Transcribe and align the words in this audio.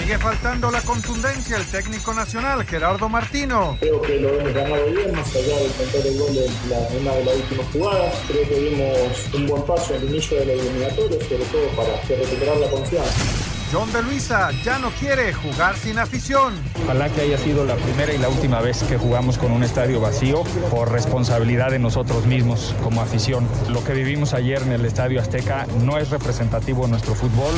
Sigue 0.00 0.18
faltando 0.18 0.70
la 0.70 0.82
contundencia 0.82 1.56
el 1.56 1.64
técnico 1.64 2.12
nacional 2.12 2.64
Gerardo 2.64 3.08
Martino. 3.08 3.78
Creo 3.80 4.02
que 4.02 4.20
lo 4.20 4.38
hemos 4.38 4.52
ganado 4.52 4.86
bien, 4.86 5.12
más 5.12 5.34
allá 5.34 5.56
del 5.56 5.72
control 5.72 6.02
de 6.02 6.18
gol 6.18 6.36
en 6.36 6.70
la, 6.70 6.78
una 7.00 7.12
de 7.14 7.24
las 7.24 7.36
últimas 7.36 7.66
jugadas. 7.72 8.14
Creo 8.28 8.48
que 8.48 8.60
dimos 8.60 9.34
un 9.34 9.46
buen 9.46 9.62
paso 9.62 9.94
el 9.94 10.04
inicio 10.04 10.38
de 10.40 10.46
la 10.46 10.52
eliminatoria, 10.52 11.18
sobre 11.26 11.44
todo 11.44 11.68
para 11.76 12.00
recuperar 12.02 12.56
la 12.58 12.70
confianza. 12.70 13.53
John 13.74 13.92
de 13.92 14.04
Luisa 14.04 14.52
ya 14.62 14.78
no 14.78 14.90
quiere 14.90 15.32
jugar 15.32 15.76
sin 15.76 15.98
afición. 15.98 16.54
Ojalá 16.84 17.08
que 17.08 17.22
haya 17.22 17.36
sido 17.36 17.64
la 17.64 17.74
primera 17.74 18.12
y 18.12 18.18
la 18.18 18.28
última 18.28 18.60
vez 18.60 18.84
que 18.84 18.96
jugamos 18.96 19.36
con 19.36 19.50
un 19.50 19.64
estadio 19.64 20.00
vacío 20.00 20.44
por 20.70 20.92
responsabilidad 20.92 21.72
de 21.72 21.80
nosotros 21.80 22.24
mismos 22.24 22.72
como 22.84 23.00
afición. 23.00 23.48
Lo 23.68 23.82
que 23.82 23.92
vivimos 23.92 24.32
ayer 24.32 24.62
en 24.62 24.70
el 24.70 24.84
Estadio 24.84 25.20
Azteca 25.20 25.66
no 25.82 25.98
es 25.98 26.10
representativo 26.10 26.84
de 26.84 26.90
nuestro 26.90 27.16
fútbol. 27.16 27.52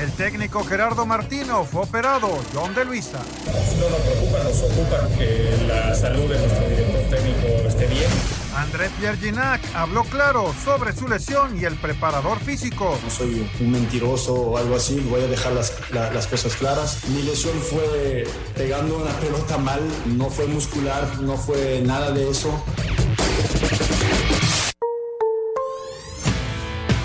El 0.00 0.12
técnico 0.12 0.62
Gerardo 0.62 1.04
Martino 1.04 1.64
fue 1.64 1.82
operado. 1.82 2.28
John 2.54 2.72
de 2.72 2.84
Luisa. 2.84 3.18
No 3.80 3.90
nos 3.90 4.00
preocupa, 4.02 4.44
nos 4.44 4.62
ocupa 4.62 5.08
que 5.18 5.66
la 5.66 5.92
salud 5.96 6.30
de 6.30 6.38
nuestro 6.38 6.68
director 6.68 7.00
técnico 7.10 7.66
esté 7.66 7.86
bien. 7.88 8.45
André 8.56 8.88
Pierre 8.98 9.18
Ginac 9.18 9.60
habló 9.74 10.02
claro 10.04 10.54
sobre 10.64 10.94
su 10.94 11.06
lesión 11.06 11.60
y 11.60 11.66
el 11.66 11.74
preparador 11.76 12.40
físico. 12.40 12.98
No 13.04 13.10
soy 13.10 13.46
un 13.60 13.70
mentiroso 13.70 14.32
o 14.32 14.56
algo 14.56 14.76
así, 14.76 14.98
voy 15.10 15.22
a 15.22 15.26
dejar 15.26 15.52
las, 15.52 15.74
la, 15.90 16.10
las 16.10 16.26
cosas 16.26 16.56
claras. 16.56 17.06
Mi 17.08 17.22
lesión 17.22 17.54
fue 17.60 18.26
pegando 18.54 18.96
una 18.96 19.12
pelota 19.20 19.58
mal, 19.58 19.80
no 20.06 20.30
fue 20.30 20.46
muscular, 20.46 21.20
no 21.20 21.36
fue 21.36 21.82
nada 21.84 22.10
de 22.12 22.30
eso. 22.30 22.64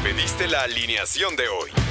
Pediste 0.03 0.47
la 0.47 0.61
alineación 0.61 1.35
de 1.35 1.49
hoy. 1.49 1.90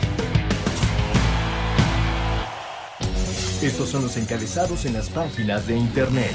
Estos 3.61 3.89
son 3.89 4.01
los 4.01 4.17
encabezados 4.17 4.85
en 4.85 4.93
las 4.93 5.09
páginas 5.11 5.67
de 5.67 5.77
internet. 5.77 6.31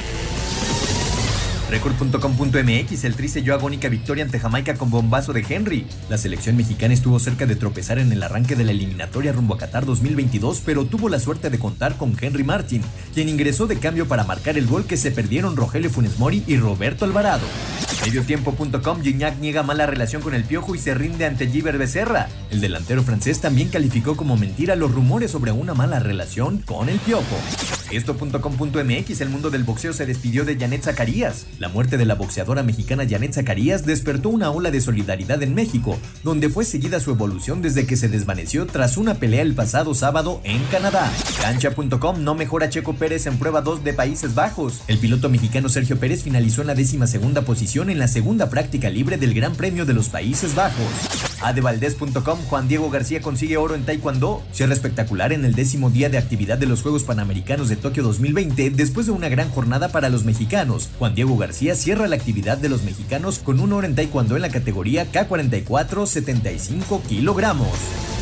Record.com.mx, 1.69 3.05
el 3.05 3.17
Tri 3.17 3.29
selló 3.29 3.53
agónica 3.53 3.89
victoria 3.89 4.23
ante 4.23 4.39
Jamaica 4.39 4.75
con 4.75 4.91
bombazo 4.91 5.33
de 5.33 5.45
Henry. 5.49 5.89
La 6.09 6.19
selección 6.19 6.57
mexicana 6.57 6.95
estuvo 6.95 7.19
cerca 7.19 7.45
de 7.45 7.57
tropezar 7.57 7.99
en 7.99 8.13
el 8.13 8.23
arranque 8.23 8.55
de 8.55 8.63
la 8.63 8.71
eliminatoria 8.71 9.33
rumbo 9.33 9.55
a 9.55 9.59
Qatar 9.59 9.85
2022, 9.85 10.63
pero 10.65 10.85
tuvo 10.85 11.09
la 11.09 11.19
suerte 11.19 11.51
de 11.51 11.59
contar 11.59 11.97
con 11.97 12.17
Henry 12.21 12.45
Martin, 12.45 12.83
quien 13.13 13.29
ingresó 13.29 13.67
de 13.67 13.81
cambio 13.81 14.07
para 14.07 14.23
marcar 14.23 14.57
el 14.57 14.69
gol 14.69 14.85
que 14.87 14.97
se 14.97 15.11
perdieron 15.11 15.57
Rogelio 15.57 15.91
Funes 15.91 16.21
Mori 16.21 16.45
y 16.47 16.57
Roberto 16.59 17.05
Alvarado. 17.05 17.47
Mediotiempo.com, 18.07 19.03
Gignac 19.03 19.37
niega 19.41 19.65
mala 19.65 19.85
relación 19.85 20.23
con 20.23 20.33
el 20.33 20.45
Piojo 20.45 20.77
y 20.77 20.79
se 20.79 20.95
rinde 20.95 21.27
ante 21.27 21.49
Giver 21.49 21.77
Becerra. 21.77 22.29
El 22.53 22.61
delantero 22.61 23.03
francés 23.03 23.41
también 23.41 23.69
calificó 23.69 24.17
como 24.17 24.37
mentira 24.37 24.77
los 24.77 24.93
rumores 24.93 25.33
sobre 25.33 25.51
una 25.51 25.75
mala 25.75 25.99
relación 25.99 26.59
con 26.59 26.89
el 26.89 27.01
Piojo. 27.01 27.37
Esto.com.mx, 27.91 29.21
el 29.21 29.29
mundo 29.29 29.51
del 29.51 29.65
boxeo 29.65 29.93
se 29.93 30.07
despidió 30.07 30.45
de 30.45 30.57
Janet 30.57 30.83
Zacarías. 30.83 31.47
La 31.59 31.69
muerte 31.69 31.97
de 31.97 32.05
la 32.05 32.15
boxeadora 32.15 32.63
mexicana 32.63 33.05
Janet 33.09 33.35
Zacarías 33.35 33.87
despertó 33.87 34.29
una 34.29 34.51
ola 34.51 34.71
de 34.71 34.81
solidaridad 34.81 35.43
en 35.43 35.55
México, 35.55 35.99
donde 36.23 36.49
fue 36.49 36.65
seguida 36.65 37.01
su 37.01 37.11
evolución 37.11 37.63
desde 37.63 37.87
que 37.87 37.97
se 37.97 38.09
desvaneció 38.09 38.67
tras 38.67 38.97
una 38.97 39.15
pelea 39.15 39.43
el 39.43 39.55
pasado 39.55 39.95
sábado 39.95 40.41
en 40.45 40.63
Canadá. 40.65 41.13
Cancha.com 41.43 42.23
no 42.23 42.35
mejora 42.35 42.71
Checo 42.71 42.95
Pérez 42.95 43.27
en 43.27 43.39
prueba 43.39 43.63
2 43.63 43.83
de 43.83 43.93
Países 43.93 44.35
Bajos. 44.35 44.83
El 44.87 44.99
piloto 44.99 45.29
mexicano 45.29 45.69
Sergio 45.69 45.99
Pérez 45.99 46.23
finalizó 46.23 46.61
en 46.61 46.69
la 46.69 46.75
décima 46.75 47.07
segunda 47.07 47.43
posición 47.43 47.91
en 47.91 47.96
la 47.99 48.09
segunda 48.09 48.49
práctica 48.49 48.89
libre 48.89 49.17
del 49.17 49.35
Gran 49.35 49.55
Premio 49.55 49.85
del 49.85 49.97
los 49.97 50.11
Países 50.11 50.55
Bajos. 50.55 50.87
Adevaldez.com 51.43 52.39
Juan 52.49 52.69
Diego 52.69 52.91
García 52.91 53.21
consigue 53.21 53.57
oro 53.57 53.75
en 53.75 53.85
Taekwondo. 53.85 54.43
Cierra 54.53 54.75
espectacular 54.75 55.33
en 55.33 55.45
el 55.45 55.55
décimo 55.55 55.91
día 55.91 56.09
de 56.09 56.19
actividad 56.19 56.59
de 56.59 56.67
los 56.67 56.83
Juegos 56.83 57.03
Panamericanos 57.03 57.69
de 57.69 57.77
Tokio 57.77 58.03
2020 58.03 58.71
después 58.71 59.07
de 59.07 59.13
una 59.13 59.29
gran 59.29 59.51
jornada 59.51 59.89
para 59.89 60.11
los 60.11 60.25
mexicanos. 60.25 60.91
Juan 60.99 61.15
Diego 61.15 61.37
García 61.37 61.75
cierra 61.75 62.07
la 62.07 62.17
actividad 62.17 62.59
de 62.59 62.69
los 62.69 62.83
mexicanos 62.83 63.39
con 63.39 63.59
un 63.59 63.73
oro 63.73 63.87
en 63.87 63.95
Taekwondo 63.95 64.37
en 64.37 64.43
la 64.43 64.51
categoría 64.51 65.11
K44 65.11 66.07
75 66.07 67.03
kilogramos. 67.09 68.16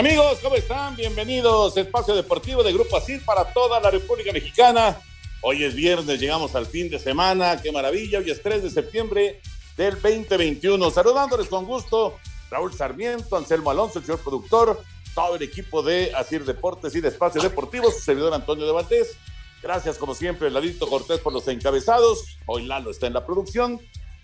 Amigos, 0.00 0.38
¿cómo 0.42 0.56
están? 0.56 0.96
Bienvenidos 0.96 1.76
a 1.76 1.80
Espacio 1.82 2.14
Deportivo 2.14 2.62
de 2.62 2.72
Grupo 2.72 2.96
Asir 2.96 3.22
para 3.22 3.52
toda 3.52 3.78
la 3.80 3.90
República 3.90 4.32
Mexicana. 4.32 4.98
Hoy 5.42 5.62
es 5.62 5.74
viernes, 5.74 6.18
llegamos 6.18 6.54
al 6.54 6.64
fin 6.64 6.88
de 6.88 6.98
semana, 6.98 7.60
qué 7.60 7.70
maravilla. 7.70 8.18
Hoy 8.18 8.30
es 8.30 8.42
3 8.42 8.62
de 8.62 8.70
septiembre 8.70 9.42
del 9.76 10.00
2021. 10.00 10.90
Saludándoles 10.90 11.48
con 11.48 11.66
gusto, 11.66 12.16
Raúl 12.50 12.72
Sarmiento, 12.72 13.36
Anselmo 13.36 13.70
Alonso, 13.70 13.98
el 13.98 14.06
señor 14.06 14.20
productor, 14.20 14.82
todo 15.14 15.36
el 15.36 15.42
equipo 15.42 15.82
de 15.82 16.10
Asir 16.14 16.46
Deportes 16.46 16.94
y 16.94 17.02
de 17.02 17.08
Espacio 17.08 17.42
Deportivo, 17.42 17.90
su 17.90 18.00
servidor 18.00 18.32
Antonio 18.32 18.64
de 18.64 18.72
Valdés. 18.72 19.18
Gracias, 19.62 19.98
como 19.98 20.14
siempre, 20.14 20.50
Ladito 20.50 20.88
Cortés 20.88 21.20
por 21.20 21.34
los 21.34 21.46
encabezados. 21.46 22.38
Hoy 22.46 22.64
Lalo 22.64 22.90
está 22.90 23.06
en 23.06 23.12
la 23.12 23.26
producción. 23.26 23.78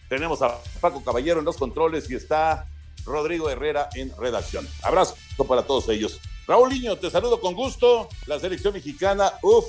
Tenemos 0.08 0.40
a 0.40 0.58
Paco 0.80 1.04
Caballero 1.04 1.40
en 1.40 1.44
los 1.44 1.58
controles 1.58 2.10
y 2.10 2.14
está 2.14 2.66
Rodrigo 3.06 3.48
Herrera 3.48 3.88
en 3.94 4.12
redacción. 4.18 4.68
Abrazo 4.82 5.16
para 5.48 5.62
todos 5.62 5.88
ellos. 5.88 6.20
Raúl 6.46 6.70
Niño, 6.70 6.96
te 6.96 7.10
saludo 7.10 7.40
con 7.40 7.54
gusto. 7.54 8.08
La 8.26 8.38
selección 8.38 8.74
mexicana, 8.74 9.32
uff, 9.42 9.66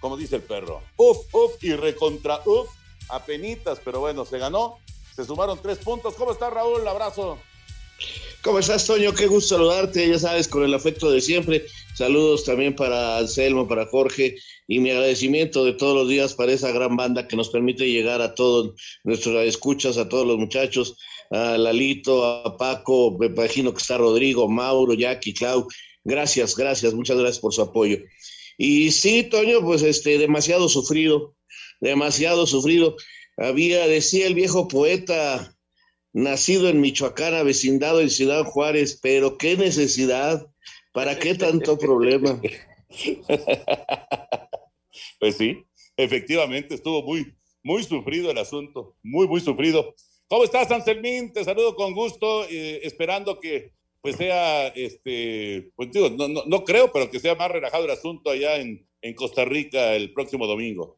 como 0.00 0.16
dice 0.16 0.36
el 0.36 0.42
perro, 0.42 0.82
uff, 0.96 1.18
uff 1.32 1.62
y 1.62 1.74
recontra 1.74 2.40
uff, 2.44 2.68
apenitas, 3.08 3.80
pero 3.84 4.00
bueno, 4.00 4.24
se 4.24 4.38
ganó. 4.38 4.78
Se 5.14 5.24
sumaron 5.24 5.60
tres 5.60 5.78
puntos. 5.78 6.14
¿Cómo 6.14 6.32
está 6.32 6.50
Raúl? 6.50 6.86
Abrazo. 6.86 7.38
¿Cómo 8.42 8.58
estás, 8.58 8.86
Toño? 8.86 9.12
Qué 9.14 9.28
gusto 9.28 9.54
saludarte, 9.54 10.08
ya 10.08 10.18
sabes, 10.18 10.48
con 10.48 10.64
el 10.64 10.74
afecto 10.74 11.10
de 11.10 11.20
siempre. 11.20 11.64
Saludos 11.94 12.44
también 12.44 12.74
para 12.74 13.18
Anselmo, 13.18 13.68
para 13.68 13.86
Jorge 13.86 14.36
y 14.66 14.80
mi 14.80 14.90
agradecimiento 14.90 15.64
de 15.64 15.74
todos 15.74 15.94
los 15.94 16.08
días 16.08 16.34
para 16.34 16.52
esa 16.52 16.72
gran 16.72 16.96
banda 16.96 17.28
que 17.28 17.36
nos 17.36 17.50
permite 17.50 17.88
llegar 17.88 18.20
a 18.20 18.34
todos 18.34 18.72
nuestros 19.04 19.36
escuchas, 19.44 19.96
a 19.96 20.08
todos 20.08 20.26
los 20.26 20.38
muchachos, 20.38 20.96
a 21.32 21.56
Lalito, 21.56 22.24
a 22.24 22.56
Paco, 22.58 23.16
me 23.18 23.26
imagino 23.26 23.72
que 23.72 23.78
está 23.78 23.96
Rodrigo, 23.96 24.48
Mauro, 24.48 24.92
Jackie, 24.92 25.32
Clau. 25.32 25.66
Gracias, 26.04 26.54
gracias, 26.54 26.92
muchas 26.92 27.16
gracias 27.16 27.38
por 27.38 27.54
su 27.54 27.62
apoyo. 27.62 27.98
Y 28.58 28.90
sí, 28.90 29.22
Toño, 29.24 29.62
pues 29.62 29.82
este, 29.82 30.18
demasiado 30.18 30.68
sufrido, 30.68 31.34
demasiado 31.80 32.46
sufrido. 32.46 32.96
Había, 33.38 33.86
decía 33.86 34.26
el 34.26 34.34
viejo 34.34 34.68
poeta, 34.68 35.56
nacido 36.12 36.68
en 36.68 36.82
Michoacán, 36.82 37.46
vecindado 37.46 38.02
en 38.02 38.10
Ciudad 38.10 38.44
Juárez, 38.44 38.98
pero 39.02 39.38
qué 39.38 39.56
necesidad, 39.56 40.46
¿para 40.92 41.18
qué 41.18 41.34
tanto 41.34 41.78
problema? 41.78 42.40
Pues 45.18 45.36
sí, 45.36 45.64
efectivamente 45.96 46.74
estuvo 46.74 47.00
muy, 47.04 47.32
muy 47.62 47.84
sufrido 47.84 48.30
el 48.32 48.38
asunto, 48.38 48.96
muy, 49.04 49.28
muy 49.28 49.40
sufrido. 49.40 49.94
¿Cómo 50.32 50.44
estás, 50.44 50.70
Anselmín? 50.70 51.30
Te 51.30 51.44
saludo 51.44 51.76
con 51.76 51.92
gusto, 51.92 52.44
eh, 52.44 52.80
esperando 52.84 53.38
que 53.38 53.74
pues 54.00 54.16
sea, 54.16 54.68
este, 54.68 55.70
pues 55.76 55.90
digo, 55.92 56.08
no, 56.08 56.26
no, 56.26 56.40
no, 56.46 56.64
creo, 56.64 56.90
pero 56.90 57.10
que 57.10 57.20
sea 57.20 57.34
más 57.34 57.50
relajado 57.50 57.84
el 57.84 57.90
asunto 57.90 58.30
allá 58.30 58.56
en, 58.56 58.88
en 59.02 59.14
Costa 59.14 59.44
Rica 59.44 59.92
el 59.92 60.14
próximo 60.14 60.46
domingo. 60.46 60.96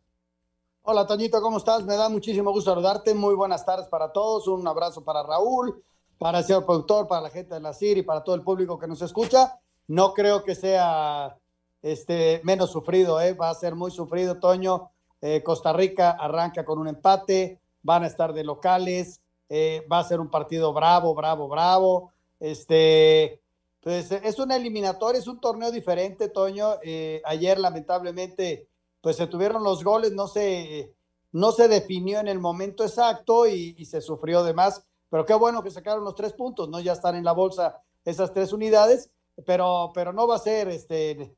Hola, 0.82 1.04
Toñito, 1.04 1.42
¿cómo 1.42 1.58
estás? 1.58 1.84
Me 1.84 1.96
da 1.96 2.08
muchísimo 2.08 2.52
gusto 2.52 2.70
saludarte. 2.70 3.12
Muy 3.12 3.34
buenas 3.34 3.66
tardes 3.66 3.88
para 3.88 4.12
todos. 4.12 4.46
Un 4.46 4.68
abrazo 4.68 5.02
para 5.02 5.24
Raúl, 5.24 5.82
para 6.16 6.38
el 6.38 6.44
señor 6.44 6.64
productor, 6.64 7.08
para 7.08 7.22
la 7.22 7.30
gente 7.30 7.54
de 7.54 7.60
la 7.60 7.74
CIR 7.74 7.98
y 7.98 8.02
para 8.02 8.22
todo 8.22 8.36
el 8.36 8.42
público 8.42 8.78
que 8.78 8.86
nos 8.86 9.02
escucha. 9.02 9.58
No 9.88 10.14
creo 10.14 10.44
que 10.44 10.54
sea 10.54 11.36
este, 11.82 12.40
menos 12.44 12.70
sufrido, 12.70 13.20
¿eh? 13.20 13.32
va 13.32 13.50
a 13.50 13.54
ser 13.54 13.74
muy 13.74 13.90
sufrido, 13.90 14.38
Toño. 14.38 14.92
Eh, 15.20 15.42
Costa 15.42 15.72
Rica 15.72 16.12
arranca 16.12 16.64
con 16.64 16.78
un 16.78 16.86
empate, 16.86 17.58
van 17.82 18.04
a 18.04 18.06
estar 18.06 18.32
de 18.32 18.44
locales, 18.44 19.22
eh, 19.48 19.86
va 19.90 19.98
a 19.98 20.04
ser 20.04 20.20
un 20.20 20.30
partido 20.30 20.72
bravo, 20.72 21.14
bravo, 21.14 21.48
bravo. 21.48 22.12
Este, 22.40 23.40
pues 23.84 24.10
es 24.10 24.38
una 24.38 24.56
eliminatoria, 24.56 25.20
es 25.20 25.26
un 25.26 25.40
torneo 25.40 25.70
diferente, 25.70 26.28
Toño. 26.28 26.76
Eh, 26.82 27.20
ayer, 27.24 27.58
lamentablemente, 27.58 28.68
pues 29.00 29.16
se 29.16 29.26
tuvieron 29.26 29.62
los 29.62 29.84
goles, 29.84 30.12
no 30.12 30.26
se, 30.26 30.94
no 31.32 31.52
se 31.52 31.68
definió 31.68 32.18
en 32.20 32.28
el 32.28 32.40
momento 32.40 32.82
exacto 32.82 33.46
y, 33.46 33.84
se 33.84 34.00
sufrió 34.00 34.42
de 34.42 34.54
más. 34.54 34.86
Pero 35.10 35.26
qué 35.26 35.34
bueno 35.34 35.62
que 35.62 35.70
sacaron 35.70 36.02
los 36.02 36.14
tres 36.14 36.32
puntos, 36.32 36.68
¿no? 36.70 36.80
Ya 36.80 36.92
están 36.92 37.14
en 37.14 37.24
la 37.24 37.32
bolsa 37.32 37.82
esas 38.04 38.32
tres 38.32 38.52
unidades, 38.52 39.10
pero, 39.44 39.92
pero 39.94 40.12
no 40.12 40.26
va 40.26 40.36
a 40.36 40.38
ser, 40.38 40.68
este, 40.68 41.36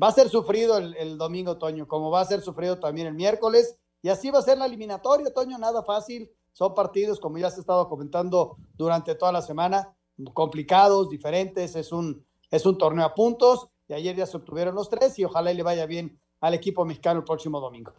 va 0.00 0.08
a 0.08 0.12
ser 0.12 0.28
sufrido 0.28 0.76
el, 0.78 0.94
el 0.96 1.16
domingo, 1.18 1.56
Toño, 1.56 1.88
como 1.88 2.10
va 2.10 2.20
a 2.20 2.26
ser 2.26 2.42
sufrido 2.42 2.78
también 2.78 3.06
el 3.06 3.14
miércoles. 3.14 3.78
Y 4.02 4.10
así 4.10 4.30
va 4.30 4.40
a 4.40 4.42
ser 4.42 4.58
la 4.58 4.66
eliminatoria, 4.66 5.32
Toño, 5.32 5.56
nada 5.56 5.82
fácil. 5.82 6.30
Son 6.56 6.74
partidos, 6.74 7.20
como 7.20 7.36
ya 7.36 7.50
se 7.50 7.60
estado 7.60 7.86
comentando 7.86 8.56
durante 8.78 9.14
toda 9.14 9.30
la 9.30 9.42
semana, 9.42 9.92
complicados, 10.32 11.10
diferentes. 11.10 11.76
Es 11.76 11.92
un, 11.92 12.24
es 12.50 12.64
un 12.64 12.78
torneo 12.78 13.04
a 13.04 13.12
puntos 13.12 13.68
y 13.86 13.92
ayer 13.92 14.16
ya 14.16 14.24
se 14.24 14.38
obtuvieron 14.38 14.74
los 14.74 14.88
tres 14.88 15.18
y 15.18 15.24
ojalá 15.24 15.52
le 15.52 15.62
vaya 15.62 15.84
bien 15.84 16.18
al 16.40 16.54
equipo 16.54 16.86
mexicano 16.86 17.18
el 17.18 17.26
próximo 17.26 17.60
domingo. 17.60 17.92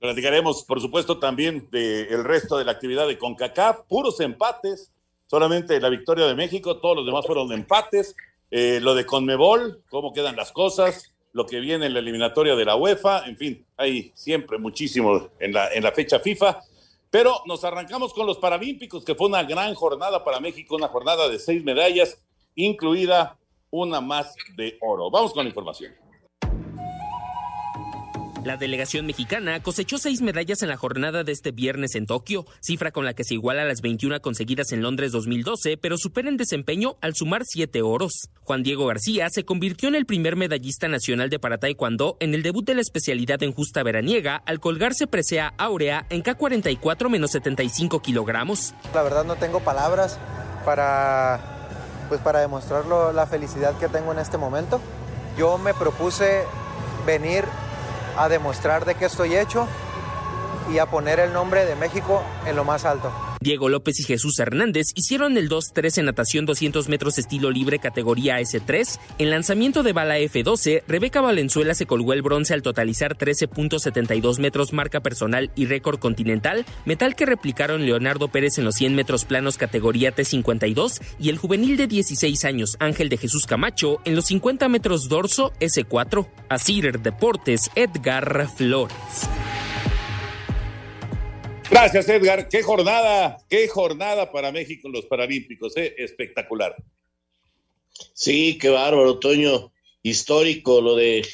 Platicaremos, 0.00 0.64
por 0.64 0.80
supuesto, 0.80 1.20
también 1.20 1.68
del 1.70 2.24
resto 2.24 2.58
de 2.58 2.64
la 2.64 2.72
actividad 2.72 3.06
de 3.06 3.16
CONCACAF, 3.16 3.82
puros 3.86 4.18
empates, 4.18 4.90
solamente 5.28 5.78
la 5.78 5.90
victoria 5.90 6.26
de 6.26 6.34
México, 6.34 6.78
todos 6.78 6.96
los 6.96 7.06
demás 7.06 7.24
fueron 7.24 7.52
empates. 7.52 8.16
Eh, 8.50 8.80
lo 8.82 8.96
de 8.96 9.06
Conmebol, 9.06 9.84
cómo 9.88 10.12
quedan 10.12 10.34
las 10.34 10.50
cosas, 10.50 11.14
lo 11.32 11.46
que 11.46 11.60
viene 11.60 11.86
en 11.86 11.94
la 11.94 12.00
eliminatoria 12.00 12.56
de 12.56 12.64
la 12.64 12.74
UEFA, 12.74 13.28
en 13.28 13.36
fin, 13.36 13.64
hay 13.76 14.10
siempre 14.16 14.58
muchísimo 14.58 15.28
en 15.38 15.52
la, 15.52 15.72
en 15.72 15.84
la 15.84 15.92
fecha 15.92 16.18
FIFA. 16.18 16.64
Pero 17.10 17.40
nos 17.46 17.64
arrancamos 17.64 18.12
con 18.12 18.26
los 18.26 18.38
Paralímpicos, 18.38 19.04
que 19.04 19.14
fue 19.14 19.28
una 19.28 19.42
gran 19.42 19.74
jornada 19.74 20.24
para 20.24 20.40
México, 20.40 20.76
una 20.76 20.88
jornada 20.88 21.28
de 21.28 21.38
seis 21.38 21.64
medallas, 21.64 22.20
incluida 22.54 23.38
una 23.70 24.00
más 24.00 24.34
de 24.56 24.76
oro. 24.80 25.10
Vamos 25.10 25.32
con 25.32 25.44
la 25.44 25.48
información. 25.48 26.07
La 28.48 28.56
delegación 28.56 29.04
mexicana 29.04 29.62
cosechó 29.62 29.98
seis 29.98 30.22
medallas 30.22 30.62
en 30.62 30.70
la 30.70 30.78
jornada 30.78 31.22
de 31.22 31.32
este 31.32 31.50
viernes 31.50 31.94
en 31.94 32.06
Tokio, 32.06 32.46
cifra 32.62 32.92
con 32.92 33.04
la 33.04 33.12
que 33.12 33.22
se 33.22 33.34
iguala 33.34 33.60
a 33.60 33.66
las 33.66 33.82
21 33.82 34.22
conseguidas 34.22 34.72
en 34.72 34.80
Londres 34.80 35.12
2012, 35.12 35.76
pero 35.76 35.98
supera 35.98 36.30
en 36.30 36.38
desempeño 36.38 36.96
al 37.02 37.14
sumar 37.14 37.42
siete 37.44 37.82
oros. 37.82 38.30
Juan 38.44 38.62
Diego 38.62 38.86
García 38.86 39.28
se 39.28 39.44
convirtió 39.44 39.90
en 39.90 39.96
el 39.96 40.06
primer 40.06 40.34
medallista 40.34 40.88
nacional 40.88 41.28
de 41.28 41.38
para 41.38 41.58
taekwondo 41.58 42.16
en 42.20 42.32
el 42.32 42.42
debut 42.42 42.64
de 42.64 42.76
la 42.76 42.80
especialidad 42.80 43.42
en 43.42 43.52
justa 43.52 43.82
veraniega 43.82 44.36
al 44.46 44.60
colgarse 44.60 45.06
presea 45.06 45.52
áurea 45.58 46.06
en 46.08 46.22
K44 46.22 47.10
menos 47.10 47.32
75 47.32 48.00
kilogramos. 48.00 48.72
La 48.94 49.02
verdad 49.02 49.26
no 49.26 49.36
tengo 49.36 49.60
palabras 49.60 50.18
para, 50.64 51.38
pues 52.08 52.22
para 52.22 52.40
demostrar 52.40 52.86
la 52.86 53.26
felicidad 53.26 53.78
que 53.78 53.88
tengo 53.88 54.10
en 54.12 54.20
este 54.20 54.38
momento. 54.38 54.80
Yo 55.36 55.58
me 55.58 55.74
propuse 55.74 56.44
venir 57.04 57.44
a 58.18 58.28
demostrar 58.28 58.84
de 58.84 58.94
qué 58.94 59.06
estoy 59.06 59.36
hecho 59.36 59.66
y 60.72 60.78
a 60.78 60.86
poner 60.86 61.20
el 61.20 61.32
nombre 61.32 61.64
de 61.64 61.76
México 61.76 62.22
en 62.46 62.56
lo 62.56 62.64
más 62.64 62.84
alto. 62.84 63.12
Diego 63.40 63.68
López 63.68 64.00
y 64.00 64.02
Jesús 64.02 64.38
Hernández 64.40 64.88
hicieron 64.96 65.36
el 65.36 65.48
2-3 65.48 65.98
en 65.98 66.06
natación 66.06 66.44
200 66.44 66.88
metros 66.88 67.18
estilo 67.18 67.50
libre 67.50 67.78
categoría 67.78 68.40
S3. 68.40 68.98
En 69.18 69.30
lanzamiento 69.30 69.82
de 69.82 69.92
bala 69.92 70.18
F12, 70.18 70.82
Rebeca 70.88 71.20
Valenzuela 71.20 71.74
se 71.74 71.86
colgó 71.86 72.12
el 72.12 72.22
bronce 72.22 72.54
al 72.54 72.62
totalizar 72.62 73.16
13.72 73.16 74.40
metros 74.40 74.72
marca 74.72 75.00
personal 75.00 75.52
y 75.54 75.66
récord 75.66 76.00
continental, 76.00 76.66
metal 76.84 77.14
que 77.14 77.26
replicaron 77.26 77.86
Leonardo 77.86 78.28
Pérez 78.28 78.58
en 78.58 78.64
los 78.64 78.74
100 78.74 78.96
metros 78.96 79.24
planos 79.24 79.56
categoría 79.56 80.14
T52 80.14 81.00
y 81.20 81.28
el 81.28 81.38
juvenil 81.38 81.76
de 81.76 81.86
16 81.86 82.44
años 82.44 82.76
Ángel 82.80 83.08
de 83.08 83.18
Jesús 83.18 83.46
Camacho 83.46 84.00
en 84.04 84.16
los 84.16 84.26
50 84.26 84.68
metros 84.68 85.08
dorso 85.08 85.52
S4. 85.60 86.26
Asir 86.48 87.00
Deportes 87.00 87.70
Edgar 87.76 88.48
Flores. 88.56 89.28
Gracias, 91.70 92.08
Edgar. 92.08 92.48
Qué 92.48 92.62
jornada, 92.62 93.36
qué 93.48 93.68
jornada 93.68 94.32
para 94.32 94.50
México 94.50 94.88
en 94.88 94.94
los 94.94 95.06
Paralímpicos, 95.06 95.76
¿eh? 95.76 95.94
espectacular. 95.98 96.74
Sí, 98.14 98.56
qué 98.58 98.70
bárbaro, 98.70 99.18
Toño. 99.18 99.72
Histórico 100.02 100.80
lo 100.80 100.96
de 100.96 101.26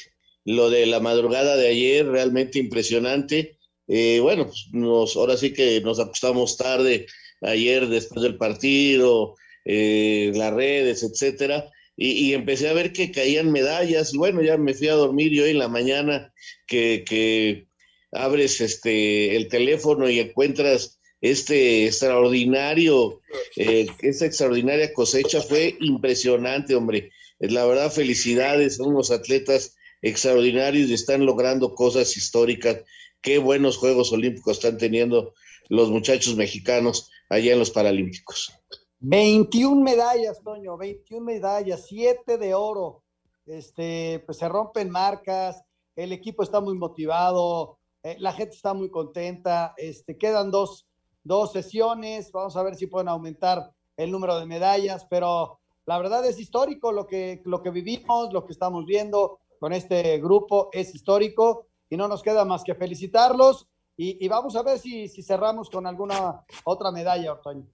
lo 0.43 0.69
de 0.69 0.85
la 0.85 0.99
madrugada 0.99 1.55
de 1.55 1.69
ayer, 1.69 2.05
realmente 2.05 2.59
impresionante. 2.59 3.57
Eh, 3.87 4.19
bueno, 4.21 4.45
pues 4.47 4.67
nos, 4.73 5.15
ahora 5.15 5.37
sí 5.37 5.53
que 5.53 5.81
nos 5.81 5.99
acostamos 5.99 6.57
tarde 6.57 7.07
ayer 7.41 7.87
después 7.87 8.21
del 8.21 8.37
partido, 8.37 9.35
eh, 9.63 10.31
las 10.35 10.53
redes, 10.53 11.03
etcétera, 11.03 11.71
y, 11.97 12.11
y, 12.11 12.33
empecé 12.33 12.67
a 12.69 12.73
ver 12.73 12.93
que 12.93 13.11
caían 13.11 13.51
medallas. 13.51 14.13
Y 14.13 14.17
bueno, 14.17 14.41
ya 14.41 14.57
me 14.57 14.73
fui 14.73 14.89
a 14.89 14.93
dormir 14.93 15.33
y 15.33 15.39
hoy 15.39 15.51
en 15.51 15.59
la 15.59 15.69
mañana 15.69 16.33
que, 16.67 17.03
que 17.07 17.67
abres 18.15 18.61
este 18.61 19.35
el 19.35 19.47
teléfono 19.47 20.09
y 20.09 20.19
encuentras 20.19 20.99
este 21.21 21.85
extraordinario, 21.85 23.21
eh, 23.55 23.87
esta 24.01 24.25
extraordinaria 24.25 24.93
cosecha 24.93 25.41
fue 25.41 25.75
impresionante, 25.79 26.75
hombre. 26.75 27.11
La 27.39 27.65
verdad, 27.65 27.91
felicidades, 27.91 28.77
son 28.77 28.89
unos 28.89 29.11
atletas 29.11 29.75
extraordinarios 30.01 30.89
y 30.89 30.93
están 30.93 31.25
logrando 31.25 31.73
cosas 31.73 32.15
históricas. 32.15 32.81
Qué 33.21 33.39
buenos 33.39 33.77
Juegos 33.77 34.11
Olímpicos 34.11 34.57
están 34.57 34.77
teniendo 34.77 35.33
los 35.69 35.89
muchachos 35.89 36.35
mexicanos 36.35 37.09
allá 37.29 37.53
en 37.53 37.59
los 37.59 37.71
Paralímpicos. 37.71 38.53
21 38.99 39.81
medallas, 39.81 40.41
Toño, 40.43 40.77
21 40.77 41.25
medallas, 41.25 41.85
7 41.87 42.37
de 42.37 42.53
oro. 42.53 43.03
Este, 43.45 44.23
pues 44.25 44.37
se 44.37 44.49
rompen 44.49 44.89
marcas, 44.89 45.63
el 45.95 46.11
equipo 46.11 46.43
está 46.43 46.59
muy 46.61 46.75
motivado, 46.75 47.79
eh, 48.05 48.17
la 48.19 48.33
gente 48.33 48.55
está 48.55 48.75
muy 48.75 48.91
contenta. 48.91 49.73
Este, 49.77 50.15
quedan 50.15 50.51
dos, 50.51 50.85
dos 51.23 51.51
sesiones. 51.51 52.31
Vamos 52.31 52.55
a 52.55 52.61
ver 52.61 52.75
si 52.75 52.85
pueden 52.85 53.07
aumentar 53.07 53.71
el 53.97 54.11
número 54.11 54.39
de 54.39 54.45
medallas, 54.45 55.07
pero 55.09 55.59
la 55.87 55.97
verdad 55.97 56.23
es 56.23 56.39
histórico 56.39 56.91
lo 56.91 57.07
que, 57.07 57.41
lo 57.45 57.63
que 57.63 57.71
vivimos, 57.71 58.31
lo 58.31 58.45
que 58.45 58.53
estamos 58.53 58.85
viendo 58.85 59.39
con 59.59 59.73
este 59.73 60.19
grupo 60.19 60.69
es 60.71 60.93
histórico 60.93 61.65
y 61.89 61.97
no 61.97 62.07
nos 62.07 62.21
queda 62.21 62.45
más 62.45 62.63
que 62.63 62.75
felicitarlos 62.75 63.67
y, 63.97 64.23
y 64.23 64.27
vamos 64.27 64.55
a 64.55 64.61
ver 64.61 64.77
si, 64.77 65.07
si, 65.07 65.23
cerramos 65.23 65.71
con 65.71 65.87
alguna 65.87 66.45
otra 66.63 66.91
medalla, 66.91 67.31
Ortoño. 67.31 67.65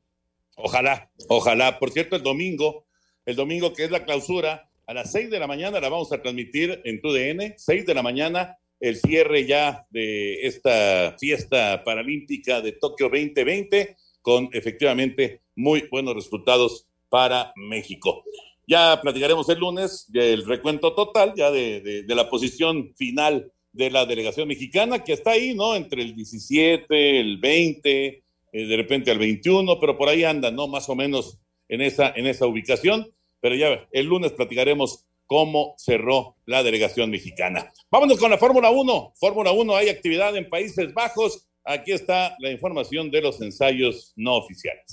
Ojalá, 0.56 1.12
ojalá. 1.28 1.78
Por 1.78 1.92
cierto, 1.92 2.16
el 2.16 2.24
domingo, 2.24 2.86
el 3.26 3.36
domingo 3.36 3.74
que 3.74 3.84
es 3.84 3.92
la 3.92 4.06
clausura, 4.06 4.70
a 4.88 4.94
las 4.94 5.12
seis 5.12 5.30
de 5.30 5.40
la 5.40 5.48
mañana 5.48 5.82
la 5.82 5.90
vamos 5.90 6.14
a 6.14 6.22
transmitir 6.22 6.82
en 6.86 7.02
TUDN, 7.02 7.56
seis 7.58 7.86
de 7.86 7.94
la 7.94 8.04
mañana, 8.04 8.60
el 8.82 8.98
cierre 8.98 9.46
ya 9.46 9.86
de 9.92 10.48
esta 10.48 11.16
fiesta 11.20 11.84
paralímpica 11.86 12.62
de 12.62 12.74
Tokio 12.74 13.08
2020 13.10 13.96
con 14.22 14.50
efectivamente 14.52 15.42
muy 15.56 15.88
buenos 15.90 16.16
resultados 16.16 16.88
para 17.08 17.54
México. 17.56 18.24
Ya 18.68 19.00
platicaremos 19.02 19.48
el 19.50 19.60
lunes 19.60 20.06
del 20.10 20.46
recuento 20.46 20.94
total, 20.94 21.34
ya 21.36 21.52
de, 21.52 22.04
la 22.08 22.30
posición 22.30 22.94
final 22.96 23.52
de 23.72 23.90
la 23.92 24.06
delegación 24.06 24.48
mexicana, 24.48 25.04
que 25.04 25.14
está 25.14 25.32
ahí, 25.32 25.54
¿no? 25.54 25.76
Entre 25.76 26.02
el 26.02 26.16
17, 26.16 27.20
el 27.20 27.38
20, 27.38 28.08
eh, 28.08 28.24
de 28.52 28.78
repente 28.78 29.12
al 29.12 29.20
21, 29.20 29.80
pero 29.80 29.98
por 29.98 30.10
ahí 30.10 30.24
anda, 30.24 30.52
¿no? 30.52 30.68
Más 30.68 30.90
o 30.90 30.96
menos 30.96 31.40
en 31.70 31.82
esa, 31.82 32.12
en 32.16 32.28
esa 32.28 32.48
ubicación. 32.48 33.12
Pero 33.40 33.56
ya 33.56 33.88
el 33.92 34.06
lunes 34.06 34.32
platicaremos 34.34 35.06
cómo 35.32 35.76
cerró 35.78 36.36
la 36.46 36.62
delegación 36.62 37.10
mexicana. 37.10 37.72
Vámonos 37.90 38.20
con 38.20 38.30
la 38.30 38.38
Fórmula 38.38 38.70
1. 38.70 39.14
Fórmula 39.16 39.54
1, 39.54 39.76
hay 39.78 39.88
actividad 39.88 40.36
en 40.36 40.50
Países 40.50 40.94
Bajos. 40.94 41.48
Aquí 41.64 41.94
está 41.94 42.36
la 42.40 42.52
información 42.52 43.10
de 43.10 43.22
los 43.22 43.42
ensayos 43.42 44.12
no 44.18 44.36
oficiales. 44.36 44.92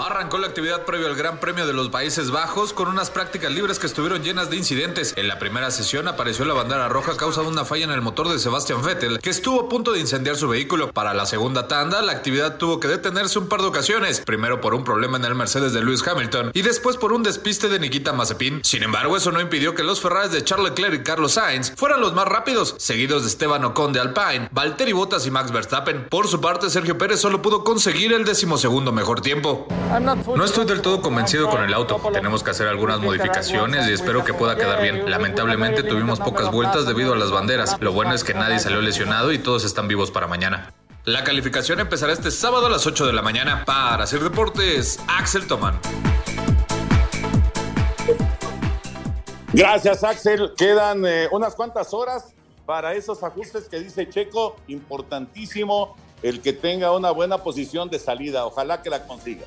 Arrancó 0.00 0.38
la 0.38 0.46
actividad 0.46 0.84
previo 0.84 1.08
al 1.08 1.16
Gran 1.16 1.38
Premio 1.40 1.66
de 1.66 1.72
los 1.72 1.88
Países 1.88 2.30
Bajos 2.30 2.72
con 2.72 2.88
unas 2.88 3.10
prácticas 3.10 3.50
libres 3.50 3.80
que 3.80 3.86
estuvieron 3.86 4.22
llenas 4.22 4.48
de 4.48 4.56
incidentes. 4.56 5.12
En 5.16 5.26
la 5.26 5.38
primera 5.38 5.70
sesión 5.72 6.06
apareció 6.06 6.44
la 6.44 6.54
bandera 6.54 6.88
roja 6.88 7.12
a 7.12 7.16
causa 7.16 7.42
de 7.42 7.48
una 7.48 7.64
falla 7.64 7.84
en 7.84 7.90
el 7.90 8.00
motor 8.00 8.28
de 8.28 8.38
Sebastian 8.38 8.82
Vettel, 8.82 9.18
que 9.18 9.30
estuvo 9.30 9.62
a 9.62 9.68
punto 9.68 9.92
de 9.92 10.00
incendiar 10.00 10.36
su 10.36 10.48
vehículo. 10.48 10.92
Para 10.92 11.14
la 11.14 11.26
segunda 11.26 11.66
tanda, 11.66 12.00
la 12.00 12.12
actividad 12.12 12.58
tuvo 12.58 12.78
que 12.78 12.86
detenerse 12.86 13.38
un 13.38 13.48
par 13.48 13.60
de 13.60 13.66
ocasiones, 13.66 14.20
primero 14.20 14.60
por 14.60 14.74
un 14.74 14.84
problema 14.84 15.18
en 15.18 15.24
el 15.24 15.34
Mercedes 15.34 15.72
de 15.72 15.82
Lewis 15.82 16.06
Hamilton 16.06 16.52
y 16.54 16.62
después 16.62 16.96
por 16.96 17.12
un 17.12 17.24
despiste 17.24 17.68
de 17.68 17.80
Nikita 17.80 18.12
Mazepin. 18.12 18.60
Sin 18.62 18.84
embargo, 18.84 19.16
eso 19.16 19.32
no 19.32 19.40
impidió 19.40 19.74
que 19.74 19.82
los 19.82 20.00
Ferraris 20.00 20.30
de 20.30 20.44
Charles 20.44 20.70
Leclerc 20.70 20.94
y 20.94 21.02
Carlos 21.02 21.32
Sainz 21.32 21.72
fueran 21.76 22.00
los 22.00 22.14
más 22.14 22.26
rápidos, 22.26 22.76
seguidos 22.78 23.22
de 23.22 23.28
Esteban 23.28 23.64
Ocon 23.64 23.92
de 23.92 24.00
Alpine, 24.00 24.48
Valtteri 24.52 24.92
Bottas 24.92 25.26
y 25.26 25.30
Max 25.30 25.50
Verstappen. 25.50 26.08
Por 26.08 26.28
su 26.28 26.40
parte, 26.40 26.70
Sergio 26.70 26.96
Pérez 26.96 27.20
solo 27.20 27.42
pudo 27.42 27.64
conseguir 27.64 28.12
el 28.12 28.24
decimosegundo 28.24 28.92
mejor 28.92 29.20
tiempo. 29.20 29.66
No 29.88 30.44
estoy 30.44 30.66
del 30.66 30.82
todo 30.82 31.00
convencido 31.00 31.48
con 31.48 31.64
el 31.64 31.72
auto. 31.72 31.98
Tenemos 32.12 32.42
que 32.42 32.50
hacer 32.50 32.68
algunas 32.68 33.00
modificaciones 33.00 33.88
y 33.88 33.94
espero 33.94 34.22
que 34.22 34.34
pueda 34.34 34.54
quedar 34.54 34.82
bien. 34.82 35.10
Lamentablemente 35.10 35.82
tuvimos 35.82 36.20
pocas 36.20 36.50
vueltas 36.52 36.84
debido 36.84 37.14
a 37.14 37.16
las 37.16 37.30
banderas. 37.30 37.74
Lo 37.80 37.92
bueno 37.92 38.12
es 38.12 38.22
que 38.22 38.34
nadie 38.34 38.58
salió 38.58 38.82
lesionado 38.82 39.32
y 39.32 39.38
todos 39.38 39.64
están 39.64 39.88
vivos 39.88 40.10
para 40.10 40.26
mañana. 40.26 40.74
La 41.04 41.24
calificación 41.24 41.80
empezará 41.80 42.12
este 42.12 42.30
sábado 42.30 42.66
a 42.66 42.70
las 42.70 42.86
8 42.86 43.06
de 43.06 43.14
la 43.14 43.22
mañana. 43.22 43.64
Para 43.64 44.04
hacer 44.04 44.20
deportes, 44.20 45.00
Axel 45.08 45.46
Toman. 45.46 45.80
Gracias, 49.54 50.04
Axel. 50.04 50.52
Quedan 50.54 51.06
eh, 51.06 51.28
unas 51.32 51.54
cuantas 51.54 51.94
horas 51.94 52.34
para 52.66 52.92
esos 52.92 53.22
ajustes 53.22 53.70
que 53.70 53.80
dice 53.80 54.06
Checo. 54.06 54.56
Importantísimo 54.66 55.96
el 56.22 56.42
que 56.42 56.52
tenga 56.52 56.92
una 56.92 57.10
buena 57.10 57.38
posición 57.38 57.88
de 57.88 57.98
salida. 57.98 58.44
Ojalá 58.44 58.82
que 58.82 58.90
la 58.90 59.06
consiga. 59.06 59.46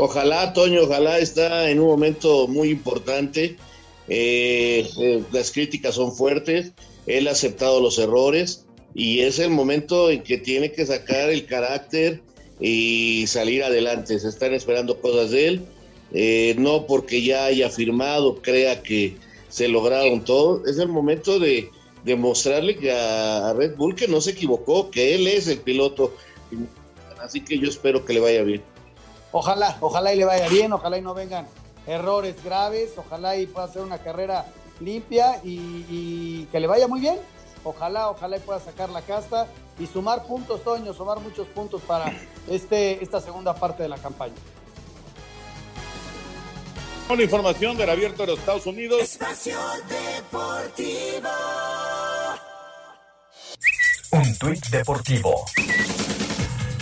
Ojalá, 0.00 0.52
Toño, 0.52 0.82
ojalá 0.84 1.18
está 1.18 1.68
en 1.68 1.80
un 1.80 1.88
momento 1.88 2.46
muy 2.46 2.68
importante. 2.70 3.56
Eh, 4.06 4.88
eh, 4.96 5.22
las 5.32 5.50
críticas 5.50 5.96
son 5.96 6.14
fuertes, 6.14 6.70
él 7.08 7.26
ha 7.26 7.32
aceptado 7.32 7.80
los 7.80 7.98
errores 7.98 8.64
y 8.94 9.20
es 9.20 9.40
el 9.40 9.50
momento 9.50 10.08
en 10.08 10.22
que 10.22 10.38
tiene 10.38 10.70
que 10.70 10.86
sacar 10.86 11.30
el 11.30 11.46
carácter 11.46 12.20
y 12.60 13.24
salir 13.26 13.64
adelante. 13.64 14.20
Se 14.20 14.28
están 14.28 14.54
esperando 14.54 15.00
cosas 15.00 15.32
de 15.32 15.48
él, 15.48 15.62
eh, 16.12 16.54
no 16.56 16.86
porque 16.86 17.20
ya 17.24 17.46
haya 17.46 17.68
firmado, 17.68 18.40
crea 18.40 18.84
que 18.84 19.16
se 19.48 19.66
lograron 19.66 20.24
todo. 20.24 20.64
Es 20.64 20.78
el 20.78 20.88
momento 20.88 21.40
de 21.40 21.70
demostrarle 22.04 22.76
que 22.76 22.92
a 22.92 23.52
Red 23.52 23.74
Bull 23.74 23.96
que 23.96 24.06
no 24.06 24.20
se 24.20 24.30
equivocó, 24.30 24.92
que 24.92 25.16
él 25.16 25.26
es 25.26 25.48
el 25.48 25.58
piloto. 25.58 26.14
Así 27.20 27.40
que 27.40 27.58
yo 27.58 27.68
espero 27.68 28.04
que 28.04 28.12
le 28.12 28.20
vaya 28.20 28.44
bien. 28.44 28.62
Ojalá, 29.32 29.76
ojalá 29.80 30.14
y 30.14 30.18
le 30.18 30.24
vaya 30.24 30.48
bien, 30.48 30.72
ojalá 30.72 30.98
y 30.98 31.02
no 31.02 31.14
vengan 31.14 31.46
errores 31.86 32.42
graves, 32.42 32.92
ojalá 32.96 33.36
y 33.36 33.46
pueda 33.46 33.66
hacer 33.66 33.82
una 33.82 33.98
carrera 33.98 34.46
limpia 34.80 35.40
y, 35.44 36.46
que 36.46 36.60
le 36.60 36.66
vaya 36.66 36.88
muy 36.88 37.00
bien. 37.00 37.18
Ojalá, 37.64 38.08
ojalá 38.08 38.36
y 38.36 38.40
pueda 38.40 38.60
sacar 38.60 38.88
la 38.88 39.02
casta 39.02 39.46
y 39.78 39.86
sumar 39.86 40.24
puntos, 40.24 40.62
Toño, 40.62 40.94
sumar 40.94 41.20
muchos 41.20 41.46
puntos 41.48 41.82
para 41.82 42.12
este, 42.48 43.02
esta 43.02 43.20
segunda 43.20 43.54
parte 43.54 43.82
de 43.82 43.88
la 43.88 43.98
campaña. 43.98 44.34
Con 47.06 47.18
la 47.18 47.24
información 47.24 47.76
del 47.76 47.90
abierto 47.90 48.22
de 48.22 48.28
los 48.28 48.38
Estados 48.38 48.66
Unidos. 48.66 49.00
Espacio 49.00 49.58
Deportivo. 49.88 51.28
Un 54.10 54.38
tuit 54.38 54.66
deportivo 54.68 55.44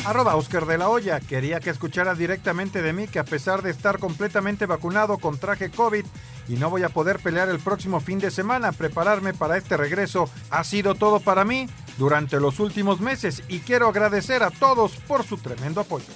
Arroba 0.07 0.37
Oscar 0.37 0.67
de 0.67 0.79
la 0.79 0.89
Hoya. 0.89 1.19
Quería 1.19 1.59
que 1.59 1.71
escuchara 1.71 2.15
directamente 2.15 2.81
de 2.81 2.93
mí 2.93 3.09
que 3.09 3.19
a 3.19 3.25
pesar 3.25 3.63
de 3.63 3.71
estar 3.71 3.99
completamente 3.99 4.65
vacunado 4.65 5.19
con 5.19 5.37
traje 5.37 5.69
COVID 5.69 6.05
y 6.47 6.55
no 6.55 6.71
voy 6.71 6.85
a 6.85 6.91
poder 6.91 7.19
pelear 7.19 7.49
el 7.49 7.59
próximo 7.59 7.99
fin 7.99 8.21
de 8.21 8.31
semana, 8.31 8.71
prepararme 8.71 9.35
para 9.35 9.57
este 9.57 9.77
regreso 9.77 10.31
ha 10.51 10.63
sido 10.63 10.95
todo 10.95 11.19
para 11.19 11.45
mí 11.45 11.69
durante 11.99 12.39
los 12.39 12.61
últimos 12.61 13.01
meses 13.01 13.43
y 13.49 13.59
quiero 13.59 13.89
agradecer 13.89 14.45
a 14.45 14.53
todos 14.53 14.93
por 15.09 15.25
su 15.25 15.39
tremendo 15.39 15.81
apoyo. 15.81 16.07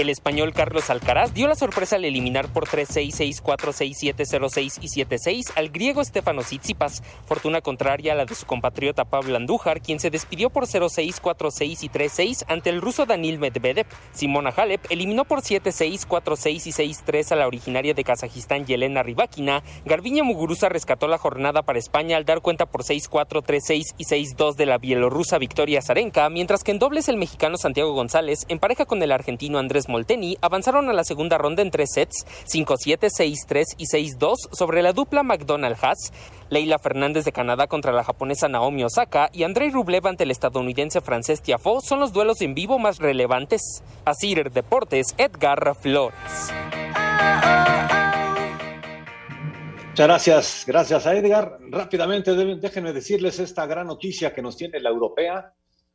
El 0.00 0.08
español 0.08 0.54
Carlos 0.54 0.88
Alcaraz 0.88 1.34
dio 1.34 1.46
la 1.46 1.54
sorpresa 1.54 1.96
al 1.96 2.06
eliminar 2.06 2.50
por 2.50 2.66
3-6, 2.66 3.42
6-4, 3.42 4.14
6-7, 4.14 4.14
0-6 4.14 4.78
y 4.80 5.04
7-6 5.04 5.52
al 5.56 5.68
griego 5.68 6.02
Stefano 6.02 6.40
Tsitsipas, 6.40 7.02
fortuna 7.26 7.60
contraria 7.60 8.14
a 8.14 8.16
la 8.16 8.24
de 8.24 8.34
su 8.34 8.46
compatriota 8.46 9.04
Pablo 9.04 9.36
Andújar, 9.36 9.82
quien 9.82 10.00
se 10.00 10.08
despidió 10.08 10.48
por 10.48 10.64
0-6, 10.64 11.20
4-6 11.20 11.82
y 11.82 11.88
3-6 11.90 12.44
ante 12.48 12.70
el 12.70 12.80
ruso 12.80 13.04
Danil 13.04 13.38
Medvedev. 13.38 13.84
Simona 14.14 14.54
Halep 14.56 14.86
eliminó 14.88 15.26
por 15.26 15.42
7-6, 15.42 16.08
4-6 16.08 16.66
y 16.66 16.94
6-3 16.94 17.32
a 17.32 17.36
la 17.36 17.46
originaria 17.46 17.92
de 17.92 18.02
Kazajistán 18.02 18.64
Yelena 18.64 19.02
Rybakina. 19.02 19.62
Garbiña 19.84 20.24
Muguruza 20.24 20.70
rescató 20.70 21.08
la 21.08 21.18
jornada 21.18 21.60
para 21.60 21.78
España 21.78 22.16
al 22.16 22.24
dar 22.24 22.40
cuenta 22.40 22.64
por 22.64 22.84
6-4, 22.84 23.42
3-6 23.44 23.94
y 23.98 24.04
6-2 24.04 24.54
de 24.54 24.64
la 24.64 24.78
bielorrusa 24.78 25.36
Victoria 25.36 25.82
Zarenka, 25.82 26.30
mientras 26.30 26.64
que 26.64 26.70
en 26.70 26.78
dobles 26.78 27.10
el 27.10 27.18
mexicano 27.18 27.58
Santiago 27.58 27.92
González, 27.92 28.46
en 28.48 28.60
pareja 28.60 28.86
con 28.86 29.02
el 29.02 29.12
argentino 29.12 29.58
Andrés 29.58 29.89
Molteni 29.90 30.38
avanzaron 30.40 30.88
a 30.88 30.94
la 30.94 31.04
segunda 31.04 31.36
ronda 31.36 31.60
en 31.60 31.70
tres 31.70 31.90
sets, 31.92 32.24
5-7, 32.46 33.10
6-3 33.10 33.64
y 33.76 33.84
6-2 33.84 34.36
sobre 34.52 34.82
la 34.82 34.94
dupla 34.94 35.22
McDonald-Haas, 35.22 36.12
Leila 36.48 36.78
Fernández 36.78 37.26
de 37.26 37.32
Canadá 37.32 37.66
contra 37.66 37.92
la 37.92 38.04
japonesa 38.04 38.48
Naomi 38.48 38.84
Osaka 38.84 39.28
y 39.34 39.42
Andrei 39.42 39.70
Rublev 39.70 40.06
ante 40.06 40.24
el 40.24 40.30
estadounidense 40.30 41.02
francés 41.02 41.42
Tiafoe 41.42 41.82
son 41.82 42.00
los 42.00 42.14
duelos 42.14 42.40
en 42.40 42.54
vivo 42.54 42.78
más 42.78 42.98
relevantes. 42.98 43.82
Así 44.06 44.30
Deportes, 44.34 45.14
Edgar 45.18 45.74
Flores. 45.74 46.14
Muchas 49.88 50.06
gracias, 50.06 50.64
gracias 50.66 51.06
a 51.06 51.14
Edgar. 51.14 51.58
Rápidamente 51.68 52.34
déjenme 52.34 52.92
decirles 52.92 53.38
esta 53.38 53.66
gran 53.66 53.88
noticia 53.88 54.32
que 54.32 54.40
nos 54.40 54.56
tiene 54.56 54.80
la 54.80 54.88
europea. 54.88 55.52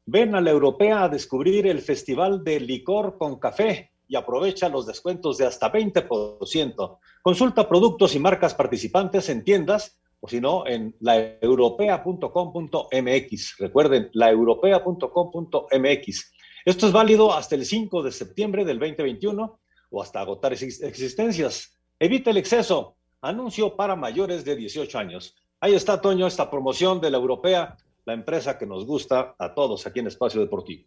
Ven 0.07 0.35
a 0.35 0.41
la 0.41 0.51
europea 0.51 1.03
a 1.03 1.09
descubrir 1.09 1.65
el 1.65 1.81
Festival 1.81 2.43
de 2.43 2.59
Licor 2.59 3.17
con 3.17 3.39
Café 3.39 3.89
y 4.07 4.15
aprovecha 4.15 4.69
los 4.69 4.85
descuentos 4.85 5.39
de 5.39 5.47
hasta 5.47 5.71
20%. 5.71 6.99
Consulta 7.23 7.67
productos 7.67 8.13
y 8.13 8.19
marcas 8.19 8.53
participantes 8.53 9.29
en 9.29 9.43
tiendas 9.43 9.99
o 10.19 10.27
si 10.27 10.39
no 10.39 10.67
en 10.67 10.95
laeuropea.com.mx. 10.99 13.57
Recuerden, 13.57 14.11
laeuropea.com.mx. 14.13 16.33
Esto 16.65 16.85
es 16.85 16.91
válido 16.91 17.33
hasta 17.33 17.55
el 17.55 17.65
5 17.65 18.03
de 18.03 18.11
septiembre 18.11 18.63
del 18.63 18.77
2021 18.77 19.59
o 19.89 20.03
hasta 20.03 20.19
agotar 20.19 20.53
existencias. 20.53 21.79
Evita 21.99 22.29
el 22.29 22.37
exceso. 22.37 22.95
Anuncio 23.21 23.75
para 23.75 23.95
mayores 23.95 24.45
de 24.45 24.55
18 24.55 24.99
años. 24.99 25.35
Ahí 25.59 25.73
está, 25.73 25.99
Toño, 25.99 26.27
esta 26.27 26.51
promoción 26.51 27.01
de 27.01 27.09
la 27.09 27.17
Europea 27.17 27.75
la 28.05 28.13
empresa 28.13 28.57
que 28.57 28.65
nos 28.65 28.85
gusta 28.85 29.35
a 29.37 29.53
todos 29.53 29.85
aquí 29.85 29.99
en 29.99 30.07
Espacio 30.07 30.39
Deportivo. 30.41 30.85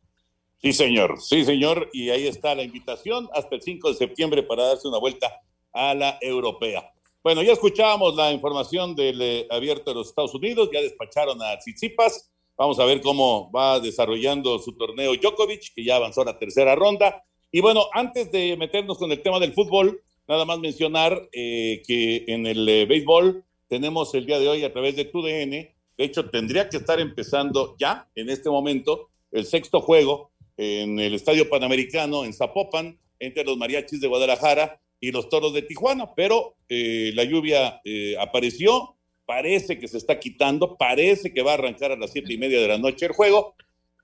Sí, 0.61 0.73
señor, 0.73 1.21
sí, 1.21 1.45
señor. 1.45 1.89
Y 1.93 2.11
ahí 2.11 2.27
está 2.27 2.55
la 2.55 2.63
invitación 2.63 3.29
hasta 3.33 3.55
el 3.55 3.63
5 3.63 3.91
de 3.91 3.95
septiembre 3.95 4.43
para 4.43 4.65
darse 4.65 4.89
una 4.89 4.99
vuelta 4.99 5.41
a 5.73 5.95
la 5.95 6.19
europea. 6.21 6.93
Bueno, 7.23 7.43
ya 7.43 7.53
escuchábamos 7.53 8.15
la 8.17 8.33
información 8.33 8.95
del 8.95 9.21
eh, 9.21 9.47
abierto 9.51 9.91
de 9.91 9.97
los 9.97 10.09
Estados 10.09 10.35
Unidos, 10.35 10.71
ya 10.73 10.81
despacharon 10.81 11.41
a 11.43 11.59
Tsitsipas. 11.59 12.33
Vamos 12.57 12.79
a 12.81 12.85
ver 12.85 13.01
cómo 13.01 13.51
va 13.53 13.79
desarrollando 13.79 14.59
su 14.59 14.77
torneo 14.77 15.15
Djokovic, 15.15 15.75
que 15.75 15.85
ya 15.85 15.97
avanzó 15.97 16.23
a 16.23 16.27
la 16.27 16.39
tercera 16.39 16.75
ronda. 16.75 17.23
Y 17.53 17.61
bueno, 17.61 17.87
antes 17.93 18.31
de 18.33 18.57
meternos 18.57 18.99
con 18.99 19.13
el 19.13 19.23
tema 19.23 19.39
del 19.39 19.53
fútbol, 19.53 20.03
nada 20.27 20.45
más 20.45 20.59
mencionar 20.59 21.29
eh, 21.33 21.83
que 21.87 22.25
en 22.29 22.47
el 22.47 22.69
eh, 22.69 22.87
béisbol 22.87 23.45
tenemos 23.69 24.15
el 24.15 24.27
día 24.27 24.39
de 24.39 24.49
hoy 24.49 24.65
a 24.65 24.73
través 24.73 24.97
de 24.97 25.05
TUDN 25.05 25.69
de 25.99 26.05
hecho, 26.05 26.31
tendría 26.31 26.69
que 26.69 26.77
estar 26.77 27.01
empezando 27.01 27.75
ya, 27.77 28.09
en 28.15 28.31
este 28.31 28.49
momento, 28.49 29.11
el 29.33 29.45
sexto 29.45 29.81
juego 29.81 30.31
en 30.57 31.01
el 31.01 31.13
Estadio 31.15 31.49
Panamericano 31.51 32.25
en 32.25 32.33
Zapopan, 32.33 32.97
entre 33.19 33.43
los 33.43 33.57
mariachis 33.57 34.01
de 34.01 34.07
Guadalajara 34.07 34.81
y 35.01 35.11
los 35.11 35.29
toros 35.29 35.53
de 35.53 35.63
Tijuana, 35.63 36.15
pero 36.15 36.55
eh, 36.69 37.11
la 37.15 37.25
lluvia 37.25 37.81
eh, 37.85 38.15
apareció, 38.21 38.95
parece 39.27 39.81
que 39.81 39.89
se 39.89 39.99
está 39.99 40.21
quitando, 40.21 40.77
parece 40.77 41.35
que 41.35 41.43
va 41.43 41.53
a 41.53 41.55
arrancar 41.55 41.91
a 41.91 41.97
las 41.97 42.13
siete 42.13 42.33
y 42.33 42.39
media 42.39 42.61
de 42.61 42.69
la 42.69 42.79
noche 42.79 43.07
el 43.07 43.13
juego, 43.13 43.57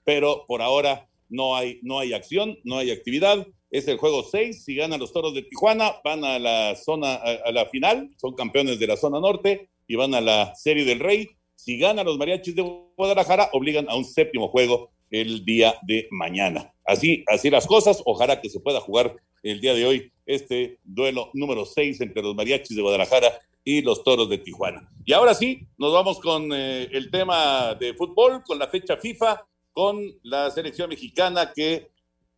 pero 0.03 0.47
por 0.49 0.63
ahora 0.63 1.09
no 1.29 1.55
hay, 1.55 1.79
no 1.83 2.01
hay 2.01 2.13
acción, 2.13 2.59
no 2.65 2.79
hay 2.79 2.91
actividad. 2.91 3.47
Es 3.71 3.87
el 3.87 3.99
juego 3.99 4.25
seis, 4.25 4.65
si 4.65 4.75
ganan 4.75 4.99
los 4.99 5.13
toros 5.13 5.33
de 5.33 5.43
Tijuana, 5.43 5.93
van 6.05 6.25
a 6.25 6.41
la 6.41 6.75
zona, 6.75 7.15
a 7.15 7.53
la 7.53 7.67
final, 7.67 8.11
son 8.17 8.35
campeones 8.35 8.81
de 8.81 8.87
la 8.89 8.97
zona 8.97 9.21
norte 9.21 9.69
y 9.87 9.95
van 9.95 10.15
a 10.15 10.21
la 10.21 10.55
serie 10.57 10.85
del 10.85 10.99
Rey 10.99 11.37
si 11.65 11.79
ganan 11.79 12.05
los 12.05 12.19
mariachis 12.19 12.55
de 12.55 12.63
Guadalajara, 12.95 13.49
obligan 13.55 13.89
a 13.89 13.97
un 13.97 14.05
séptimo 14.05 14.49
juego 14.49 14.91
el 15.11 15.47
día 15.47 15.75
de 15.87 16.07
mañana. 16.11 16.75
Así, 16.85 17.25
así 17.27 17.49
las 17.49 17.67
cosas. 17.67 18.03
Ojalá 18.05 18.43
que 18.43 18.51
se 18.51 18.61
pueda 18.61 18.81
jugar 18.81 19.17
el 19.43 19.63
día 19.63 19.73
de 19.73 19.87
hoy 19.87 20.13
este 20.27 20.79
duelo 20.85 21.31
número 21.33 21.65
6 21.65 22.03
entre 22.03 22.23
los 22.23 22.35
mariachis 22.35 22.77
de 22.77 22.83
Guadalajara 22.83 23.33
y 23.65 23.81
los 23.81 24.05
Toros 24.05 24.29
de 24.29 24.37
Tijuana. 24.37 24.87
Y 25.07 25.15
ahora 25.15 25.33
sí, 25.33 25.67
nos 25.79 25.95
vamos 25.95 26.21
con 26.21 26.53
eh, 26.53 26.87
el 26.93 27.11
tema 27.11 27.75
de 27.75 27.95
fútbol, 27.95 28.43
con 28.45 28.59
la 28.59 28.69
fecha 28.69 28.99
FIFA, 28.99 29.47
con 29.73 30.03
la 30.23 30.51
selección 30.51 30.91
mexicana 30.91 31.51
que 31.55 31.89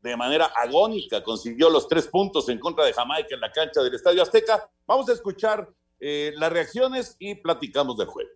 de 0.02 0.16
manera 0.16 0.52
agónica 0.54 1.24
consiguió 1.24 1.68
los 1.68 1.88
tres 1.88 2.06
puntos 2.06 2.48
en 2.48 2.60
contra 2.60 2.84
de 2.84 2.92
Jamaica 2.92 3.34
en 3.34 3.40
la 3.40 3.50
cancha 3.50 3.82
del 3.82 3.94
Estadio 3.94 4.22
Azteca. 4.22 4.70
Vamos 4.86 5.08
a 5.08 5.14
escuchar 5.14 5.68
eh, 5.98 6.32
las 6.36 6.52
reacciones 6.52 7.16
y 7.18 7.34
platicamos 7.34 7.96
del 7.96 8.06
juego. 8.06 8.30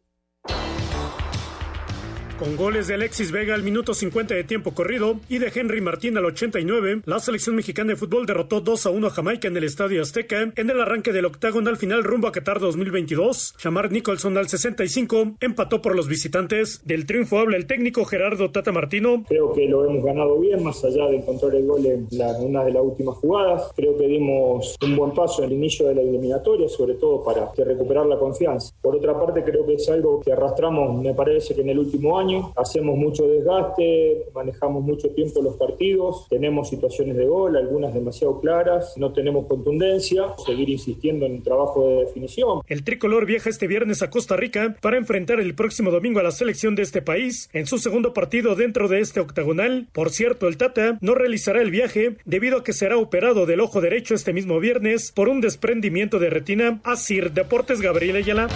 Con 2.40 2.56
goles 2.56 2.88
de 2.88 2.94
Alexis 2.94 3.32
Vega 3.32 3.54
al 3.54 3.62
minuto 3.62 3.92
50 3.92 4.34
de 4.34 4.44
tiempo 4.44 4.72
corrido 4.72 5.16
y 5.28 5.36
de 5.36 5.52
Henry 5.54 5.82
Martín 5.82 6.16
al 6.16 6.24
89, 6.24 7.02
la 7.04 7.18
selección 7.18 7.54
mexicana 7.54 7.90
de 7.90 7.96
fútbol 7.96 8.24
derrotó 8.24 8.62
2 8.62 8.86
a 8.86 8.88
1 8.88 9.08
a 9.08 9.10
Jamaica 9.10 9.48
en 9.48 9.58
el 9.58 9.64
Estadio 9.64 10.00
Azteca 10.00 10.50
en 10.56 10.70
el 10.70 10.80
arranque 10.80 11.12
del 11.12 11.26
octagonal 11.26 11.76
final 11.76 12.02
rumbo 12.02 12.28
a 12.28 12.32
Qatar 12.32 12.58
2022. 12.58 13.56
Shamar 13.58 13.92
Nicholson 13.92 14.38
al 14.38 14.48
65 14.48 15.32
empató 15.38 15.82
por 15.82 15.94
los 15.94 16.08
visitantes. 16.08 16.80
Del 16.86 17.04
triunfo 17.04 17.40
habla 17.40 17.58
el 17.58 17.66
técnico 17.66 18.06
Gerardo 18.06 18.50
Tata 18.50 18.72
Martino. 18.72 19.22
Creo 19.28 19.52
que 19.52 19.68
lo 19.68 19.84
hemos 19.84 20.02
ganado 20.02 20.40
bien, 20.40 20.64
más 20.64 20.82
allá 20.82 21.08
de 21.08 21.18
encontrar 21.18 21.54
el 21.54 21.66
gol 21.66 21.84
en 21.84 22.08
la, 22.12 22.38
una 22.38 22.64
de 22.64 22.72
las 22.72 22.82
últimas 22.82 23.16
jugadas. 23.16 23.70
Creo 23.76 23.98
que 23.98 24.06
dimos 24.06 24.76
un 24.82 24.96
buen 24.96 25.12
paso 25.12 25.42
en 25.42 25.50
el 25.50 25.56
inicio 25.58 25.88
de 25.88 25.94
la 25.94 26.00
eliminatoria, 26.00 26.70
sobre 26.70 26.94
todo 26.94 27.22
para 27.22 27.52
recuperar 27.54 28.06
la 28.06 28.18
confianza. 28.18 28.72
Por 28.80 28.96
otra 28.96 29.12
parte, 29.20 29.44
creo 29.44 29.66
que 29.66 29.74
es 29.74 29.86
algo 29.90 30.20
que 30.20 30.32
arrastramos, 30.32 31.02
me 31.02 31.12
parece 31.12 31.54
que 31.54 31.60
en 31.60 31.68
el 31.68 31.78
último 31.78 32.18
año 32.18 32.29
hacemos 32.56 32.96
mucho 32.96 33.26
desgaste, 33.26 34.26
manejamos 34.34 34.82
mucho 34.82 35.10
tiempo 35.10 35.42
los 35.42 35.56
partidos, 35.56 36.26
tenemos 36.28 36.68
situaciones 36.68 37.16
de 37.16 37.26
gol, 37.26 37.56
algunas 37.56 37.94
demasiado 37.94 38.40
claras, 38.40 38.94
no 38.96 39.12
tenemos 39.12 39.46
contundencia, 39.46 40.34
seguir 40.44 40.68
insistiendo 40.68 41.26
en 41.26 41.36
el 41.36 41.42
trabajo 41.42 41.86
de 41.86 42.04
definición. 42.06 42.60
El 42.66 42.84
tricolor 42.84 43.26
viaja 43.26 43.50
este 43.50 43.66
viernes 43.66 44.02
a 44.02 44.10
Costa 44.10 44.36
Rica 44.36 44.76
para 44.80 44.96
enfrentar 44.96 45.40
el 45.40 45.54
próximo 45.54 45.90
domingo 45.90 46.20
a 46.20 46.22
la 46.22 46.30
selección 46.30 46.74
de 46.74 46.82
este 46.82 47.02
país 47.02 47.48
en 47.52 47.66
su 47.66 47.78
segundo 47.78 48.12
partido 48.12 48.54
dentro 48.54 48.88
de 48.88 49.00
este 49.00 49.20
octagonal. 49.20 49.88
Por 49.92 50.10
cierto, 50.10 50.48
el 50.48 50.56
Tata 50.56 50.98
no 51.00 51.14
realizará 51.14 51.62
el 51.62 51.70
viaje 51.70 52.16
debido 52.24 52.58
a 52.58 52.64
que 52.64 52.72
será 52.72 52.96
operado 52.96 53.46
del 53.46 53.60
ojo 53.60 53.80
derecho 53.80 54.14
este 54.14 54.32
mismo 54.32 54.60
viernes 54.60 55.12
por 55.12 55.28
un 55.28 55.40
desprendimiento 55.40 56.18
de 56.18 56.30
retina. 56.30 56.80
Asir 56.84 57.32
Deportes 57.32 57.80
Gabriel 57.80 58.16
Ayala. 58.16 58.48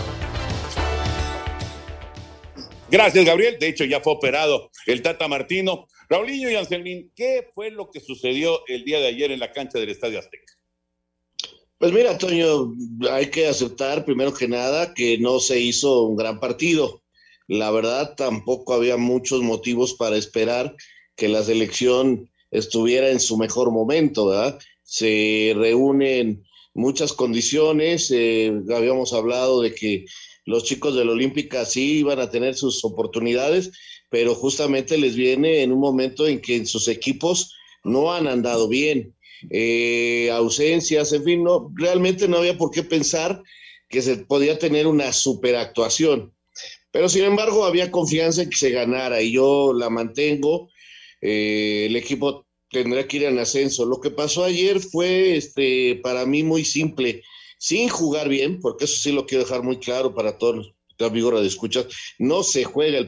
Gracias, 2.91 3.25
Gabriel. 3.25 3.59
De 3.59 3.69
hecho, 3.69 3.85
ya 3.85 4.01
fue 4.01 4.13
operado 4.13 4.71
el 4.87 5.03
Tata 5.03 5.27
Martino. 5.29 5.87
Raulinho 6.09 6.51
y 6.51 6.55
Anselmín, 6.55 7.11
¿qué 7.17 7.49
fue 7.55 7.71
lo 7.71 7.91
que 7.91 8.01
sucedió 8.01 8.61
el 8.67 8.85
día 8.85 9.01
de 9.01 9.07
ayer 9.07 9.31
en 9.33 9.41
la 9.41 9.53
cancha 9.53 9.79
del 9.79 9.89
Estadio 9.89 10.19
Azteca? 10.19 10.53
Pues 11.79 11.93
mira, 11.93 12.17
Toño, 12.19 12.73
hay 13.11 13.27
que 13.27 13.47
aceptar 13.47 14.05
primero 14.05 14.33
que 14.33 14.49
nada 14.49 14.95
que 14.95 15.19
no 15.19 15.41
se 15.41 15.61
hizo 15.61 16.03
un 16.03 16.17
gran 16.17 16.41
partido. 16.41 17.03
La 17.47 17.71
verdad, 17.71 18.15
tampoco 18.17 18.75
había 18.75 18.97
muchos 18.97 19.43
motivos 19.43 19.95
para 19.95 20.17
esperar 20.17 20.75
que 21.17 21.29
la 21.29 21.43
selección 21.43 22.31
estuviera 22.51 23.11
en 23.11 23.21
su 23.21 23.37
mejor 23.37 23.71
momento, 23.71 24.27
¿verdad? 24.27 24.59
Se 24.83 25.53
reúnen 25.57 26.45
muchas 26.75 27.13
condiciones, 27.13 28.11
eh, 28.11 28.53
habíamos 28.75 29.13
hablado 29.13 29.61
de 29.61 29.75
que 29.75 30.05
los 30.45 30.65
chicos 30.65 30.95
de 30.95 31.05
la 31.05 31.13
Olímpica 31.13 31.65
sí 31.65 31.99
iban 31.99 32.21
a 32.21 32.31
tener 32.31 32.55
sus 32.55 32.85
oportunidades, 32.85 33.71
pero 34.11 34.35
justamente 34.35 34.99
les 34.99 35.17
viene 35.17 35.63
en 35.63 35.73
un 35.73 35.81
momento 35.81 36.27
en 36.27 36.41
que 36.41 36.65
sus 36.67 36.89
equipos 36.89 37.55
no 37.83 38.13
han 38.13 38.27
andado 38.27 38.69
bien. 38.69 39.15
Eh, 39.51 40.31
ausencias, 40.33 41.13
en 41.13 41.25
fin, 41.25 41.45
no, 41.45 41.71
realmente 41.75 42.29
no 42.29 42.39
había 42.39 42.57
por 42.57 42.71
qué 42.71 42.83
pensar 42.83 43.43
que 43.89 44.03
se 44.03 44.17
podía 44.17 44.59
tener 44.59 44.87
una 44.87 45.13
superactuación. 45.13 46.33
Pero 46.91 47.09
sin 47.09 47.25
embargo, 47.25 47.65
había 47.65 47.91
confianza 47.91 48.43
en 48.43 48.51
que 48.51 48.57
se 48.57 48.71
ganara 48.71 49.21
y 49.21 49.33
yo 49.33 49.73
la 49.73 49.91
mantengo. 49.91 50.71
Eh, 51.21 51.87
el 51.89 51.97
equipo 51.97 52.47
tendrá 52.71 53.07
que 53.07 53.17
ir 53.17 53.25
en 53.25 53.39
ascenso. 53.39 53.85
Lo 53.85 54.01
que 54.01 54.11
pasó 54.11 54.45
ayer 54.45 54.81
fue 54.81 55.37
este, 55.37 55.97
para 56.03 56.25
mí 56.27 56.43
muy 56.43 56.65
simple 56.65 57.23
sin 57.65 57.89
jugar 57.89 58.29
bien, 58.29 58.61
porque 58.61 58.85
eso 58.85 58.95
sí 59.01 59.11
lo 59.11 59.25
quiero 59.25 59.45
dejar 59.45 59.63
muy 59.63 59.79
claro 59.79 60.15
para 60.15 60.37
todos 60.37 60.57
los 60.99 61.09
amigos 61.09 61.41
de 61.41 61.47
escuchas, 61.47 61.87
no 62.19 62.43
se 62.43 62.65
juega 62.65 62.99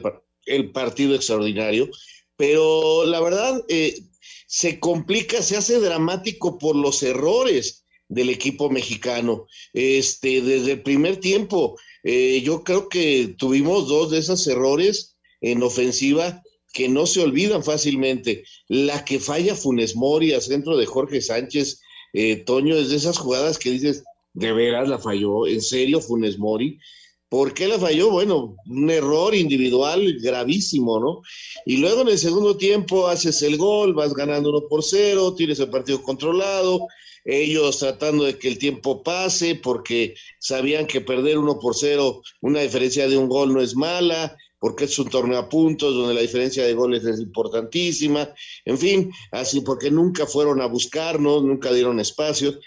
el, 0.47 0.71
partido 0.71 1.13
extraordinario, 1.13 1.87
pero 2.35 3.05
la 3.05 3.21
verdad 3.21 3.63
eh, 3.69 4.01
se 4.47 4.79
complica, 4.79 5.43
se 5.43 5.57
hace 5.57 5.79
dramático 5.79 6.57
por 6.57 6.75
los 6.75 7.03
errores 7.03 7.85
del 8.07 8.31
equipo 8.31 8.71
mexicano. 8.71 9.45
Este, 9.73 10.41
desde 10.41 10.71
el 10.71 10.81
primer 10.81 11.17
tiempo, 11.17 11.77
eh, 12.01 12.41
yo 12.43 12.63
creo 12.63 12.89
que 12.89 13.35
tuvimos 13.37 13.87
dos 13.87 14.09
de 14.09 14.17
esos 14.17 14.47
errores 14.47 15.17
en 15.39 15.61
ofensiva 15.61 16.41
que 16.73 16.89
no 16.89 17.05
se 17.05 17.21
olvidan 17.21 17.63
fácilmente. 17.63 18.43
La 18.67 19.05
que 19.05 19.19
falla 19.19 19.53
Funes 19.53 19.95
Mori 19.95 20.31
centro 20.41 20.77
de 20.77 20.87
Jorge 20.87 21.21
Sánchez, 21.21 21.79
eh, 22.13 22.37
Toño, 22.37 22.75
es 22.75 22.89
de 22.89 22.95
esas 22.95 23.19
jugadas 23.19 23.59
que 23.59 23.69
dices, 23.69 24.03
de 24.37 24.53
veras 24.53 24.87
la 24.87 24.99
falló, 24.99 25.47
en 25.47 25.61
serio 25.61 25.99
Funes 25.99 26.37
Mori. 26.37 26.79
¿Por 27.27 27.53
qué 27.53 27.67
la 27.67 27.79
falló? 27.79 28.11
Bueno, 28.11 28.55
un 28.67 28.89
error 28.89 29.35
individual 29.35 30.17
gravísimo, 30.21 30.99
¿no? 30.99 31.21
Y 31.65 31.77
luego 31.77 32.01
en 32.01 32.09
el 32.09 32.19
segundo 32.19 32.55
tiempo 32.55 33.07
haces 33.07 33.41
el 33.41 33.57
gol, 33.57 33.93
vas 33.93 34.13
ganando 34.13 34.49
uno 34.51 34.67
por 34.69 34.83
cero, 34.83 35.33
tienes 35.33 35.59
el 35.59 35.69
partido 35.69 36.01
controlado, 36.03 36.87
ellos 37.25 37.79
tratando 37.79 38.23
de 38.25 38.37
que 38.37 38.47
el 38.47 38.59
tiempo 38.59 39.03
pase 39.03 39.55
porque 39.55 40.13
sabían 40.39 40.85
que 40.85 41.01
perder 41.01 41.39
uno 41.39 41.59
por 41.59 41.75
cero, 41.75 42.21
una 42.41 42.61
diferencia 42.61 43.09
de 43.09 43.17
un 43.17 43.27
gol 43.27 43.53
no 43.53 43.59
es 43.59 43.75
mala, 43.75 44.37
porque 44.59 44.85
es 44.85 44.97
un 44.99 45.09
torneo 45.09 45.39
a 45.39 45.49
puntos 45.49 45.95
donde 45.95 46.13
la 46.13 46.21
diferencia 46.21 46.63
de 46.63 46.75
goles 46.75 47.03
es 47.03 47.19
importantísima, 47.19 48.29
en 48.65 48.77
fin, 48.77 49.11
así 49.31 49.61
porque 49.61 49.89
nunca 49.89 50.27
fueron 50.27 50.61
a 50.61 50.67
buscarnos, 50.67 51.43
nunca 51.43 51.73
dieron 51.73 51.99
espacios. 51.99 52.59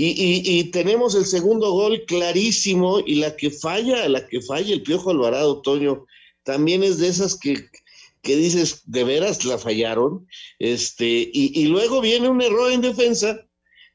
Y, 0.00 0.62
tenemos 0.70 1.16
el 1.16 1.24
segundo 1.24 1.72
gol 1.72 2.04
clarísimo 2.06 3.00
y 3.04 3.16
la 3.16 3.34
que 3.34 3.50
falla, 3.50 4.08
la 4.08 4.28
que 4.28 4.40
falla 4.40 4.72
el 4.72 4.82
Piojo 4.82 5.10
Alvarado, 5.10 5.60
Toño, 5.60 6.06
también 6.44 6.84
es 6.84 6.98
de 6.98 7.08
esas 7.08 7.36
que, 7.36 7.68
que 8.22 8.36
dices, 8.36 8.82
de 8.86 9.02
veras 9.02 9.44
la 9.44 9.58
fallaron. 9.58 10.24
Este, 10.60 11.28
y, 11.32 11.60
y 11.60 11.66
luego 11.66 12.00
viene 12.00 12.28
un 12.28 12.40
error 12.40 12.70
en 12.70 12.80
defensa 12.80 13.44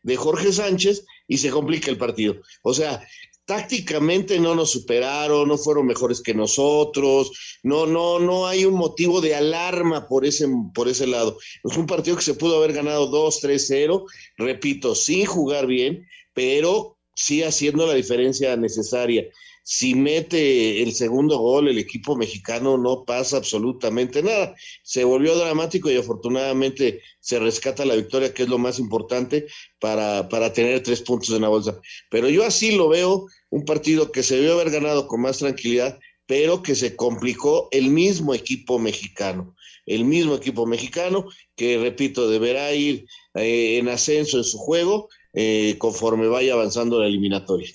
de 0.01 0.17
Jorge 0.17 0.51
Sánchez 0.51 1.05
y 1.29 1.37
se 1.37 1.51
complica 1.51 1.89
el 1.89 1.97
partido. 1.97 2.35
O 2.63 2.73
sea, 2.73 3.01
tácticamente 3.45 4.39
no 4.39 4.55
nos 4.55 4.71
superaron, 4.71 5.47
no 5.47 5.57
fueron 5.57 5.85
mejores 5.85 6.21
que 6.21 6.33
nosotros, 6.33 7.59
no, 7.63 7.85
no, 7.85 8.19
no 8.19 8.47
hay 8.47 8.65
un 8.65 8.75
motivo 8.75 9.21
de 9.21 9.35
alarma 9.35 10.07
por 10.07 10.25
ese, 10.25 10.47
por 10.73 10.87
ese 10.87 11.07
lado. 11.07 11.37
Es 11.63 11.77
un 11.77 11.85
partido 11.85 12.15
que 12.15 12.23
se 12.23 12.35
pudo 12.35 12.57
haber 12.57 12.73
ganado 12.73 13.11
2-3-0, 13.11 14.05
repito, 14.37 14.95
sin 14.95 15.25
jugar 15.25 15.67
bien, 15.67 16.07
pero 16.33 16.97
sí 17.15 17.43
haciendo 17.43 17.85
la 17.85 17.93
diferencia 17.93 18.55
necesaria 18.55 19.25
si 19.63 19.95
mete 19.95 20.83
el 20.83 20.93
segundo 20.93 21.37
gol, 21.37 21.69
el 21.69 21.77
equipo 21.77 22.17
mexicano 22.17 22.77
no 22.77 23.05
pasa 23.05 23.37
absolutamente 23.37 24.21
nada. 24.21 24.53
Se 24.83 25.05
volvió 25.05 25.37
dramático 25.37 25.89
y 25.89 25.95
afortunadamente 25.95 27.01
se 27.21 27.39
rescata 27.39 27.85
la 27.85 27.95
victoria, 27.95 28.33
que 28.33 28.43
es 28.43 28.49
lo 28.49 28.57
más 28.57 28.77
importante 28.77 29.47
para, 29.79 30.27
para 30.27 30.51
tener 30.51 30.83
tres 30.83 31.01
puntos 31.01 31.29
en 31.29 31.43
la 31.43 31.47
bolsa. 31.47 31.79
Pero 32.11 32.27
yo 32.27 32.43
así 32.45 32.75
lo 32.75 32.89
veo, 32.89 33.25
un 33.49 33.63
partido 33.63 34.11
que 34.11 34.21
se 34.21 34.35
debió 34.35 34.53
haber 34.53 34.69
ganado 34.69 35.07
con 35.07 35.21
más 35.21 35.37
tranquilidad, 35.37 35.97
pero 36.25 36.61
que 36.61 36.75
se 36.75 36.97
complicó 36.97 37.69
el 37.71 37.89
mismo 37.89 38.33
equipo 38.33 38.79
mexicano. 38.79 39.55
El 39.85 40.03
mismo 40.03 40.35
equipo 40.35 40.65
mexicano 40.65 41.25
que, 41.55 41.77
repito, 41.77 42.29
deberá 42.29 42.73
ir 42.73 43.05
eh, 43.35 43.77
en 43.77 43.87
ascenso 43.87 44.37
en 44.37 44.43
su 44.43 44.57
juego 44.57 45.07
eh, 45.33 45.75
conforme 45.77 46.27
vaya 46.27 46.53
avanzando 46.53 46.99
la 46.99 47.07
eliminatoria. 47.07 47.73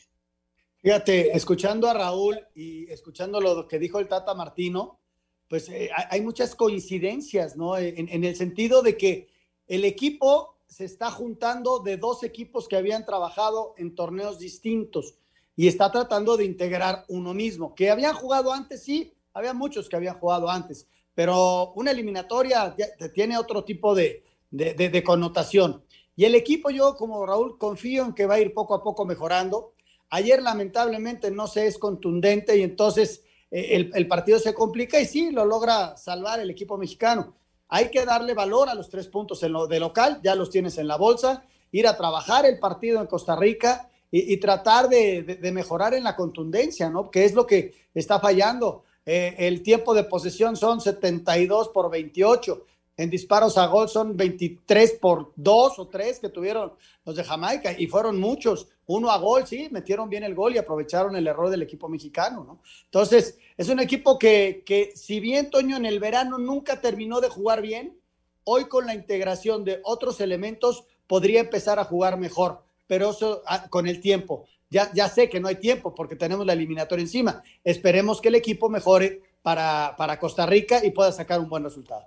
Fíjate, 0.88 1.36
escuchando 1.36 1.86
a 1.86 1.92
Raúl 1.92 2.40
y 2.54 2.90
escuchando 2.90 3.42
lo 3.42 3.68
que 3.68 3.78
dijo 3.78 3.98
el 3.98 4.08
Tata 4.08 4.32
Martino, 4.32 4.98
pues 5.46 5.68
eh, 5.68 5.90
hay 6.08 6.22
muchas 6.22 6.54
coincidencias, 6.54 7.58
¿no? 7.58 7.76
En, 7.76 8.08
en, 8.08 8.24
el 8.24 8.34
sentido 8.34 8.80
de 8.80 8.96
que 8.96 9.28
el 9.66 9.84
equipo 9.84 10.56
se 10.66 10.86
está 10.86 11.10
juntando 11.10 11.80
de 11.80 11.98
dos 11.98 12.22
equipos 12.24 12.68
que 12.68 12.76
habían 12.76 13.04
trabajado 13.04 13.74
en 13.76 13.94
torneos 13.94 14.38
distintos 14.38 15.16
y 15.56 15.68
está 15.68 15.92
tratando 15.92 16.38
de 16.38 16.46
integrar 16.46 17.04
uno 17.08 17.34
mismo, 17.34 17.74
que 17.74 17.90
habían 17.90 18.14
jugado 18.14 18.50
antes, 18.50 18.82
sí, 18.82 19.12
había 19.34 19.52
muchos 19.52 19.90
que 19.90 19.96
habían 19.96 20.18
jugado 20.18 20.48
antes, 20.48 20.88
pero 21.14 21.74
una 21.74 21.90
eliminatoria 21.90 22.74
tiene 23.12 23.36
otro 23.36 23.62
tipo 23.62 23.94
de, 23.94 24.24
de 24.50 25.04
connotación. 25.04 25.84
Y 26.16 26.24
el 26.24 26.34
equipo, 26.34 26.70
yo 26.70 26.96
como 26.96 27.26
Raúl, 27.26 27.58
confío 27.58 28.06
en 28.06 28.14
que 28.14 28.24
va 28.24 28.36
a 28.36 28.40
ir 28.40 28.54
poco 28.54 28.74
a 28.74 28.82
poco 28.82 29.04
mejorando 29.04 29.74
Ayer 30.10 30.42
lamentablemente 30.42 31.30
no 31.30 31.46
se 31.46 31.66
es 31.66 31.78
contundente 31.78 32.56
y 32.56 32.62
entonces 32.62 33.22
eh, 33.50 33.90
el, 33.94 34.08
partido 34.08 34.38
se 34.38 34.54
complica 34.54 35.00
y 35.00 35.06
sí, 35.06 35.30
lo 35.30 35.44
logra 35.44 35.96
salvar 35.96 36.40
el 36.40 36.50
equipo 36.50 36.78
mexicano. 36.78 37.34
Hay 37.68 37.90
que 37.90 38.04
darle 38.04 38.34
valor 38.34 38.68
a 38.68 38.74
los 38.74 38.88
tres 38.88 39.08
puntos 39.08 39.42
en 39.42 39.52
lo 39.52 39.66
de 39.66 39.80
local, 39.80 40.20
ya 40.22 40.34
los 40.34 40.50
tienes 40.50 40.78
en 40.78 40.88
la 40.88 40.96
bolsa, 40.96 41.44
ir 41.70 41.86
a 41.86 41.96
trabajar 41.96 42.46
el 42.46 42.58
partido 42.58 43.00
en 43.00 43.06
Costa 43.06 43.36
Rica 43.36 43.90
y, 44.10 44.38
tratar 44.38 44.88
de, 44.88 45.38
mejorar 45.52 45.92
en 45.92 46.02
la 46.02 46.16
contundencia, 46.16 46.88
¿no? 46.88 47.10
Que 47.10 47.26
es 47.26 47.34
lo 47.34 47.46
que 47.46 47.74
está 47.94 48.18
fallando. 48.18 48.84
Eh, 49.04 49.34
el 49.38 49.62
tiempo 49.62 49.92
de 49.92 50.04
posesión 50.04 50.56
son 50.56 50.80
72 50.80 51.68
por 51.68 51.90
28. 51.90 52.64
En 52.98 53.10
disparos 53.10 53.56
a 53.56 53.66
gol 53.66 53.88
son 53.88 54.16
23 54.16 54.98
por 55.00 55.32
2 55.36 55.78
o 55.78 55.86
3 55.86 56.18
que 56.18 56.30
tuvieron 56.30 56.72
los 57.04 57.14
de 57.14 57.22
Jamaica 57.22 57.72
y 57.78 57.86
fueron 57.86 58.18
muchos. 58.18 58.66
Uno 58.86 59.12
a 59.12 59.18
gol, 59.18 59.46
sí, 59.46 59.68
metieron 59.70 60.10
bien 60.10 60.24
el 60.24 60.34
gol 60.34 60.56
y 60.56 60.58
aprovecharon 60.58 61.14
el 61.14 61.28
error 61.28 61.48
del 61.48 61.62
equipo 61.62 61.88
mexicano, 61.88 62.42
¿no? 62.42 62.60
Entonces, 62.86 63.38
es 63.56 63.68
un 63.68 63.78
equipo 63.78 64.18
que, 64.18 64.64
que 64.66 64.90
si 64.96 65.20
bien 65.20 65.48
Toño 65.48 65.76
en 65.76 65.86
el 65.86 66.00
verano 66.00 66.38
nunca 66.38 66.80
terminó 66.80 67.20
de 67.20 67.28
jugar 67.28 67.62
bien, 67.62 67.96
hoy 68.42 68.64
con 68.64 68.84
la 68.86 68.94
integración 68.94 69.64
de 69.64 69.80
otros 69.84 70.20
elementos 70.20 70.84
podría 71.06 71.38
empezar 71.38 71.78
a 71.78 71.84
jugar 71.84 72.18
mejor, 72.18 72.64
pero 72.88 73.10
eso 73.10 73.42
ah, 73.46 73.68
con 73.70 73.86
el 73.86 74.00
tiempo. 74.00 74.46
Ya, 74.70 74.90
ya 74.92 75.08
sé 75.08 75.30
que 75.30 75.38
no 75.38 75.46
hay 75.46 75.56
tiempo 75.56 75.94
porque 75.94 76.16
tenemos 76.16 76.44
la 76.44 76.54
eliminatoria 76.54 77.02
encima. 77.04 77.44
Esperemos 77.62 78.20
que 78.20 78.28
el 78.28 78.34
equipo 78.34 78.68
mejore 78.68 79.22
para, 79.40 79.94
para 79.96 80.18
Costa 80.18 80.46
Rica 80.46 80.84
y 80.84 80.90
pueda 80.90 81.12
sacar 81.12 81.38
un 81.38 81.48
buen 81.48 81.62
resultado. 81.62 82.04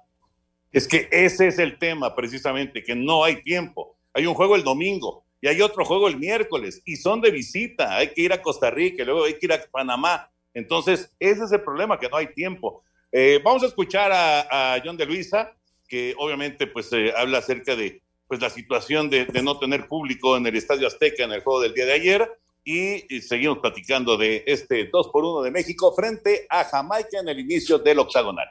Es 0.71 0.87
que 0.87 1.09
ese 1.11 1.47
es 1.47 1.59
el 1.59 1.77
tema 1.77 2.15
precisamente, 2.15 2.83
que 2.83 2.95
no 2.95 3.23
hay 3.23 3.41
tiempo. 3.43 3.97
Hay 4.13 4.25
un 4.25 4.33
juego 4.33 4.55
el 4.55 4.63
domingo 4.63 5.25
y 5.41 5.47
hay 5.47 5.61
otro 5.61 5.83
juego 5.83 6.07
el 6.07 6.17
miércoles 6.17 6.81
y 6.85 6.95
son 6.95 7.19
de 7.19 7.31
visita. 7.31 7.97
Hay 7.97 8.13
que 8.13 8.21
ir 8.21 8.33
a 8.33 8.41
Costa 8.41 8.69
Rica 8.69 9.03
y 9.03 9.05
luego 9.05 9.25
hay 9.25 9.33
que 9.33 9.45
ir 9.47 9.53
a 9.53 9.61
Panamá. 9.69 10.29
Entonces, 10.53 11.11
ese 11.19 11.43
es 11.43 11.51
el 11.51 11.61
problema, 11.61 11.99
que 11.99 12.09
no 12.09 12.17
hay 12.17 12.27
tiempo. 12.33 12.83
Eh, 13.11 13.41
vamos 13.43 13.63
a 13.63 13.67
escuchar 13.67 14.11
a, 14.13 14.81
John 14.83 14.95
de 14.95 15.05
Luisa, 15.05 15.53
que 15.87 16.13
obviamente 16.17 16.67
pues 16.67 16.91
eh, 16.93 17.13
habla 17.15 17.39
acerca 17.39 17.75
de 17.75 18.01
pues 18.27 18.39
la 18.39 18.49
situación 18.49 19.09
de, 19.09 19.27
no 19.43 19.59
tener 19.59 19.87
público 19.87 20.37
en 20.37 20.47
el 20.47 20.55
Estadio 20.55 20.87
Azteca 20.87 21.25
en 21.25 21.33
el 21.33 21.41
juego 21.41 21.59
del 21.59 21.73
día 21.73 21.85
de 21.85 21.93
ayer 21.93 22.31
y, 22.63 23.19
seguimos 23.19 23.57
platicando 23.57 24.15
de 24.15 24.45
este 24.47 24.85
2 24.85 25.09
por 25.09 25.25
1 25.25 25.41
de 25.41 25.51
México 25.51 25.93
frente 25.93 26.45
a 26.49 26.63
Jamaica 26.63 27.19
en 27.19 27.27
el 27.27 27.39
inicio 27.39 27.77
del 27.77 27.99
octagonal. 27.99 28.47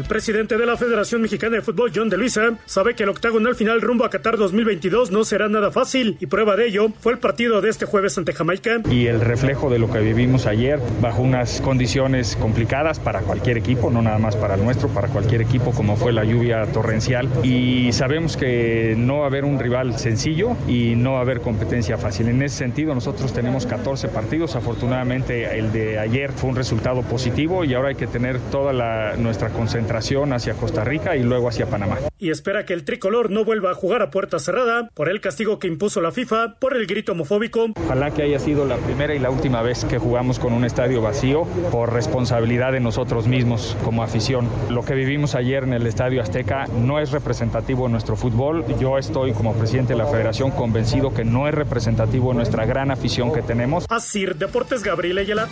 El 0.00 0.06
presidente 0.06 0.56
de 0.56 0.64
la 0.64 0.78
Federación 0.78 1.20
Mexicana 1.20 1.56
de 1.56 1.62
Fútbol, 1.62 1.92
John 1.94 2.08
de 2.08 2.16
Luisa, 2.16 2.54
sabe 2.64 2.94
que 2.94 3.02
el 3.02 3.10
octagonal 3.10 3.54
final 3.54 3.82
rumbo 3.82 4.06
a 4.06 4.08
Qatar 4.08 4.38
2022 4.38 5.10
no 5.10 5.24
será 5.24 5.50
nada 5.50 5.70
fácil 5.70 6.16
y 6.20 6.24
prueba 6.24 6.56
de 6.56 6.68
ello 6.68 6.88
fue 7.00 7.12
el 7.12 7.18
partido 7.18 7.60
de 7.60 7.68
este 7.68 7.84
jueves 7.84 8.16
ante 8.16 8.32
Jamaica. 8.32 8.80
Y 8.90 9.08
el 9.08 9.20
reflejo 9.20 9.68
de 9.68 9.78
lo 9.78 9.92
que 9.92 9.98
vivimos 9.98 10.46
ayer 10.46 10.80
bajo 11.02 11.20
unas 11.20 11.60
condiciones 11.60 12.34
complicadas 12.40 12.98
para 12.98 13.20
cualquier 13.20 13.58
equipo, 13.58 13.90
no 13.90 14.00
nada 14.00 14.18
más 14.18 14.36
para 14.36 14.54
el 14.54 14.64
nuestro, 14.64 14.88
para 14.88 15.08
cualquier 15.08 15.42
equipo 15.42 15.72
como 15.72 15.96
fue 15.96 16.14
la 16.14 16.24
lluvia 16.24 16.64
torrencial. 16.72 17.28
Y 17.42 17.92
sabemos 17.92 18.38
que 18.38 18.94
no 18.96 19.18
va 19.18 19.24
a 19.24 19.26
haber 19.26 19.44
un 19.44 19.58
rival 19.58 19.98
sencillo 19.98 20.56
y 20.66 20.94
no 20.96 21.12
va 21.12 21.18
a 21.18 21.22
haber 21.22 21.42
competencia 21.42 21.98
fácil. 21.98 22.28
En 22.28 22.40
ese 22.40 22.56
sentido, 22.56 22.94
nosotros 22.94 23.34
tenemos 23.34 23.66
14 23.66 24.08
partidos. 24.08 24.56
Afortunadamente, 24.56 25.58
el 25.58 25.70
de 25.72 25.98
ayer 25.98 26.32
fue 26.32 26.48
un 26.48 26.56
resultado 26.56 27.02
positivo 27.02 27.64
y 27.64 27.74
ahora 27.74 27.90
hay 27.90 27.96
que 27.96 28.06
tener 28.06 28.38
toda 28.50 28.72
la, 28.72 29.16
nuestra 29.18 29.50
concentración 29.50 29.89
hacia 29.96 30.54
Costa 30.54 30.84
Rica 30.84 31.16
y 31.16 31.22
luego 31.22 31.48
hacia 31.48 31.66
Panamá. 31.66 31.98
Y 32.18 32.30
espera 32.30 32.64
que 32.64 32.72
el 32.72 32.84
tricolor 32.84 33.30
no 33.30 33.44
vuelva 33.44 33.70
a 33.70 33.74
jugar 33.74 34.02
a 34.02 34.10
puerta 34.10 34.38
cerrada 34.38 34.88
por 34.94 35.08
el 35.08 35.20
castigo 35.20 35.58
que 35.58 35.66
impuso 35.66 36.00
la 36.00 36.12
FIFA 36.12 36.56
por 36.58 36.76
el 36.76 36.86
grito 36.86 37.12
homofóbico. 37.12 37.68
Ojalá 37.84 38.10
que 38.10 38.22
haya 38.22 38.38
sido 38.38 38.66
la 38.66 38.76
primera 38.76 39.14
y 39.14 39.18
la 39.18 39.30
última 39.30 39.62
vez 39.62 39.84
que 39.84 39.98
jugamos 39.98 40.38
con 40.38 40.52
un 40.52 40.64
estadio 40.64 41.02
vacío 41.02 41.44
por 41.70 41.92
responsabilidad 41.92 42.72
de 42.72 42.80
nosotros 42.80 43.26
mismos 43.26 43.76
como 43.84 44.02
afición. 44.02 44.48
Lo 44.70 44.84
que 44.84 44.94
vivimos 44.94 45.34
ayer 45.34 45.64
en 45.64 45.72
el 45.72 45.86
Estadio 45.86 46.22
Azteca 46.22 46.66
no 46.66 47.00
es 47.00 47.10
representativo 47.10 47.86
de 47.86 47.92
nuestro 47.92 48.16
fútbol. 48.16 48.64
Yo 48.78 48.98
estoy 48.98 49.32
como 49.32 49.54
presidente 49.54 49.94
de 49.94 49.98
la 49.98 50.06
federación 50.06 50.50
convencido 50.50 51.12
que 51.12 51.24
no 51.24 51.48
es 51.48 51.54
representativo 51.54 52.30
de 52.30 52.36
nuestra 52.36 52.64
gran 52.64 52.90
afición 52.90 53.32
que 53.32 53.42
tenemos. 53.42 53.86
Así, 53.88 54.26
Deportes 54.26 54.82
Gabriel 54.82 55.18
Ayala. 55.18 55.48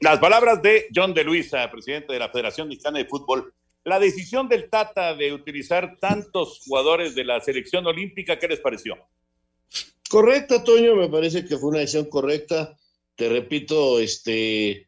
Las 0.00 0.18
palabras 0.18 0.60
de 0.60 0.88
John 0.94 1.14
de 1.14 1.24
Luisa, 1.24 1.70
presidente 1.70 2.12
de 2.12 2.18
la 2.18 2.28
Federación 2.28 2.68
Mexicana 2.68 2.98
de 2.98 3.06
Fútbol. 3.06 3.54
La 3.82 3.98
decisión 3.98 4.46
del 4.46 4.68
Tata 4.68 5.14
de 5.14 5.32
utilizar 5.32 5.96
tantos 5.98 6.60
jugadores 6.66 7.14
de 7.14 7.24
la 7.24 7.40
selección 7.40 7.86
olímpica, 7.86 8.38
¿qué 8.38 8.46
les 8.46 8.60
pareció? 8.60 8.98
Correcta, 10.10 10.62
Toño, 10.62 10.96
me 10.96 11.08
parece 11.08 11.46
que 11.46 11.56
fue 11.56 11.70
una 11.70 11.78
decisión 11.78 12.04
correcta. 12.10 12.76
Te 13.14 13.30
repito, 13.30 13.98
este, 13.98 14.86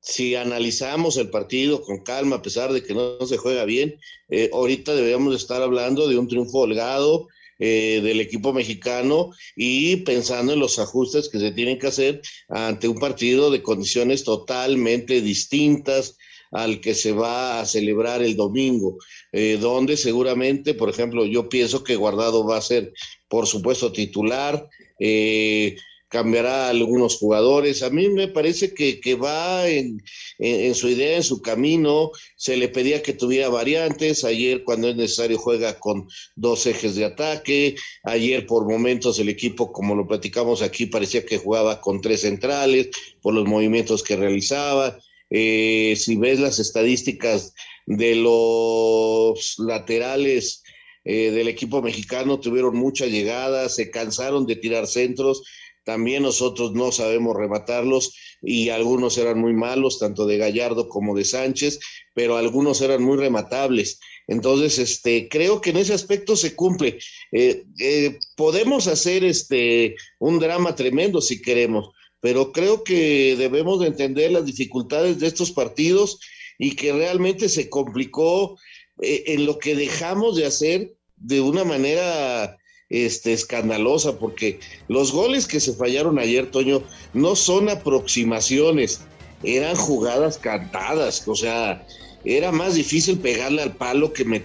si 0.00 0.34
analizamos 0.34 1.16
el 1.18 1.30
partido 1.30 1.80
con 1.82 2.02
calma, 2.02 2.36
a 2.36 2.42
pesar 2.42 2.72
de 2.72 2.82
que 2.82 2.94
no, 2.94 3.24
se 3.26 3.36
juega 3.36 3.64
bien, 3.64 4.00
eh, 4.28 4.50
ahorita 4.52 4.92
deberíamos 4.92 5.36
estar 5.36 5.62
hablando 5.62 6.08
de 6.08 6.18
un 6.18 6.26
triunfo 6.26 6.60
holgado 6.62 7.28
eh, 7.58 8.00
del 8.02 8.20
equipo 8.20 8.52
mexicano 8.52 9.30
y 9.56 9.96
pensando 9.96 10.52
en 10.52 10.60
los 10.60 10.78
ajustes 10.78 11.28
que 11.28 11.40
se 11.40 11.52
tienen 11.52 11.78
que 11.78 11.88
hacer 11.88 12.20
ante 12.48 12.88
un 12.88 12.98
partido 12.98 13.50
de 13.50 13.62
condiciones 13.62 14.24
totalmente 14.24 15.20
distintas 15.20 16.16
al 16.50 16.80
que 16.80 16.94
se 16.94 17.12
va 17.12 17.60
a 17.60 17.66
celebrar 17.66 18.22
el 18.22 18.36
domingo, 18.36 18.98
eh, 19.32 19.58
donde 19.60 19.96
seguramente, 19.96 20.74
por 20.74 20.88
ejemplo, 20.88 21.26
yo 21.26 21.48
pienso 21.48 21.84
que 21.84 21.96
Guardado 21.96 22.46
va 22.46 22.56
a 22.56 22.62
ser, 22.62 22.92
por 23.28 23.46
supuesto, 23.46 23.92
titular. 23.92 24.68
Eh, 24.98 25.76
cambiará 26.08 26.68
algunos 26.68 27.16
jugadores. 27.16 27.82
A 27.82 27.90
mí 27.90 28.08
me 28.08 28.28
parece 28.28 28.74
que, 28.74 29.00
que 29.00 29.14
va 29.14 29.68
en, 29.68 30.02
en, 30.38 30.74
su 30.74 30.88
idea, 30.88 31.16
en 31.16 31.22
su 31.22 31.40
camino. 31.40 32.10
Se 32.36 32.56
le 32.56 32.68
pedía 32.68 33.02
que 33.02 33.12
tuviera 33.12 33.48
variantes. 33.48 34.24
Ayer, 34.24 34.64
cuando 34.64 34.88
es 34.88 34.96
necesario, 34.96 35.38
juega 35.38 35.78
con 35.78 36.08
dos 36.34 36.66
ejes 36.66 36.94
de 36.94 37.04
ataque. 37.04 37.76
Ayer, 38.04 38.46
por 38.46 38.68
momentos, 38.68 39.18
el 39.18 39.28
equipo, 39.28 39.70
como 39.72 39.94
lo 39.94 40.06
platicamos 40.06 40.62
aquí, 40.62 40.86
parecía 40.86 41.24
que 41.24 41.38
jugaba 41.38 41.80
con 41.80 42.00
tres 42.00 42.22
centrales 42.22 42.88
por 43.20 43.34
los 43.34 43.46
movimientos 43.46 44.02
que 44.02 44.16
realizaba. 44.16 44.98
Eh, 45.30 45.94
si 45.98 46.16
ves 46.16 46.40
las 46.40 46.58
estadísticas 46.58 47.52
de 47.86 48.16
los 48.16 49.56
laterales, 49.58 50.62
eh, 51.04 51.30
del 51.30 51.48
equipo 51.48 51.80
mexicano 51.80 52.38
tuvieron 52.38 52.76
mucha 52.76 53.06
llegada, 53.06 53.68
se 53.68 53.90
cansaron 53.90 54.46
de 54.46 54.56
tirar 54.56 54.86
centros, 54.86 55.42
también 55.84 56.22
nosotros 56.22 56.72
no 56.72 56.92
sabemos 56.92 57.36
rematarlos 57.36 58.14
y 58.42 58.68
algunos 58.68 59.18
eran 59.18 59.38
muy 59.38 59.54
malos, 59.54 59.98
tanto 59.98 60.26
de 60.26 60.38
Gallardo 60.38 60.88
como 60.88 61.16
de 61.16 61.24
Sánchez, 61.24 61.80
pero 62.14 62.36
algunos 62.36 62.80
eran 62.80 63.02
muy 63.02 63.16
rematables. 63.16 63.98
Entonces, 64.26 64.78
este, 64.78 65.28
creo 65.28 65.60
que 65.60 65.70
en 65.70 65.78
ese 65.78 65.94
aspecto 65.94 66.36
se 66.36 66.54
cumple. 66.54 66.98
Eh, 67.32 67.64
eh, 67.80 68.18
podemos 68.36 68.86
hacer 68.86 69.24
este, 69.24 69.96
un 70.18 70.38
drama 70.38 70.74
tremendo 70.74 71.20
si 71.20 71.40
queremos, 71.40 71.90
pero 72.20 72.52
creo 72.52 72.84
que 72.84 73.36
debemos 73.36 73.80
de 73.80 73.86
entender 73.86 74.32
las 74.32 74.44
dificultades 74.44 75.18
de 75.18 75.26
estos 75.26 75.50
partidos 75.50 76.20
y 76.58 76.74
que 76.76 76.92
realmente 76.92 77.48
se 77.48 77.70
complicó 77.70 78.58
eh, 79.00 79.24
en 79.28 79.46
lo 79.46 79.58
que 79.58 79.74
dejamos 79.74 80.36
de 80.36 80.46
hacer 80.46 80.94
de 81.16 81.40
una 81.40 81.64
manera 81.64 82.58
este, 82.90 83.32
escandalosa, 83.32 84.18
porque 84.18 84.60
los 84.88 85.12
goles 85.12 85.46
que 85.46 85.60
se 85.60 85.74
fallaron 85.74 86.18
ayer, 86.18 86.50
Toño, 86.50 86.82
no 87.14 87.36
son 87.36 87.68
aproximaciones, 87.68 89.00
eran 89.42 89.76
jugadas 89.76 90.38
cantadas, 90.38 91.26
o 91.26 91.34
sea, 91.34 91.86
era 92.24 92.50
más 92.50 92.74
difícil 92.74 93.18
pegarle 93.18 93.62
al 93.62 93.76
palo 93.76 94.12
que, 94.12 94.24
me, 94.24 94.42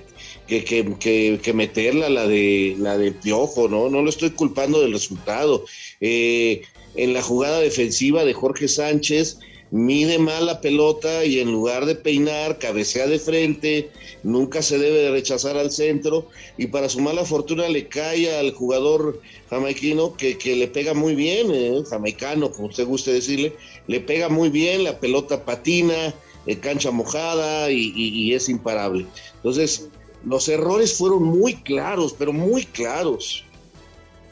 que, 0.47 0.63
que, 0.63 1.39
que, 1.41 1.53
meterla 1.53 2.10
la 2.10 2.27
de 2.27 2.75
la 2.77 2.97
del 2.97 3.15
piojo, 3.15 3.67
¿no? 3.67 3.89
No 3.89 4.01
lo 4.01 4.10
estoy 4.10 4.32
culpando 4.32 4.82
del 4.82 4.93
resultado. 4.93 5.65
Eh, 5.99 6.62
en 6.95 7.13
la 7.13 7.21
jugada 7.21 7.60
defensiva 7.60 8.23
de 8.23 8.34
Jorge 8.34 8.67
Sánchez, 8.67 9.39
mide 9.74 10.20
mal 10.20 10.46
la 10.46 10.62
pelota 10.62 11.26
y 11.26 11.40
en 11.40 11.52
lugar 11.52 11.88
de 11.88 11.96
peinar, 11.96 12.60
cabecea 12.60 13.08
de 13.08 13.18
frente, 13.18 13.90
nunca 14.22 14.62
se 14.62 14.78
debe 14.78 15.00
de 15.00 15.10
rechazar 15.10 15.58
al 15.58 15.72
centro 15.72 16.28
y 16.60 16.68
para 16.68 16.90
su 16.90 17.00
mala 17.00 17.26
fortuna 17.26 17.68
le 17.68 17.88
cae 17.88 18.38
al 18.38 18.54
jugador 18.54 19.20
jamaiquino 19.50 20.16
que, 20.16 20.38
que 20.38 20.56
le 20.56 20.68
pega 20.68 20.94
muy 20.94 21.16
bien, 21.16 21.48
eh, 21.52 21.82
jamaicano, 21.90 22.52
como 22.52 22.68
usted 22.68 22.86
guste 22.86 23.14
decirle, 23.14 23.56
le 23.88 24.00
pega 24.00 24.30
muy 24.30 24.50
bien, 24.50 24.84
la 24.84 25.00
pelota 25.00 25.44
patina, 25.44 26.14
eh, 26.46 26.60
cancha 26.60 26.92
mojada 26.92 27.72
y, 27.72 28.32
es 28.32 28.50
imparable. 28.50 29.08
Entonces, 29.38 29.90
los 30.24 30.50
errores 30.50 30.96
fueron 30.96 31.24
muy 31.24 31.56
claros, 31.56 32.14
pero 32.16 32.32
muy 32.32 32.64
claros. 32.64 33.44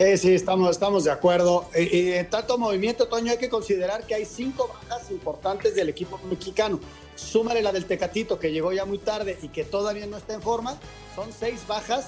Sí, 0.01 0.17
sí, 0.17 0.33
estamos, 0.33 0.71
estamos 0.71 1.03
de 1.03 1.11
acuerdo. 1.11 1.69
Y, 1.75 2.13
en 2.13 2.27
tanto 2.27 2.57
movimiento, 2.57 3.07
Toño, 3.07 3.31
hay 3.31 3.37
que 3.37 3.49
considerar 3.49 4.03
que 4.07 4.15
hay 4.15 4.25
cinco 4.25 4.67
bajas 4.67 5.11
importantes 5.11 5.75
del 5.75 5.89
equipo 5.89 6.19
mexicano. 6.27 6.79
Súmale 7.15 7.61
la 7.61 7.71
del 7.71 7.85
Tecatito, 7.85 8.39
que 8.39 8.51
llegó 8.51 8.73
ya 8.73 8.83
muy 8.83 8.97
tarde 8.97 9.37
y 9.43 9.49
que 9.49 9.63
todavía 9.63 10.07
no 10.07 10.17
está 10.17 10.33
en 10.33 10.41
forma. 10.41 10.79
Son 11.15 11.31
seis 11.31 11.67
bajas. 11.67 12.07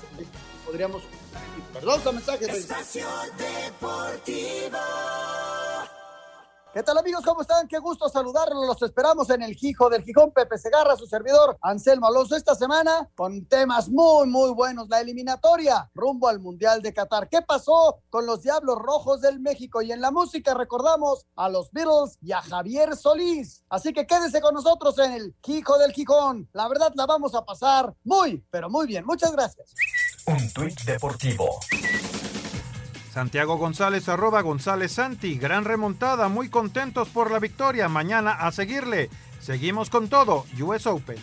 Podríamos. 0.66 1.04
Perdón, 1.72 2.16
mensajes. 2.16 2.50
Estación. 2.50 3.08
¿Qué 6.74 6.82
tal 6.82 6.98
amigos? 6.98 7.24
¿Cómo 7.24 7.42
están? 7.42 7.68
Qué 7.68 7.78
gusto 7.78 8.10
saludarlos. 8.10 8.66
Los 8.66 8.82
esperamos 8.82 9.30
en 9.30 9.44
el 9.44 9.54
Gijo 9.54 9.92
del 9.92 10.02
Gijón. 10.02 10.32
Pepe 10.32 10.58
Segarra, 10.58 10.96
su 10.96 11.06
servidor 11.06 11.56
Anselmo 11.62 12.08
Alonso, 12.08 12.36
esta 12.36 12.56
semana 12.56 13.08
con 13.14 13.46
temas 13.46 13.90
muy, 13.90 14.26
muy 14.26 14.50
buenos. 14.56 14.90
La 14.90 15.00
eliminatoria 15.00 15.92
rumbo 15.94 16.28
al 16.28 16.40
Mundial 16.40 16.82
de 16.82 16.92
Qatar. 16.92 17.30
¿Qué 17.30 17.44
pasó 17.44 18.00
con 18.10 18.26
los 18.26 18.42
Diablos 18.42 18.80
Rojos 18.80 19.22
del 19.22 19.40
México? 19.40 19.84
Y 19.84 19.92
en 19.92 20.02
la 20.02 20.10
música 20.10 20.56
recordamos 20.56 21.28
a 21.36 21.48
los 21.48 21.72
Beatles 21.72 22.18
y 22.24 22.32
a 22.32 22.42
Javier 22.42 22.98
Solís. 22.98 23.64
Así 23.70 23.94
que 23.94 24.08
quédese 24.08 24.42
con 24.42 24.56
nosotros 24.56 24.98
en 24.98 25.12
el 25.12 25.36
Gijo 25.44 25.78
del 25.78 25.92
Gijón. 25.92 26.50
La 26.54 26.68
verdad 26.68 26.92
la 26.96 27.06
vamos 27.06 27.36
a 27.36 27.46
pasar 27.46 27.94
muy, 28.04 28.44
pero 28.50 28.68
muy 28.72 28.88
bien. 28.88 29.06
Muchas 29.06 29.32
gracias. 29.32 29.76
Un 30.26 30.52
tuit 30.52 30.82
deportivo. 30.86 31.60
Santiago 33.14 33.58
González, 33.58 34.10
arroba 34.10 34.42
González 34.42 34.94
Santi. 34.94 35.38
Gran 35.38 35.66
remontada, 35.66 36.30
muy 36.30 36.50
contentos 36.50 37.10
por 37.10 37.30
la 37.30 37.38
victoria. 37.38 37.88
Mañana 37.88 38.32
a 38.32 38.52
seguirle. 38.52 39.12
Seguimos 39.40 39.92
con 39.92 40.10
todo. 40.10 40.46
US 40.60 40.88
Open. 40.88 41.18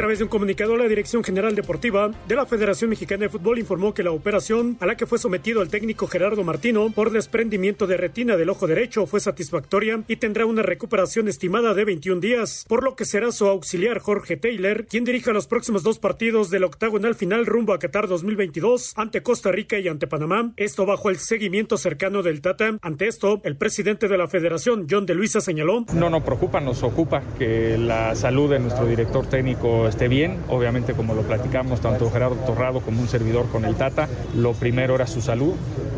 Través 0.00 0.16
de 0.16 0.24
un 0.24 0.30
comunicado, 0.30 0.78
la 0.78 0.88
Dirección 0.88 1.22
General 1.22 1.54
Deportiva 1.54 2.10
de 2.26 2.34
la 2.34 2.46
Federación 2.46 2.88
Mexicana 2.88 3.24
de 3.24 3.28
Fútbol 3.28 3.58
informó 3.58 3.92
que 3.92 4.02
la 4.02 4.12
operación 4.12 4.78
a 4.80 4.86
la 4.86 4.94
que 4.94 5.04
fue 5.04 5.18
sometido 5.18 5.60
el 5.60 5.68
técnico 5.68 6.06
Gerardo 6.06 6.42
Martino 6.42 6.88
por 6.88 7.10
desprendimiento 7.10 7.86
de 7.86 7.98
retina 7.98 8.38
del 8.38 8.48
ojo 8.48 8.66
derecho 8.66 9.04
fue 9.04 9.20
satisfactoria 9.20 10.02
y 10.08 10.16
tendrá 10.16 10.46
una 10.46 10.62
recuperación 10.62 11.28
estimada 11.28 11.74
de 11.74 11.84
21 11.84 12.18
días, 12.18 12.64
por 12.66 12.82
lo 12.82 12.96
que 12.96 13.04
será 13.04 13.30
su 13.30 13.46
auxiliar 13.46 13.98
Jorge 13.98 14.38
Taylor 14.38 14.86
quien 14.86 15.04
dirija 15.04 15.34
los 15.34 15.46
próximos 15.46 15.82
dos 15.82 15.98
partidos 15.98 16.48
del 16.48 16.64
octagonal 16.64 17.14
final 17.14 17.44
rumbo 17.44 17.74
a 17.74 17.78
Qatar 17.78 18.08
2022 18.08 18.94
ante 18.96 19.22
Costa 19.22 19.52
Rica 19.52 19.78
y 19.80 19.88
ante 19.88 20.06
Panamá. 20.06 20.54
Esto 20.56 20.86
bajo 20.86 21.10
el 21.10 21.18
seguimiento 21.18 21.76
cercano 21.76 22.22
del 22.22 22.40
Tata. 22.40 22.78
Ante 22.80 23.06
esto, 23.06 23.42
el 23.44 23.58
presidente 23.58 24.08
de 24.08 24.16
la 24.16 24.28
Federación, 24.28 24.86
John 24.88 25.04
de 25.04 25.12
Luisa, 25.12 25.42
señaló: 25.42 25.84
No 25.92 26.08
nos 26.08 26.22
preocupa, 26.22 26.58
nos 26.58 26.82
ocupa 26.82 27.22
que 27.38 27.76
la 27.76 28.14
salud 28.14 28.48
de 28.48 28.60
nuestro 28.60 28.86
director 28.86 29.26
técnico 29.26 29.89
esté 29.90 30.08
bien. 30.08 30.38
Obviamente, 30.48 30.94
como 30.94 31.14
lo 31.14 31.22
platicamos, 31.22 31.80
tanto 31.80 32.10
Gerardo 32.10 32.36
Torrado 32.46 32.80
como 32.80 33.00
un 33.00 33.08
servidor 33.08 33.46
con 33.48 33.64
el 33.64 33.74
Tata, 33.74 34.08
lo 34.34 34.52
primero 34.54 34.94
era 34.94 35.06
su 35.06 35.20
salud 35.20 35.54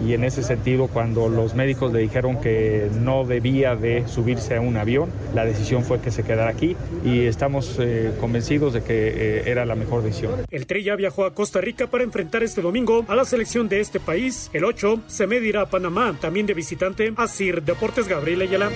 y 0.07 0.14
en 0.14 0.24
ese 0.24 0.42
sentido, 0.42 0.88
cuando 0.88 1.28
los 1.28 1.55
médicos 1.55 1.92
le 1.92 2.00
dijeron 2.00 2.40
que 2.40 2.88
no 3.00 3.24
debía 3.24 3.76
de 3.76 4.09
subirse 4.09 4.57
a 4.57 4.61
un 4.61 4.76
avión, 4.76 5.11
la 5.35 5.44
decisión 5.44 5.85
fue 5.85 6.00
que 6.00 6.11
se 6.11 6.24
quedara 6.24 6.50
aquí 6.50 6.76
y 7.05 7.26
estamos 7.26 7.76
eh, 7.78 8.12
convencidos 8.20 8.72
de 8.72 8.83
que 8.83 9.09
eh, 9.09 9.42
era 9.46 9.64
la 9.64 9.76
mejor 9.76 10.02
decisión. 10.02 10.33
El 10.50 10.66
Tri 10.66 10.83
ya 10.83 10.96
viajó 10.96 11.24
a 11.24 11.35
Costa 11.35 11.61
Rica 11.61 11.87
para 11.87 12.05
enfrentar 12.05 12.42
este 12.42 12.62
domingo 12.62 13.05
a 13.09 13.14
la 13.14 13.24
selección 13.24 13.68
de 13.68 13.81
este 13.81 14.00
país. 14.00 14.50
El 14.52 14.64
8 14.64 15.02
se 15.07 15.26
medirá 15.26 15.62
a 15.62 15.66
Panamá, 15.66 16.16
también 16.20 16.46
de 16.46 16.55
visitante 16.55 17.12
a 17.16 17.28
Sir 17.28 17.62
Deportes 17.62 18.09
Gabriel 18.09 18.42
Ayala. 18.42 18.70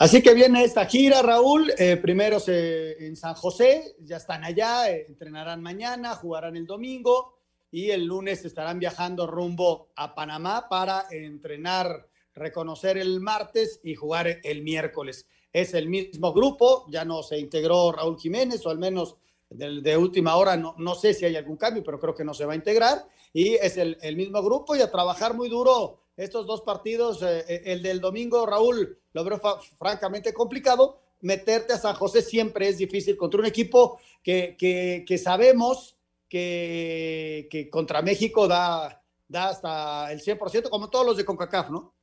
Así 0.00 0.22
que 0.22 0.32
viene 0.32 0.64
esta 0.64 0.86
gira, 0.86 1.20
Raúl. 1.20 1.74
Eh, 1.76 1.98
primero 1.98 2.40
se, 2.40 3.06
en 3.06 3.16
San 3.16 3.34
José, 3.34 3.96
ya 4.00 4.16
están 4.16 4.42
allá, 4.44 4.90
eh, 4.90 5.04
entrenarán 5.06 5.60
mañana, 5.60 6.14
jugarán 6.14 6.56
el 6.56 6.64
domingo 6.64 7.36
y 7.70 7.90
el 7.90 8.06
lunes 8.06 8.42
estarán 8.46 8.78
viajando 8.78 9.26
rumbo 9.26 9.90
a 9.96 10.14
Panamá 10.14 10.68
para 10.70 11.04
entrenar, 11.10 12.08
reconocer 12.32 12.96
el 12.96 13.20
martes 13.20 13.78
y 13.84 13.94
jugar 13.94 14.40
el 14.42 14.62
miércoles. 14.62 15.26
Es 15.52 15.74
el 15.74 15.90
mismo 15.90 16.32
grupo, 16.32 16.86
ya 16.88 17.04
no 17.04 17.22
se 17.22 17.38
integró 17.38 17.92
Raúl 17.92 18.18
Jiménez, 18.18 18.64
o 18.64 18.70
al 18.70 18.78
menos 18.78 19.16
de, 19.50 19.96
última 19.98 20.36
hora, 20.36 20.56
no, 20.56 20.74
no, 20.78 20.94
sé 20.94 21.12
si 21.12 21.26
hay 21.26 21.36
algún 21.36 21.58
cambio, 21.58 21.84
pero 21.84 22.00
creo 22.00 22.14
que 22.14 22.24
no 22.24 22.32
se 22.32 22.46
va 22.46 22.54
a 22.54 22.56
integrar. 22.56 23.04
Y 23.34 23.52
es 23.52 23.76
el 23.76 24.16
mismo 24.16 24.42
grupo 24.42 24.74
y 24.74 24.80
a 24.80 24.90
trabajar 24.90 25.34
muy 25.34 25.50
duro 25.50 25.99
estos 26.20 26.46
dos 26.46 26.62
partidos, 26.62 27.22
eh, 27.22 27.44
eh, 27.48 27.62
el 27.66 27.82
del 27.82 28.00
domingo, 28.00 28.44
Raúl, 28.44 28.98
lo 29.12 29.24
veo 29.24 29.40
francamente 29.78 30.34
complicado. 30.34 31.00
Meterte 31.22 31.72
a 31.72 31.78
San 31.78 31.94
José 31.94 32.22
siempre 32.22 32.68
es 32.68 32.78
difícil 32.78 33.16
contra 33.16 33.40
un 33.40 33.46
equipo 33.46 33.98
que, 34.22 34.56
que, 34.58 35.18
sabemos 35.18 35.96
que, 36.28 37.48
que, 37.50 37.68
contra 37.68 38.02
México 38.02 38.48
da, 38.48 39.02
da 39.28 39.48
hasta 39.48 40.12
el 40.12 40.22
100%, 40.22 40.70
como 40.70 40.88
todos 40.88 41.06
los 41.06 41.16
de 41.16 41.24
CONCACAF, 41.24 41.70
¿no? 41.70 41.94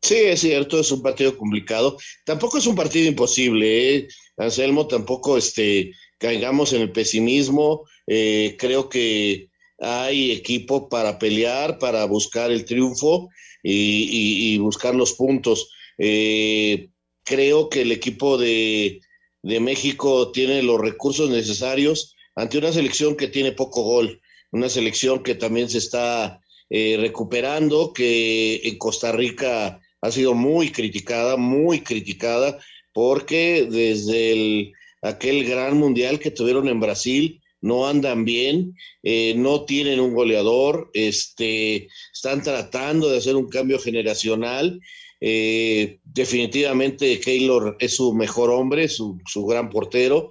Sí, 0.00 0.16
es 0.16 0.40
cierto, 0.40 0.80
es 0.80 0.90
un 0.90 1.00
partido 1.00 1.36
complicado. 1.36 1.96
Tampoco 2.24 2.58
es 2.58 2.66
un 2.66 2.74
partido 2.74 3.08
imposible, 3.08 3.96
¿eh? 3.96 4.08
Anselmo, 4.36 4.88
tampoco 4.88 5.36
este, 5.36 5.92
caigamos 6.18 6.72
en 6.72 6.82
el 6.82 6.90
pesimismo. 6.90 7.84
Eh, 8.08 8.56
creo 8.58 8.88
que 8.88 9.51
hay 9.82 10.30
equipo 10.30 10.88
para 10.88 11.18
pelear, 11.18 11.78
para 11.78 12.04
buscar 12.04 12.52
el 12.52 12.64
triunfo 12.64 13.28
y, 13.62 14.56
buscar 14.58 14.94
los 14.94 15.14
puntos. 15.14 15.70
Eh, 15.98 16.88
creo 17.24 17.68
que 17.68 17.82
el 17.82 17.92
equipo 17.92 18.38
de, 18.38 19.00
México 19.42 20.30
tiene 20.30 20.62
los 20.62 20.80
recursos 20.80 21.28
necesarios 21.28 22.14
ante 22.36 22.58
una 22.58 22.72
selección 22.72 23.16
que 23.16 23.26
tiene 23.26 23.50
poco 23.50 23.82
gol, 23.82 24.20
una 24.52 24.68
selección 24.68 25.22
que 25.24 25.34
también 25.34 25.68
se 25.68 25.78
está 25.78 26.40
eh, 26.70 26.96
recuperando, 27.00 27.92
que 27.92 28.60
en 28.62 28.78
Costa 28.78 29.10
Rica 29.10 29.80
ha 30.00 30.10
sido 30.12 30.34
muy 30.34 30.70
criticada, 30.70 31.36
muy 31.36 31.80
criticada, 31.80 32.58
porque 32.92 33.66
desde 33.68 34.32
el, 34.32 34.72
aquel 35.02 35.44
gran 35.44 35.76
mundial 35.76 36.20
que 36.20 36.30
tuvieron 36.30 36.68
en 36.68 36.78
Brasil, 36.78 37.41
no 37.62 37.86
andan 37.86 38.24
bien, 38.24 38.76
eh, 39.02 39.34
no 39.36 39.64
tienen 39.64 40.00
un 40.00 40.12
goleador, 40.12 40.90
este, 40.92 41.88
están 42.12 42.42
tratando 42.42 43.08
de 43.08 43.18
hacer 43.18 43.36
un 43.36 43.48
cambio 43.48 43.78
generacional. 43.78 44.80
Eh, 45.20 46.00
definitivamente 46.04 47.20
Keylor 47.20 47.76
es 47.78 47.96
su 47.96 48.12
mejor 48.12 48.50
hombre, 48.50 48.88
su, 48.88 49.20
gran 49.48 49.70
portero, 49.70 50.28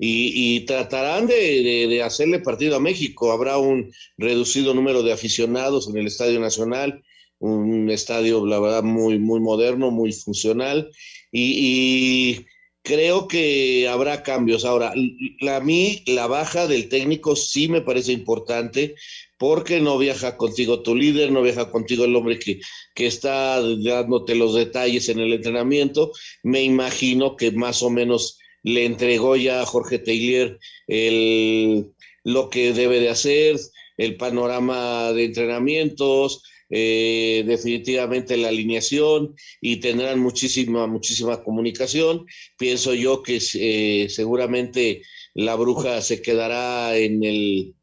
y, 0.00 0.60
tratarán 0.60 1.26
de, 1.26 2.00
hacerle 2.04 2.38
partido 2.38 2.76
a 2.76 2.80
México. 2.80 3.32
Habrá 3.32 3.58
un 3.58 3.92
reducido 4.16 4.72
número 4.72 5.02
de 5.02 5.12
aficionados 5.12 5.88
en 5.88 5.96
el 5.98 6.06
Estadio 6.06 6.38
Nacional, 6.38 7.02
un 7.40 7.90
estadio, 7.90 8.46
la 8.46 8.60
verdad, 8.60 8.84
muy, 8.84 9.18
muy 9.18 9.40
moderno, 9.40 9.90
muy 9.90 10.12
funcional, 10.12 10.88
y 11.32 12.46
creo 12.88 13.28
que 13.28 13.86
habrá 13.86 14.22
cambios. 14.22 14.64
Ahora, 14.64 14.94
a 14.94 15.60
mí 15.60 16.02
la 16.06 16.26
baja 16.26 16.66
del 16.66 16.88
técnico 16.88 17.36
sí 17.36 17.68
me 17.68 17.82
parece 17.82 18.12
importante 18.12 18.94
porque 19.36 19.78
no 19.78 19.98
viaja 19.98 20.38
contigo 20.38 20.80
tu 20.80 20.96
líder, 20.96 21.30
no 21.30 21.42
viaja 21.42 21.70
contigo 21.70 22.06
el 22.06 22.16
hombre 22.16 22.38
que, 22.38 22.60
que 22.94 23.06
está 23.06 23.60
dándote 23.60 24.34
los 24.34 24.54
detalles 24.54 25.10
en 25.10 25.18
el 25.20 25.34
entrenamiento. 25.34 26.12
Me 26.42 26.62
imagino 26.62 27.36
que 27.36 27.50
más 27.50 27.82
o 27.82 27.90
menos 27.90 28.38
le 28.62 28.86
entregó 28.86 29.36
ya 29.36 29.60
a 29.60 29.66
Jorge 29.66 29.98
Taylor 29.98 30.58
lo 32.24 32.48
que 32.48 32.72
debe 32.72 33.00
de 33.00 33.10
hacer, 33.10 33.56
el 33.98 34.16
panorama 34.16 35.12
de 35.12 35.26
entrenamientos, 35.26 36.42
eh, 36.70 37.44
definitivamente 37.46 38.36
la 38.36 38.48
alineación 38.48 39.34
y 39.60 39.76
tendrán 39.80 40.20
muchísima, 40.20 40.86
muchísima 40.86 41.42
comunicación. 41.42 42.26
Pienso 42.58 42.94
yo 42.94 43.22
que 43.22 43.40
eh, 43.54 44.08
seguramente 44.10 45.02
la 45.34 45.54
bruja 45.54 46.00
se 46.02 46.20
quedará 46.20 46.96
en 46.96 47.24
el, 47.24 47.74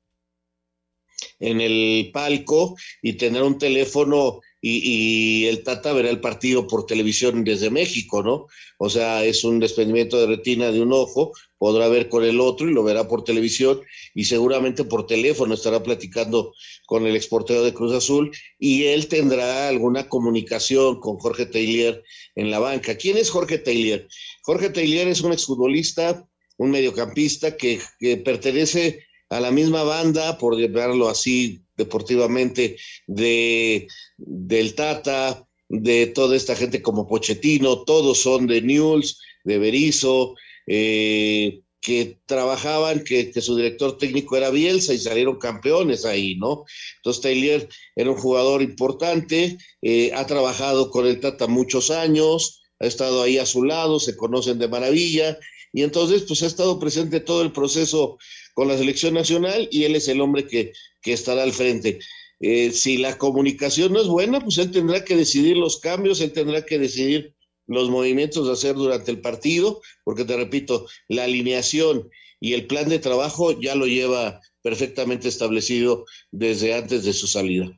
en 1.40 1.62
el 1.62 2.12
palco 2.14 2.76
y 3.02 3.14
tendrá 3.14 3.44
un 3.44 3.58
teléfono 3.58 4.42
y, 4.68 5.46
el 5.46 5.64
Tata 5.64 5.94
verá 5.94 6.10
el 6.10 6.20
partido 6.20 6.66
por 6.66 6.88
televisión 6.88 7.44
desde 7.44 7.70
México, 7.70 8.24
¿no? 8.24 8.48
O 8.80 8.90
sea, 8.90 9.24
es 9.24 9.44
un 9.44 9.60
desprendimiento 9.60 10.20
de 10.20 10.26
retina 10.26 10.72
de 10.72 10.82
un 10.82 10.92
ojo, 10.92 11.34
podrá 11.60 11.88
ver 11.88 12.10
con 12.10 12.24
el 12.24 12.40
otro 12.40 12.68
y 12.68 12.74
lo 12.74 12.84
verá 12.84 13.08
por 13.08 13.24
televisión 13.24 13.82
y 14.16 14.26
seguramente 14.26 14.84
por 14.84 15.06
teléfono 15.06 15.54
estará 15.54 15.84
platicando 15.84 16.54
con 16.88 17.06
el 17.06 17.16
exportero 17.16 17.64
de 17.64 17.76
Cruz 17.76 17.94
Azul 17.94 18.32
y 18.58 18.86
él 18.86 19.08
tendrá 19.08 19.68
alguna 19.68 20.10
comunicación 20.10 21.00
con 21.00 21.18
Jorge 21.18 21.46
Taylor 21.46 22.04
en 22.34 22.50
la 22.50 22.58
banca. 22.58 22.98
¿Quién 22.98 23.18
es 23.18 23.30
Jorge 23.30 23.60
Taylor? 23.60 24.08
Jorge 24.42 24.70
Taylor 24.70 25.08
es 25.08 25.22
un 25.22 25.32
exfutbolista, 25.32 26.28
un 26.58 26.72
mediocampista 26.72 27.56
que, 27.56 27.80
que 28.00 28.18
pertenece 28.18 29.06
a 29.36 29.40
la 29.40 29.52
misma 29.52 29.84
banda, 29.84 30.38
por 30.38 30.58
llamarlo 30.58 31.10
así 31.10 31.62
deportivamente, 31.76 32.78
de, 33.08 33.88
del 34.18 34.76
Tata, 34.76 35.46
de 35.68 36.08
toda 36.08 36.36
esta 36.36 36.56
gente 36.56 36.82
como 36.82 37.08
Pochettino, 37.08 37.84
todos 37.84 38.20
son 38.20 38.48
de 38.48 38.62
Newell's, 38.62 39.20
de 39.44 39.58
Berizzo, 39.58 40.36
eh, 40.68 41.62
que 41.82 42.18
trabajaban, 42.26 43.04
que, 43.04 43.32
su 43.42 43.56
director 43.56 43.98
técnico 43.98 44.36
era 44.38 44.50
Bielsa 44.50 44.94
y 44.94 44.98
salieron 44.98 45.38
campeones 45.38 46.06
ahí, 46.06 46.36
¿no? 46.36 46.64
Entonces 46.98 47.22
Taylor 47.22 47.68
era 47.96 48.10
un 48.10 48.18
jugador 48.18 48.62
importante, 48.62 49.58
eh, 49.82 50.12
ha 50.16 50.26
trabajado 50.26 50.90
con 50.90 51.06
el 51.06 51.20
Tata 51.20 51.48
muchos 51.48 51.92
años, 51.92 52.64
ha 52.80 52.88
estado 52.88 53.22
ahí 53.22 53.38
a 53.38 53.46
su 53.46 53.64
lado, 53.64 54.00
se 54.00 54.16
conocen 54.16 54.58
de 54.58 54.68
maravilla, 54.68 55.38
y 55.74 55.84
entonces 55.84 56.24
pues 56.24 56.42
ha 56.42 56.48
estado 56.48 56.80
presente 56.80 57.20
todo 57.20 57.42
el 57.42 57.52
proceso 57.52 58.18
con 58.56 58.70
la 58.70 58.78
selección 58.78 59.14
nacional 59.14 59.68
y 59.70 59.84
él 59.84 59.96
es 59.96 60.08
el 60.08 60.22
hombre 60.22 60.48
que, 60.48 60.74
que 61.02 61.14
estará 61.14 61.44
al 61.44 61.52
frente. 61.52 62.00
Eh, 62.40 62.72
si 62.72 62.98
la 62.98 63.18
comunicación 63.18 63.94
no 63.94 64.02
es 64.02 64.08
buena, 64.08 64.40
pues 64.40 64.58
él 64.58 64.72
tendrá 64.72 65.04
que 65.04 65.16
decidir 65.16 65.58
los 65.58 65.80
cambios, 65.80 66.22
él 66.22 66.32
tendrá 66.32 66.66
que 66.66 66.80
decidir 66.80 67.36
los 67.68 67.90
movimientos 67.90 68.48
de 68.48 68.54
hacer 68.54 68.76
durante 68.76 69.12
el 69.12 69.22
partido, 69.22 69.82
porque 70.04 70.24
te 70.24 70.38
repito, 70.38 70.88
la 71.10 71.26
alineación 71.26 72.10
y 72.40 72.54
el 72.54 72.66
plan 72.66 72.88
de 72.88 73.00
trabajo 73.00 73.60
ya 73.60 73.76
lo 73.76 73.88
lleva 73.88 74.40
perfectamente 74.62 75.28
establecido 75.28 76.06
desde 76.32 76.76
antes 76.76 77.04
de 77.04 77.14
su 77.14 77.28
salida. 77.28 77.70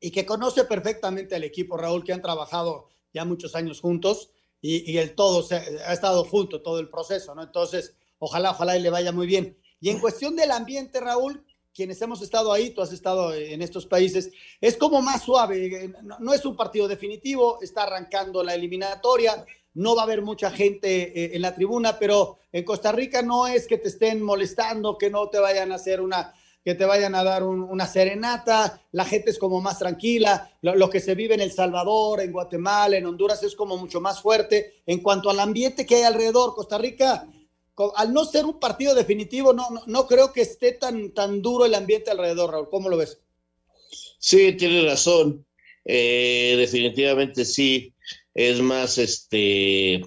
Y 0.00 0.10
que 0.10 0.26
conoce 0.26 0.64
perfectamente 0.64 1.36
al 1.36 1.44
equipo, 1.44 1.76
Raúl, 1.76 2.04
que 2.04 2.12
han 2.12 2.22
trabajado 2.22 2.88
ya 3.14 3.24
muchos 3.24 3.54
años 3.54 3.80
juntos 3.80 4.30
y, 4.60 4.90
y 4.90 4.98
el 4.98 5.14
todo 5.14 5.42
se, 5.42 5.56
ha 5.56 5.92
estado 5.92 6.24
junto 6.24 6.60
todo 6.60 6.80
el 6.80 6.88
proceso, 6.88 7.34
¿no? 7.34 7.42
Entonces, 7.42 7.94
ojalá, 8.18 8.50
ojalá 8.50 8.76
y 8.76 8.82
le 8.82 8.90
vaya 8.90 9.12
muy 9.12 9.26
bien. 9.26 9.56
Y 9.80 9.90
en 9.90 10.00
cuestión 10.00 10.34
del 10.34 10.50
ambiente, 10.50 11.00
Raúl, 11.00 11.44
quienes 11.78 12.02
hemos 12.02 12.20
estado 12.22 12.52
ahí, 12.52 12.70
tú 12.70 12.82
has 12.82 12.92
estado 12.92 13.32
en 13.32 13.62
estos 13.62 13.86
países, 13.86 14.32
es 14.60 14.76
como 14.76 15.00
más 15.00 15.22
suave, 15.22 15.92
no, 16.18 16.34
es 16.34 16.44
un 16.44 16.56
partido 16.56 16.88
definitivo, 16.88 17.60
está 17.62 17.84
arrancando 17.84 18.42
la 18.42 18.54
eliminatoria, 18.54 19.46
no 19.74 19.94
va 19.94 20.02
a 20.02 20.04
haber 20.04 20.22
mucha 20.22 20.50
gente 20.50 21.02
eh, 21.02 21.36
en 21.36 21.42
la 21.42 21.54
tribuna, 21.54 21.96
pero 21.96 22.38
en 22.50 22.64
Costa 22.64 22.90
Rica 22.90 23.22
no 23.22 23.46
es 23.46 23.68
que 23.68 23.78
te 23.78 23.88
estén 23.88 24.20
molestando, 24.20 24.98
que 24.98 25.08
no 25.08 25.28
te 25.28 25.38
vayan 25.38 25.70
a 25.70 25.76
hacer 25.76 26.00
una, 26.00 26.34
que 26.64 26.74
te 26.74 26.84
vayan 26.84 27.14
a 27.14 27.22
dar 27.22 27.44
una 27.44 27.86
serenata, 27.86 28.82
la 28.90 29.04
gente 29.04 29.30
es 29.30 29.38
como 29.38 29.60
más 29.60 29.78
tranquila, 29.78 30.50
lo, 30.62 30.74
lo, 30.74 30.90
que 30.90 30.98
se 30.98 31.14
vive 31.14 31.34
en 31.34 31.40
El 31.40 31.52
Salvador, 31.52 32.20
en 32.20 32.32
Guatemala, 32.32 32.96
en 32.96 33.06
Honduras 33.06 33.40
es 33.44 33.54
como 33.54 33.76
mucho 33.76 34.00
más 34.00 34.20
fuerte. 34.20 34.82
En 34.84 35.00
cuanto 35.00 35.30
al 35.30 35.38
ambiente 35.38 35.86
que 35.86 35.94
hay 35.94 36.02
alrededor, 36.02 36.56
Costa 36.56 36.76
Rica 36.76 37.28
al 37.96 38.12
no 38.12 38.24
ser 38.24 38.44
un 38.44 38.58
partido 38.58 38.94
definitivo, 38.94 39.52
no, 39.52 39.68
no, 39.86 40.06
creo 40.06 40.32
que 40.32 40.42
esté 40.42 40.72
tan, 40.72 41.12
tan 41.12 41.42
duro 41.42 41.64
el 41.64 41.74
ambiente 41.74 42.10
alrededor, 42.10 42.50
Raúl. 42.50 42.68
¿Cómo 42.70 42.88
lo 42.88 42.96
ves? 42.96 43.20
Sí, 44.18 44.52
tiene 44.52 44.82
razón. 44.82 45.46
Eh, 45.84 46.54
definitivamente 46.58 47.44
sí. 47.44 47.94
Es 48.34 48.60
más 48.60 48.98
este 48.98 50.02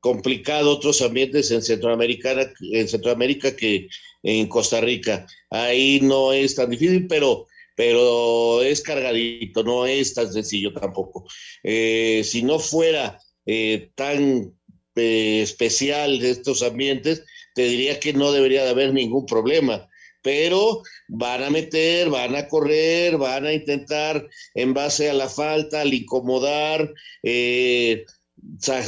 complicado 0.00 0.70
otros 0.70 1.00
ambientes 1.00 1.50
en 1.50 1.62
Centroamérica, 1.62 2.52
en 2.60 2.88
Centroamérica 2.88 3.56
que 3.56 3.88
en 4.22 4.48
Costa 4.48 4.80
Rica. 4.80 5.26
Ahí 5.48 6.00
no 6.02 6.32
es 6.32 6.54
tan 6.54 6.68
difícil, 6.68 7.06
pero, 7.06 7.46
pero 7.74 8.62
es 8.62 8.82
cargadito, 8.82 9.62
no 9.62 9.86
es 9.86 10.12
tan 10.12 10.30
sencillo 10.30 10.74
tampoco. 10.74 11.24
Eh, 11.62 12.22
si 12.22 12.42
no 12.42 12.58
fuera 12.58 13.18
eh, 13.46 13.90
tan 13.94 14.54
eh, 14.96 15.40
especial 15.42 16.18
de 16.20 16.30
estos 16.30 16.62
ambientes, 16.62 17.24
te 17.54 17.64
diría 17.64 18.00
que 18.00 18.12
no 18.12 18.32
debería 18.32 18.64
de 18.64 18.70
haber 18.70 18.92
ningún 18.92 19.26
problema. 19.26 19.88
Pero 20.22 20.82
van 21.08 21.42
a 21.42 21.50
meter, 21.50 22.08
van 22.08 22.34
a 22.34 22.48
correr, 22.48 23.18
van 23.18 23.46
a 23.46 23.52
intentar 23.52 24.26
en 24.54 24.72
base 24.72 25.10
a 25.10 25.14
la 25.14 25.28
falta, 25.28 25.82
al 25.82 25.92
incomodar, 25.92 26.92
eh, 27.22 28.04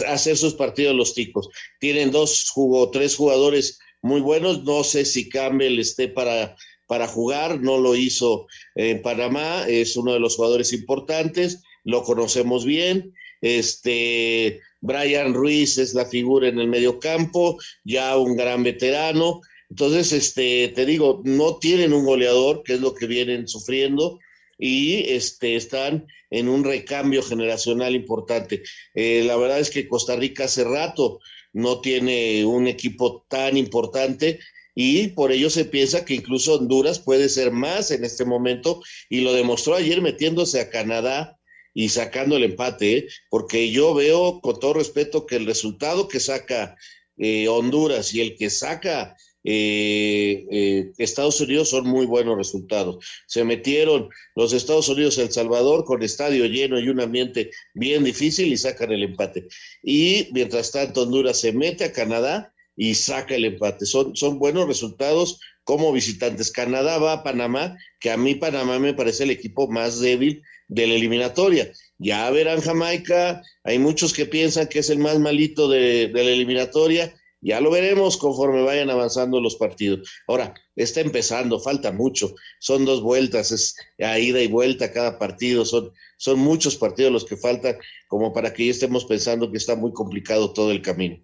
hacer 0.06 0.36
sus 0.36 0.54
partidos 0.54 0.94
los 0.94 1.14
ticos. 1.14 1.48
Tienen 1.78 2.10
dos 2.10 2.50
o 2.56 2.90
tres 2.90 3.16
jugadores 3.16 3.78
muy 4.02 4.20
buenos. 4.20 4.64
No 4.64 4.84
sé 4.84 5.04
si 5.04 5.28
Campbell 5.28 5.78
esté 5.78 6.08
para, 6.08 6.56
para 6.86 7.06
jugar, 7.06 7.60
no 7.60 7.78
lo 7.78 7.94
hizo 7.96 8.46
en 8.74 9.02
Panamá, 9.02 9.66
es 9.68 9.96
uno 9.96 10.12
de 10.12 10.20
los 10.20 10.36
jugadores 10.36 10.72
importantes, 10.72 11.62
lo 11.84 12.02
conocemos 12.02 12.64
bien. 12.64 13.12
Este, 13.42 14.60
Brian 14.80 15.34
Ruiz 15.34 15.78
es 15.78 15.94
la 15.94 16.06
figura 16.06 16.48
en 16.48 16.58
el 16.58 16.68
medio 16.68 16.98
campo, 16.98 17.58
ya 17.84 18.16
un 18.16 18.36
gran 18.36 18.62
veterano. 18.62 19.40
Entonces, 19.70 20.12
este, 20.12 20.68
te 20.68 20.86
digo, 20.86 21.22
no 21.24 21.58
tienen 21.58 21.92
un 21.92 22.04
goleador, 22.04 22.62
que 22.62 22.74
es 22.74 22.80
lo 22.80 22.94
que 22.94 23.06
vienen 23.06 23.48
sufriendo, 23.48 24.18
y 24.58 25.10
este, 25.10 25.56
están 25.56 26.06
en 26.30 26.48
un 26.48 26.64
recambio 26.64 27.22
generacional 27.22 27.94
importante. 27.94 28.62
Eh, 28.94 29.22
la 29.24 29.36
verdad 29.36 29.60
es 29.60 29.70
que 29.70 29.88
Costa 29.88 30.16
Rica 30.16 30.44
hace 30.44 30.64
rato 30.64 31.20
no 31.52 31.80
tiene 31.80 32.44
un 32.44 32.66
equipo 32.66 33.24
tan 33.28 33.56
importante 33.56 34.40
y 34.74 35.08
por 35.08 35.32
ello 35.32 35.48
se 35.48 35.64
piensa 35.64 36.04
que 36.04 36.14
incluso 36.14 36.54
Honduras 36.54 36.98
puede 36.98 37.30
ser 37.30 37.50
más 37.50 37.90
en 37.90 38.04
este 38.04 38.26
momento 38.26 38.82
y 39.08 39.22
lo 39.22 39.32
demostró 39.32 39.74
ayer 39.74 40.02
metiéndose 40.02 40.60
a 40.60 40.68
Canadá 40.68 41.35
y 41.78 41.90
sacando 41.90 42.38
el 42.38 42.44
empate, 42.44 42.96
¿eh? 42.96 43.08
porque 43.28 43.70
yo 43.70 43.92
veo 43.92 44.40
con 44.40 44.58
todo 44.58 44.72
respeto 44.72 45.26
que 45.26 45.36
el 45.36 45.44
resultado 45.44 46.08
que 46.08 46.20
saca 46.20 46.74
eh, 47.18 47.48
Honduras 47.48 48.14
y 48.14 48.22
el 48.22 48.34
que 48.34 48.48
saca 48.48 49.14
eh, 49.44 50.90
Estados 50.96 51.38
Unidos 51.42 51.68
son 51.68 51.86
muy 51.86 52.06
buenos 52.06 52.34
resultados. 52.38 53.04
Se 53.26 53.44
metieron 53.44 54.08
los 54.34 54.54
Estados 54.54 54.88
Unidos 54.88 55.18
El 55.18 55.30
Salvador 55.30 55.84
con 55.84 56.02
estadio 56.02 56.46
lleno 56.46 56.80
y 56.80 56.88
un 56.88 56.98
ambiente 56.98 57.50
bien 57.74 58.04
difícil 58.04 58.50
y 58.50 58.56
sacan 58.56 58.90
el 58.92 59.02
empate. 59.02 59.46
Y 59.82 60.28
mientras 60.32 60.72
tanto 60.72 61.02
Honduras 61.02 61.38
se 61.38 61.52
mete 61.52 61.84
a 61.84 61.92
Canadá 61.92 62.54
y 62.74 62.94
saca 62.94 63.34
el 63.34 63.44
empate. 63.44 63.84
Son, 63.84 64.16
son 64.16 64.38
buenos 64.38 64.66
resultados 64.66 65.40
como 65.66 65.92
visitantes. 65.92 66.52
Canadá 66.52 66.98
va 66.98 67.12
a 67.12 67.22
Panamá, 67.24 67.76
que 67.98 68.12
a 68.12 68.16
mí 68.16 68.36
Panamá 68.36 68.78
me 68.78 68.94
parece 68.94 69.24
el 69.24 69.30
equipo 69.30 69.66
más 69.66 69.98
débil 69.98 70.40
de 70.68 70.86
la 70.86 70.94
eliminatoria. 70.94 71.72
Ya 71.98 72.30
verán 72.30 72.60
Jamaica, 72.60 73.42
hay 73.64 73.80
muchos 73.80 74.14
que 74.14 74.26
piensan 74.26 74.68
que 74.68 74.78
es 74.78 74.90
el 74.90 74.98
más 74.98 75.18
malito 75.18 75.68
de, 75.68 76.08
la 76.14 76.20
eliminatoria, 76.20 77.12
ya 77.40 77.60
lo 77.60 77.70
veremos 77.70 78.16
conforme 78.16 78.62
vayan 78.62 78.90
avanzando 78.90 79.40
los 79.40 79.56
partidos. 79.56 80.08
Ahora, 80.28 80.54
está 80.76 81.00
empezando, 81.00 81.58
falta 81.58 81.90
mucho, 81.90 82.32
son 82.60 82.84
dos 82.84 83.02
vueltas, 83.02 83.50
es 83.50 83.74
ida 83.98 84.40
y 84.40 84.46
vuelta 84.46 84.92
cada 84.92 85.18
partido, 85.18 85.64
son, 85.64 85.90
son 86.16 86.38
muchos 86.38 86.76
partidos 86.76 87.12
los 87.12 87.24
que 87.24 87.36
faltan 87.36 87.76
como 88.06 88.32
para 88.32 88.54
que 88.54 88.66
ya 88.66 88.70
estemos 88.70 89.04
pensando 89.04 89.50
que 89.50 89.58
está 89.58 89.74
muy 89.74 89.92
complicado 89.92 90.52
todo 90.52 90.70
el 90.70 90.80
camino. 90.80 91.18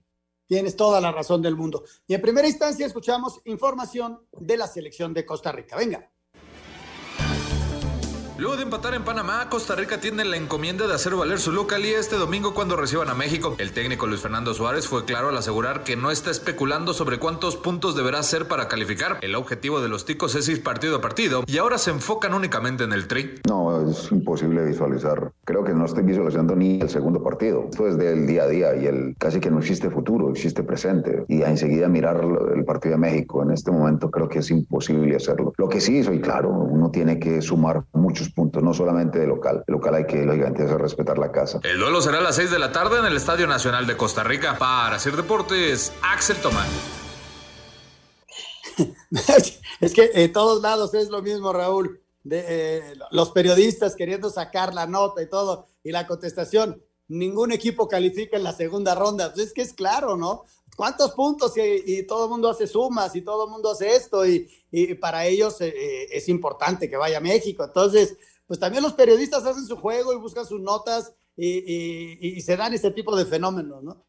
Tienes 0.46 0.76
toda 0.76 1.00
la 1.00 1.12
razón 1.12 1.40
del 1.42 1.57
mundo. 1.57 1.85
Y 2.07 2.14
en 2.14 2.22
primera 2.22 2.48
instancia 2.48 2.87
escuchamos 2.87 3.40
información 3.44 4.26
de 4.33 4.57
la 4.57 4.66
selección 4.66 5.14
de 5.14 5.24
Costa 5.24 5.52
Rica. 5.52 5.76
Venga. 5.76 6.11
Luego 8.38 8.56
de 8.56 8.62
empatar 8.62 8.94
en 8.94 9.04
Panamá, 9.04 9.48
Costa 9.50 9.76
Rica 9.76 10.00
tiene 10.00 10.24
la 10.24 10.38
encomienda 10.38 10.86
de 10.86 10.94
hacer 10.94 11.14
valer 11.14 11.38
su 11.38 11.52
localía 11.52 11.98
este 12.00 12.16
domingo 12.16 12.54
cuando 12.54 12.76
reciban 12.76 13.10
a 13.10 13.14
México. 13.14 13.54
El 13.58 13.72
técnico 13.72 14.06
Luis 14.06 14.22
Fernando 14.22 14.54
Suárez 14.54 14.88
fue 14.88 15.04
claro 15.04 15.28
al 15.28 15.36
asegurar 15.36 15.84
que 15.84 15.96
no 15.96 16.10
está 16.10 16.30
especulando 16.30 16.94
sobre 16.94 17.18
cuántos 17.18 17.56
puntos 17.56 17.94
deberá 17.94 18.20
hacer 18.20 18.48
para 18.48 18.68
calificar. 18.68 19.18
El 19.20 19.34
objetivo 19.34 19.82
de 19.82 19.90
los 19.90 20.06
ticos 20.06 20.34
es 20.34 20.48
ir 20.48 20.62
partido 20.62 20.96
a 20.96 21.00
partido 21.02 21.44
y 21.46 21.58
ahora 21.58 21.76
se 21.76 21.90
enfocan 21.90 22.32
únicamente 22.32 22.84
en 22.84 22.94
el 22.94 23.06
tri. 23.06 23.34
No, 23.46 23.88
es 23.88 24.10
imposible 24.10 24.64
visualizar. 24.64 25.30
Creo 25.44 25.62
que 25.62 25.74
no 25.74 25.84
estoy 25.84 26.02
visualizando 26.02 26.56
ni 26.56 26.80
el 26.80 26.88
segundo 26.88 27.22
partido. 27.22 27.66
Esto 27.70 27.86
es 27.86 27.98
del 27.98 28.26
día 28.26 28.44
a 28.44 28.48
día 28.48 28.74
y 28.76 28.86
el 28.86 29.14
casi 29.18 29.40
que 29.40 29.50
no 29.50 29.58
existe 29.58 29.90
futuro, 29.90 30.30
existe 30.30 30.62
presente. 30.62 31.24
Y 31.28 31.42
enseguida 31.42 31.86
mirar 31.88 32.24
el 32.56 32.64
partido 32.64 32.94
de 32.94 32.98
México 32.98 33.42
en 33.42 33.50
este 33.50 33.70
momento 33.70 34.10
creo 34.10 34.28
que 34.28 34.38
es 34.38 34.50
imposible 34.50 35.14
hacerlo. 35.16 35.52
Lo 35.58 35.68
que 35.68 35.82
sí 35.82 36.02
soy 36.02 36.20
claro, 36.20 36.48
uno 36.48 36.90
tiene 36.90 37.18
que 37.18 37.42
sumar 37.42 37.84
muchos 38.12 38.29
puntos, 38.29 38.62
no 38.62 38.75
solamente 38.75 39.18
de 39.18 39.27
local. 39.27 39.64
De 39.66 39.72
local 39.72 39.94
hay 39.94 40.07
que, 40.07 40.22
lógicamente, 40.22 40.64
hacer 40.64 40.77
respetar 40.77 41.16
la 41.16 41.33
casa. 41.33 41.61
El 41.62 41.79
duelo 41.79 42.03
será 42.03 42.18
a 42.18 42.20
las 42.20 42.37
6 42.37 42.51
de 42.51 42.59
la 42.59 42.70
tarde 42.70 42.98
en 42.98 43.07
el 43.07 43.16
Estadio 43.16 43.46
Nacional 43.46 43.87
de 43.87 43.96
Costa 43.96 44.22
Rica. 44.22 44.59
Para 44.59 44.96
hacer 44.96 45.16
deportes, 45.16 45.94
Axel 46.03 46.37
Tomás. 46.37 46.68
es 49.81 49.94
que 49.94 50.11
en 50.12 50.31
todos 50.31 50.61
lados 50.61 50.92
es 50.92 51.09
lo 51.09 51.22
mismo, 51.22 51.55
Raúl. 51.55 52.03
De, 52.22 52.44
eh, 52.46 52.94
los 53.11 53.31
periodistas 53.31 53.96
queriendo 53.96 54.29
sacar 54.29 54.75
la 54.75 54.87
nota 54.87 55.22
y 55.22 55.29
todo, 55.29 55.66
y 55.83 55.90
la 55.90 56.07
contestación, 56.07 56.83
ningún 57.09 57.51
equipo 57.51 57.88
califica 57.88 58.37
en 58.37 58.44
la 58.44 58.53
segunda 58.53 58.94
ronda. 58.94 59.33
Pues 59.33 59.46
es 59.46 59.53
que 59.55 59.62
es 59.62 59.72
claro, 59.72 60.18
¿no? 60.18 60.44
¿Cuántos 60.76 61.12
puntos? 61.12 61.56
Y, 61.56 61.98
y, 61.98 62.02
todo 62.06 62.24
el 62.24 62.30
mundo 62.30 62.48
hace 62.48 62.66
sumas 62.66 63.14
y 63.14 63.22
todo 63.22 63.44
el 63.44 63.50
mundo 63.50 63.70
hace 63.70 63.94
esto 63.94 64.26
y, 64.26 64.48
y 64.72 64.94
para 64.94 65.26
ellos 65.26 65.61
eh, 65.61 65.68
eh, 65.68 66.08
es 66.11 66.28
importante 66.28 66.88
que 66.88 66.96
vaya 66.96 67.18
a 67.18 67.20
México. 67.20 67.62
Entonces, 67.62 68.16
pues 68.46 68.58
también 68.58 68.82
los 68.82 68.94
periodistas 68.94 69.44
hacen 69.44 69.66
su 69.66 69.76
juego 69.76 70.12
y 70.12 70.18
buscan 70.18 70.46
sus 70.46 70.61
notas 70.61 71.12
y, 71.37 72.40
se 72.40 72.56
dan 72.56 72.74
este 72.74 72.90
tipo 72.90 73.14
de 73.16 73.26
fenómenos, 73.26 73.82
¿no? 73.82 74.04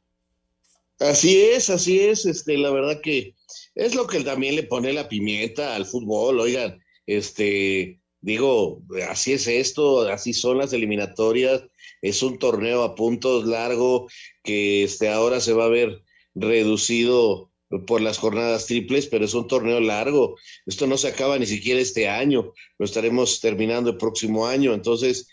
Así 1.00 1.42
es, 1.42 1.70
así 1.70 2.00
es. 2.00 2.26
Este, 2.26 2.58
la 2.58 2.72
verdad 2.72 3.02
que 3.02 3.36
es 3.76 3.96
lo 3.96 4.08
que 4.08 4.22
también 4.22 4.56
le 4.56 4.64
pone 4.64 4.94
la 4.94 5.10
pimienta 5.10 5.76
al 5.76 5.86
fútbol. 5.86 6.40
Oigan, 6.40 6.82
este, 7.06 8.02
digo, 8.22 8.82
así 9.10 9.34
es 9.34 9.48
esto, 9.48 10.02
así 10.02 10.34
son 10.34 10.58
las 10.58 10.72
eliminatorias. 10.74 11.64
Es 12.02 12.24
un 12.24 12.38
torneo 12.38 12.84
a 12.84 12.96
puntos 12.96 13.46
largo 13.46 14.08
que 14.44 14.84
este, 14.84 15.10
ahora 15.10 15.40
se 15.40 15.54
va 15.54 15.66
a 15.66 15.70
ver 15.70 16.03
reducido 16.36 17.52
por 17.88 18.02
las 18.02 18.18
jornadas 18.18 18.68
triples, 18.68 19.08
pero 19.08 19.26
es 19.26 19.34
un 19.34 19.48
torneo 19.48 19.80
largo. 19.80 20.38
Esto 20.66 20.88
no 20.88 20.98
se 20.98 21.08
acaba 21.08 21.38
ni 21.40 21.46
siquiera 21.46 21.80
este 21.80 22.08
año, 22.08 22.54
lo 22.78 22.86
estaremos 22.86 23.40
terminando 23.40 23.92
el 23.92 23.98
próximo 23.98 24.46
año. 24.46 24.74
Entonces, 24.74 25.28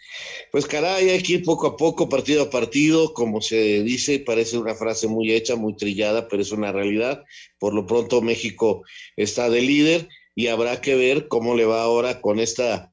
pues 0.50 0.66
caray, 0.66 1.10
hay 1.10 1.22
que 1.22 1.34
ir 1.34 1.44
poco 1.44 1.66
a 1.66 1.76
poco, 1.76 2.08
partido 2.08 2.44
a 2.44 2.50
partido, 2.50 3.12
como 3.12 3.40
se 3.40 3.82
dice, 3.82 4.20
parece 4.20 4.58
una 4.58 4.74
frase 4.74 5.06
muy 5.06 5.32
hecha, 5.32 5.56
muy 5.56 5.76
trillada, 5.76 6.28
pero 6.28 6.42
es 6.42 6.52
una 6.52 6.72
realidad. 6.72 7.22
Por 7.58 7.74
lo 7.74 7.86
pronto 7.86 8.22
México 8.22 8.82
está 9.16 9.50
de 9.50 9.60
líder 9.60 10.08
y 10.34 10.46
habrá 10.46 10.80
que 10.80 10.94
ver 10.94 11.28
cómo 11.28 11.54
le 11.54 11.66
va 11.66 11.82
ahora 11.82 12.20
con 12.20 12.40
esta 12.40 12.92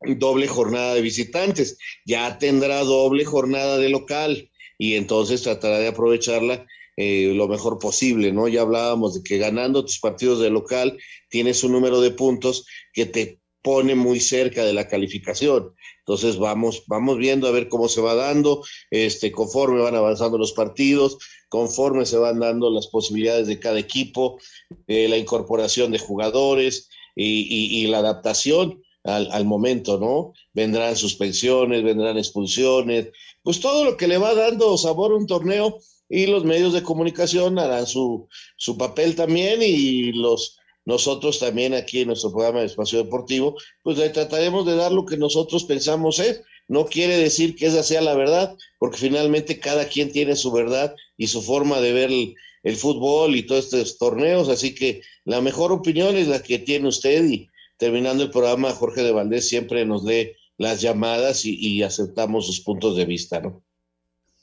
doble 0.00 0.46
jornada 0.46 0.94
de 0.94 1.02
visitantes. 1.02 1.78
Ya 2.06 2.38
tendrá 2.38 2.84
doble 2.84 3.24
jornada 3.24 3.78
de 3.78 3.88
local 3.88 4.50
y 4.78 4.94
entonces 4.94 5.42
tratará 5.42 5.78
de 5.78 5.88
aprovecharla 5.88 6.66
eh, 7.02 7.32
lo 7.34 7.48
mejor 7.48 7.78
posible, 7.78 8.30
¿no? 8.30 8.46
Ya 8.46 8.60
hablábamos 8.60 9.14
de 9.14 9.22
que 9.22 9.38
ganando 9.38 9.86
tus 9.86 9.98
partidos 10.00 10.38
de 10.38 10.50
local 10.50 10.98
tienes 11.30 11.64
un 11.64 11.72
número 11.72 12.02
de 12.02 12.10
puntos 12.10 12.66
que 12.92 13.06
te 13.06 13.40
pone 13.62 13.94
muy 13.94 14.20
cerca 14.20 14.66
de 14.66 14.74
la 14.74 14.86
calificación. 14.86 15.74
Entonces 16.00 16.36
vamos, 16.36 16.84
vamos 16.88 17.16
viendo 17.16 17.48
a 17.48 17.52
ver 17.52 17.70
cómo 17.70 17.88
se 17.88 18.02
va 18.02 18.14
dando, 18.14 18.62
este, 18.90 19.32
conforme 19.32 19.80
van 19.80 19.94
avanzando 19.94 20.36
los 20.36 20.52
partidos, 20.52 21.16
conforme 21.48 22.04
se 22.04 22.18
van 22.18 22.38
dando 22.38 22.68
las 22.68 22.88
posibilidades 22.88 23.46
de 23.46 23.58
cada 23.58 23.78
equipo, 23.78 24.38
eh, 24.86 25.08
la 25.08 25.16
incorporación 25.16 25.92
de 25.92 25.98
jugadores 26.00 26.90
y, 27.16 27.86
la 27.86 27.98
adaptación 28.00 28.82
al, 29.04 29.30
al, 29.32 29.46
momento, 29.46 29.98
¿no? 29.98 30.34
Vendrán 30.52 30.96
suspensiones, 30.96 31.82
vendrán 31.82 32.18
expulsiones, 32.18 33.08
pues 33.42 33.58
todo 33.58 33.86
lo 33.86 33.96
que 33.96 34.06
le 34.06 34.18
va 34.18 34.34
dando 34.34 34.76
sabor 34.76 35.12
a 35.12 35.16
un 35.16 35.26
torneo 35.26 35.78
y 36.10 36.26
los 36.26 36.44
medios 36.44 36.72
de 36.72 36.82
comunicación 36.82 37.58
harán 37.58 37.86
su, 37.86 38.28
su 38.56 38.76
papel 38.76 39.14
también 39.14 39.62
y 39.62 40.12
los 40.12 40.58
nosotros 40.84 41.38
también 41.38 41.72
aquí 41.72 42.00
en 42.00 42.08
nuestro 42.08 42.32
programa 42.32 42.60
de 42.60 42.66
Espacio 42.66 42.98
Deportivo, 42.98 43.56
pues 43.82 43.96
trataremos 44.12 44.66
de 44.66 44.74
dar 44.74 44.90
lo 44.90 45.06
que 45.06 45.16
nosotros 45.16 45.64
pensamos 45.64 46.18
es. 46.18 46.42
No 46.68 46.86
quiere 46.86 47.16
decir 47.16 47.54
que 47.54 47.66
esa 47.66 47.82
sea 47.82 48.00
la 48.00 48.14
verdad, 48.14 48.56
porque 48.78 48.96
finalmente 48.96 49.60
cada 49.60 49.86
quien 49.86 50.10
tiene 50.10 50.34
su 50.36 50.50
verdad 50.50 50.94
y 51.16 51.28
su 51.28 51.42
forma 51.42 51.80
de 51.80 51.92
ver 51.92 52.10
el, 52.10 52.76
fútbol 52.76 53.36
y 53.36 53.44
todos 53.44 53.66
estos 53.66 53.98
torneos, 53.98 54.48
así 54.48 54.74
que 54.74 55.02
la 55.24 55.40
mejor 55.40 55.72
opinión 55.72 56.16
es 56.16 56.28
la 56.28 56.42
que 56.42 56.58
tiene 56.58 56.88
usted 56.88 57.24
y 57.24 57.48
terminando 57.78 58.22
el 58.22 58.30
programa, 58.30 58.70
Jorge 58.72 59.02
de 59.02 59.12
Valdés 59.12 59.48
siempre 59.48 59.86
nos 59.86 60.04
lee 60.04 60.32
las 60.58 60.80
llamadas 60.82 61.46
y, 61.46 61.54
y 61.56 61.82
aceptamos 61.82 62.46
sus 62.46 62.60
puntos 62.60 62.96
de 62.96 63.06
vista, 63.06 63.40
¿no? 63.40 63.64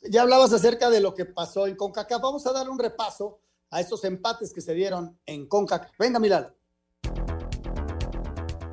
Ya 0.10 0.22
hablabas 0.22 0.54
acerca 0.54 0.90
de 0.90 1.02
lo 1.02 1.14
que 1.14 1.26
pasó 1.26 1.68
en 1.68 1.76
CONCACAF. 1.76 2.22
Vamos 2.22 2.48
a 2.48 2.54
dar 2.54 2.70
un 2.70 2.80
repaso 2.80 3.42
a 3.70 3.82
estos 3.82 4.04
empates 4.04 4.54
que 4.54 4.62
se 4.62 4.74
dieron 4.74 5.20
en 5.26 5.48
CONCACAF. 5.48 5.92
Venga, 6.00 6.20
Milán. 6.20 6.57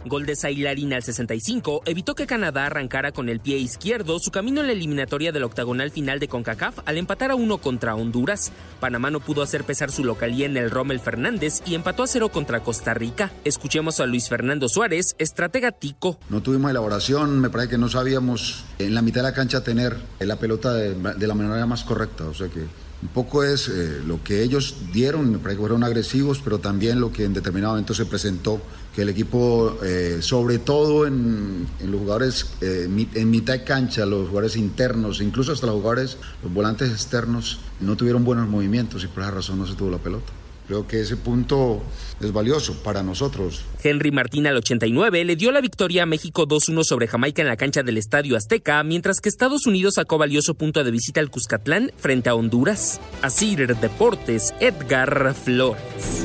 Gol 0.07 0.27
de 0.27 0.37
Sailarín 0.37 0.93
al 0.93 1.03
65 1.03 1.83
evitó 1.87 2.15
que 2.15 2.27
Canadá 2.27 2.67
arrancara 2.67 3.13
con 3.13 3.31
el 3.31 3.41
pie 3.41 3.57
izquierdo 3.57 4.19
su 4.19 4.31
camino 4.31 4.61
en 4.61 4.67
la 4.67 4.75
eliminatoria 4.75 5.33
del 5.33 5.45
octagonal 5.45 5.91
final 5.91 6.21
de 6.21 6.29
CONCACAF 6.29 6.81
al 6.85 6.99
empatar 6.99 7.31
a 7.31 7.35
uno 7.35 7.59
contra 7.59 7.95
Honduras. 7.95 8.53
Panamá 8.81 9.11
no 9.11 9.21
pudo 9.21 9.43
hacer 9.43 9.65
pesar 9.65 9.91
su 9.91 10.05
localía 10.05 10.45
en 10.45 10.59
el 10.59 10.71
Rommel 10.71 11.01
Fernández 11.01 11.63
y 11.65 11.75
empató 11.75 12.03
a 12.03 12.07
cero 12.07 12.29
contra 12.29 12.61
Costa 12.61 12.93
Rica. 12.93 13.33
Escuchemos 13.45 13.99
a 14.01 14.07
Luis 14.07 14.29
Fernando 14.29 14.69
Suárez, 14.69 15.15
estratega 15.19 15.73
tico. 15.73 16.19
No 16.29 16.43
tuvimos 16.43 16.71
elaboración, 16.71 17.41
me 17.41 17.49
parece 17.49 17.71
que 17.71 17.79
no 17.79 17.89
sabíamos 17.89 18.65
en 18.79 18.95
la 18.95 19.01
mitad 19.01 19.23
de 19.23 19.31
la 19.31 19.35
cancha 19.35 19.65
tener 19.65 19.97
la 20.21 20.37
pelota 20.37 20.75
de, 20.75 20.95
de 20.95 21.27
la 21.27 21.35
manera 21.35 21.65
más 21.67 21.83
correcta, 21.83 22.25
o 22.25 22.35
sea 22.35 22.49
que 22.49 22.67
un 23.03 23.09
poco 23.09 23.45
es 23.45 23.69
eh, 23.69 24.01
lo 24.07 24.23
que 24.23 24.43
ellos 24.43 24.77
dieron, 24.93 25.41
fueron 25.41 25.85
agresivos, 25.85 26.41
pero 26.43 26.59
también 26.59 27.01
lo 27.01 27.13
que 27.13 27.25
en 27.25 27.35
determinado 27.35 27.73
momento 27.75 27.93
se 27.93 28.07
presentó, 28.07 28.63
que 28.95 29.03
el 29.03 29.09
equipo, 29.09 29.77
eh, 29.83 30.19
sobre 30.21 30.59
todo 30.59 31.07
en, 31.07 31.67
los 31.85 32.01
jugadores 32.01 32.47
eh, 32.61 32.89
en 33.15 33.31
mitad 33.31 33.55
de 33.55 33.65
cancha, 33.65 34.07
los 34.07 34.29
jugadores 34.29 34.57
internos, 34.57 35.21
incluso 35.21 35.53
hasta 35.53 35.67
los 35.67 35.77
jugadores, 35.77 36.17
los 36.43 36.53
volantes 36.53 36.91
externos, 36.91 37.59
no 37.81 37.97
tuvieron 37.97 38.25
buenos 38.25 38.49
movimientos 38.49 39.05
y 39.05 39.09
por 39.09 39.23
esa 39.23 39.33
razón 39.33 39.59
no 39.59 39.67
se 39.67 39.75
tuvo 39.75 39.91
la 39.91 39.99
pelota. 39.99 40.33
Creo 40.67 40.87
que 40.87 41.01
ese 41.01 41.17
punto 41.19 41.83
es 42.21 42.33
valioso 42.33 42.83
para 42.83 43.03
nosotros. 43.03 43.65
Henry 43.83 44.11
Martín 44.11 44.47
al 44.47 44.57
89 44.57 45.25
le 45.25 45.37
dio 45.37 45.53
la 45.53 45.61
victoria 45.61 46.05
a 46.05 46.07
México 46.07 46.47
2-1 46.47 46.85
sobre 46.85 47.07
Jamaica 47.07 47.43
en 47.43 47.49
la 47.49 47.57
cancha 47.57 47.83
del 47.83 47.99
Estadio 47.99 48.35
Azteca, 48.37 48.83
mientras 48.83 49.21
que 49.21 49.29
Estados 49.29 49.67
Unidos 49.67 49.95
sacó 49.97 50.17
valioso 50.17 50.55
punto 50.55 50.83
de 50.83 50.91
visita 50.91 51.21
al 51.21 51.31
Cuscatlán 51.31 51.93
frente 51.99 52.31
a 52.31 52.35
Honduras. 52.35 52.99
Asir 53.21 53.77
Deportes, 53.77 54.55
Edgar 54.59 55.35
Flores. 55.35 56.25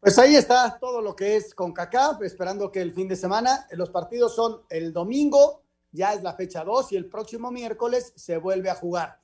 Pues 0.00 0.18
ahí 0.18 0.36
está 0.36 0.78
todo 0.80 1.02
lo 1.02 1.16
que 1.16 1.36
es 1.36 1.52
con 1.54 1.72
CACAF, 1.72 2.22
esperando 2.22 2.70
que 2.70 2.80
el 2.80 2.94
fin 2.94 3.08
de 3.08 3.16
semana, 3.16 3.66
los 3.72 3.90
partidos 3.90 4.34
son 4.34 4.62
el 4.70 4.92
domingo, 4.92 5.64
ya 5.90 6.14
es 6.14 6.22
la 6.22 6.32
fecha 6.34 6.64
2 6.64 6.92
y 6.92 6.96
el 6.96 7.06
próximo 7.06 7.50
miércoles 7.50 8.12
se 8.14 8.36
vuelve 8.38 8.70
a 8.70 8.74
jugar. 8.74 9.18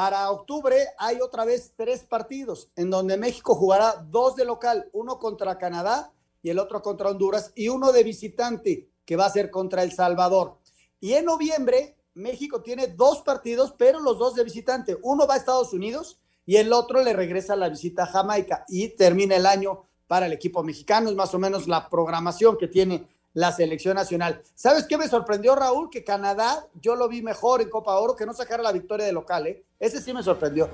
Para 0.00 0.30
octubre 0.30 0.78
hay 0.96 1.20
otra 1.20 1.44
vez 1.44 1.74
tres 1.76 2.04
partidos 2.04 2.70
en 2.74 2.88
donde 2.88 3.18
México 3.18 3.54
jugará 3.54 4.02
dos 4.08 4.34
de 4.34 4.46
local, 4.46 4.88
uno 4.94 5.18
contra 5.18 5.58
Canadá 5.58 6.10
y 6.40 6.48
el 6.48 6.58
otro 6.58 6.80
contra 6.80 7.10
Honduras 7.10 7.52
y 7.54 7.68
uno 7.68 7.92
de 7.92 8.02
visitante 8.02 8.88
que 9.04 9.16
va 9.16 9.26
a 9.26 9.30
ser 9.30 9.50
contra 9.50 9.82
El 9.82 9.92
Salvador. 9.92 10.56
Y 11.00 11.12
en 11.12 11.26
noviembre 11.26 11.98
México 12.14 12.62
tiene 12.62 12.86
dos 12.86 13.20
partidos, 13.20 13.74
pero 13.76 14.00
los 14.00 14.18
dos 14.18 14.34
de 14.34 14.44
visitante. 14.44 14.96
Uno 15.02 15.26
va 15.26 15.34
a 15.34 15.36
Estados 15.36 15.74
Unidos 15.74 16.18
y 16.46 16.56
el 16.56 16.72
otro 16.72 17.02
le 17.02 17.12
regresa 17.12 17.54
la 17.54 17.68
visita 17.68 18.04
a 18.04 18.06
Jamaica 18.06 18.64
y 18.68 18.88
termina 18.96 19.36
el 19.36 19.44
año 19.44 19.84
para 20.06 20.24
el 20.24 20.32
equipo 20.32 20.62
mexicano. 20.62 21.10
Es 21.10 21.14
más 21.14 21.34
o 21.34 21.38
menos 21.38 21.68
la 21.68 21.90
programación 21.90 22.56
que 22.56 22.68
tiene 22.68 23.06
la 23.32 23.52
selección 23.52 23.94
nacional. 23.94 24.42
¿Sabes 24.54 24.86
qué 24.88 24.98
me 24.98 25.08
sorprendió, 25.08 25.54
Raúl? 25.54 25.88
Que 25.90 26.04
Canadá, 26.04 26.66
yo 26.80 26.96
lo 26.96 27.08
vi 27.08 27.22
mejor 27.22 27.62
en 27.62 27.70
Copa 27.70 27.98
Oro, 27.98 28.16
que 28.16 28.26
no 28.26 28.34
sacara 28.34 28.62
la 28.62 28.72
victoria 28.72 29.06
de 29.06 29.12
local, 29.12 29.46
¿eh? 29.46 29.62
Ese 29.78 30.02
sí 30.02 30.12
me 30.12 30.22
sorprendió. 30.22 30.68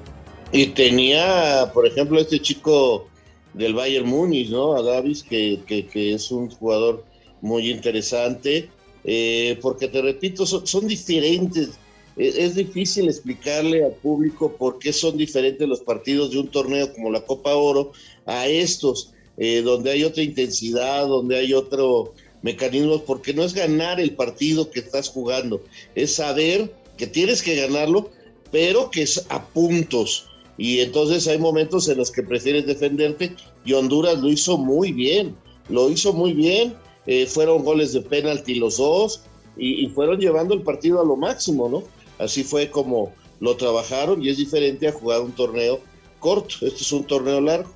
Y 0.52 0.68
tenía, 0.68 1.70
por 1.74 1.86
ejemplo, 1.86 2.20
este 2.20 2.40
chico 2.40 3.09
del 3.54 3.74
Bayern 3.74 4.09
Múnich, 4.09 4.50
¿no? 4.50 4.74
A 4.74 4.82
Davis, 4.82 5.22
que, 5.22 5.61
que, 5.66 6.14
es 6.14 6.30
un 6.30 6.50
jugador 6.50 7.04
muy 7.40 7.70
interesante, 7.70 8.70
eh, 9.04 9.59
porque 9.61 9.88
te 9.88 10.00
repito, 10.02 10.46
son, 10.46 10.86
diferentes. 10.86 11.70
Es, 12.16 12.54
difícil 12.54 13.09
explicarle 13.09 13.84
al 13.84 13.92
público 13.92 14.57
por 14.57 14.78
qué 14.78 14.92
son 14.92 15.18
diferentes 15.18 15.68
los 15.68 15.80
partidos 15.80 16.30
de 16.30 16.38
un 16.38 16.48
torneo 16.48 16.90
como 16.94 17.11
la 17.11 17.20
Copa 17.20 17.54
Oro 17.54 17.92
a 18.24 18.46
estos, 18.46 19.12
eh, 19.36 19.61
donde 19.61 19.90
hay 19.90 20.04
otra 20.04 20.22
intensidad, 20.22 21.07
donde 21.07 21.36
hay 21.36 21.52
otro 21.52 22.14
mecanismos, 22.43 23.03
porque 23.03 23.34
no 23.34 23.43
es 23.43 23.55
ganar 23.55 24.01
el 24.01 24.14
partido 24.14 24.70
que 24.70 24.80
estás 24.80 25.09
jugando, 25.09 25.62
es 25.95 26.14
saber 26.14 26.72
que 26.97 27.07
tienes 27.07 27.43
que 27.43 27.57
ganarlo, 27.57 28.11
pero 28.51 28.91
que 28.91 29.03
es 29.03 29.26
a 29.28 29.45
puntos. 29.45 30.28
Y 30.59 30.80
entonces 30.80 31.26
hay 31.28 31.39
momentos 31.39 31.89
en 31.89 31.99
los 31.99 32.11
que 32.11 32.22
prefieres 32.22 32.66
defenderte 32.66 33.34
y 33.64 33.74
Honduras 33.74 34.18
lo 34.18 34.28
hizo 34.28 34.57
muy 34.57 34.93
bien, 34.93 35.37
lo 35.68 35.91
hizo 35.91 36.12
muy 36.12 36.32
bien. 36.32 36.74
Eh, 37.07 37.26
fueron 37.26 37.62
goles 37.62 37.93
de 37.93 38.01
penalti 38.01 38.55
los 38.55 38.78
dos 38.78 39.20
y, 39.57 39.84
y, 39.84 39.89
fueron 39.91 40.18
llevando 40.18 40.55
el 40.55 40.62
partido 40.62 41.01
a 41.01 41.05
lo 41.05 41.14
máximo, 41.14 41.68
¿no? 41.68 41.84
Así 42.18 42.43
fue 42.43 42.68
como 42.68 43.12
lo 43.39 43.57
trabajaron 43.57 44.22
y 44.22 44.30
es 44.30 44.39
diferente 44.39 44.89
a 44.89 44.93
jugar 44.93 45.20
un 45.20 45.32
torneo 45.32 45.80
corto. 46.18 46.57
Este 46.62 46.82
es 46.82 46.93
un 46.93 47.05
torneo 47.05 47.41
largo. 47.41 47.70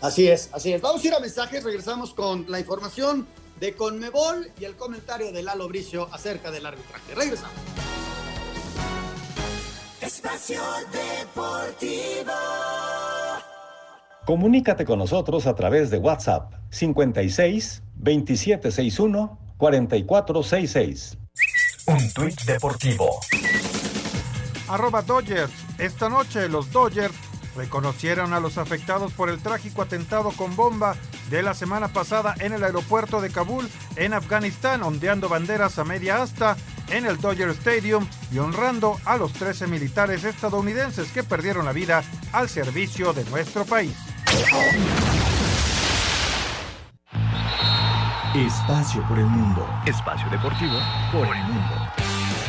Así 0.00 0.28
es, 0.28 0.48
así 0.52 0.72
es. 0.72 0.80
Vamos 0.80 1.02
a 1.02 1.06
ir 1.08 1.14
a 1.14 1.20
mensajes, 1.20 1.64
regresamos 1.64 2.14
con 2.14 2.46
la 2.48 2.60
información 2.60 3.26
de 3.60 3.74
Conmebol 3.74 4.50
y 4.60 4.64
el 4.64 4.76
comentario 4.76 5.32
de 5.32 5.42
Lalo 5.42 5.68
Bricio 5.68 6.08
acerca 6.12 6.50
del 6.50 6.66
arbitraje. 6.66 7.14
Regresamos. 7.14 7.56
Espacio 10.00 10.60
Deportivo. 10.92 12.32
Comunícate 14.24 14.84
con 14.84 14.98
nosotros 14.98 15.46
a 15.46 15.54
través 15.54 15.90
de 15.90 15.98
WhatsApp 15.98 16.52
56 16.70 17.82
2761 17.94 19.38
4466. 19.56 21.18
Un 21.86 22.12
tuit 22.12 22.40
deportivo. 22.42 23.20
Arroba 24.68 25.02
Dodgers. 25.02 25.52
Esta 25.78 26.08
noche 26.08 26.48
los 26.48 26.70
Dodgers 26.70 27.14
reconocieron 27.56 28.34
a 28.34 28.40
los 28.40 28.58
afectados 28.58 29.12
por 29.12 29.30
el 29.30 29.42
trágico 29.42 29.82
atentado 29.82 30.30
con 30.32 30.54
bomba 30.54 30.96
de 31.30 31.42
la 31.42 31.54
semana 31.54 31.88
pasada 31.88 32.34
en 32.38 32.52
el 32.52 32.64
aeropuerto 32.64 33.20
de 33.20 33.30
Kabul, 33.30 33.68
en 33.96 34.14
Afganistán, 34.14 34.82
ondeando 34.82 35.28
banderas 35.28 35.78
a 35.78 35.84
media 35.84 36.22
asta 36.22 36.56
en 36.90 37.06
el 37.06 37.18
Dodger 37.18 37.50
Stadium 37.50 38.06
y 38.32 38.38
honrando 38.38 38.98
a 39.04 39.16
los 39.16 39.32
13 39.32 39.66
militares 39.66 40.24
estadounidenses 40.24 41.12
que 41.12 41.22
perdieron 41.22 41.64
la 41.64 41.72
vida 41.72 42.02
al 42.32 42.48
servicio 42.48 43.12
de 43.12 43.24
nuestro 43.24 43.64
país. 43.64 43.94
Espacio 48.34 49.02
por 49.08 49.18
el 49.18 49.26
mundo. 49.26 49.66
Espacio 49.86 50.28
deportivo 50.30 50.78
por 51.12 51.26
el 51.26 51.42
mundo. 51.44 51.97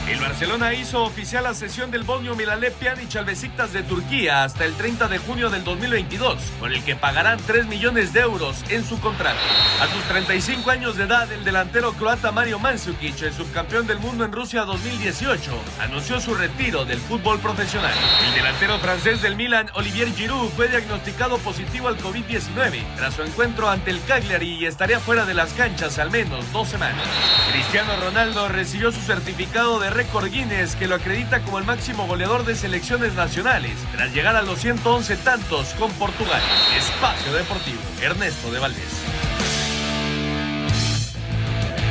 El 0.10 0.20
Barcelona 0.20 0.74
hizo 0.74 1.03
oficial 1.03 1.43
la 1.43 1.53
sesión 1.53 1.91
del 1.91 2.01
Bonio 2.01 2.36
Milané 2.36 2.72
Pjanic 2.72 3.16
al 3.16 3.26
Besiktas 3.26 3.74
de 3.74 3.84
Turquía 3.84 4.43
hasta 4.43 4.66
el 4.66 4.74
30 4.74 5.07
de 5.07 5.20
junio 5.20 5.51
del 5.51 5.64
2022, 5.64 6.36
con 6.60 6.72
el 6.72 6.84
que 6.84 6.95
pagarán 6.95 7.39
3 7.45 7.68
millones 7.68 8.12
de 8.12 8.22
euros 8.22 8.64
en 8.70 8.84
su 8.84 8.99
contrato. 8.99 9.38
A 9.80 9.86
sus 9.86 10.03
35 10.05 10.72
años 10.72 10.97
de 10.97 11.03
edad, 11.03 11.32
el 11.32 11.45
delantero 11.45 11.93
croata 11.93 12.32
Mario 12.32 12.57
Mandzukic, 12.57 13.22
el 13.22 13.34
subcampeón 13.34 13.86
del 13.86 13.99
mundo 13.99 14.26
en 14.26 14.32
Rusia 14.32 14.64
2018, 14.64 15.51
anunció 15.80 16.20
su 16.20 16.34
retiro 16.34 16.86
del 16.86 16.97
fútbol 16.97 17.38
profesional. 17.39 17.93
El 18.26 18.34
delantero 18.34 18.80
francés 18.80 19.22
del 19.22 19.36
Milan, 19.36 19.70
Olivier 19.76 20.12
Giroud, 20.12 20.49
fue 20.49 20.70
diagnosticado 20.70 21.38
positivo 21.38 21.88
al 21.88 21.99
COVID-19 21.99 22.84
tras 22.95 23.14
su 23.14 23.22
encuentro 23.22 23.70
ante 23.70 23.91
el 23.91 24.03
Cagliari 24.05 24.55
y 24.55 24.66
estaría 24.66 24.99
fuera 24.99 25.26
de 25.26 25.36
las 25.36 25.53
canchas 25.53 25.99
al 25.99 26.10
menos 26.10 26.51
dos 26.51 26.68
semanas. 26.68 27.05
Cristiano 27.51 27.91
Ronaldo 28.03 28.49
recibió 28.49 28.91
su 28.91 29.01
certificado 29.01 29.80
de 29.80 29.98
récord 29.99 30.31
Guinness 30.31 30.77
que 30.77 30.87
lo 30.87 30.95
acredita 30.95 31.43
como 31.43 31.59
el 31.59 31.65
máximo 31.65 32.07
goleador 32.07 32.45
de 32.45 32.55
selecciones 32.55 33.15
nacionales 33.15 33.73
tras 33.91 34.15
llegar 34.15 34.33
a 34.33 34.41
los 34.43 34.57
111 34.59 35.17
tantos 35.25 35.73
con 35.73 35.91
Portugal. 35.95 36.41
Espacio 36.77 37.33
Deportivo, 37.33 37.81
Ernesto 38.01 38.49
de 38.49 38.59
Valdés. 38.59 38.93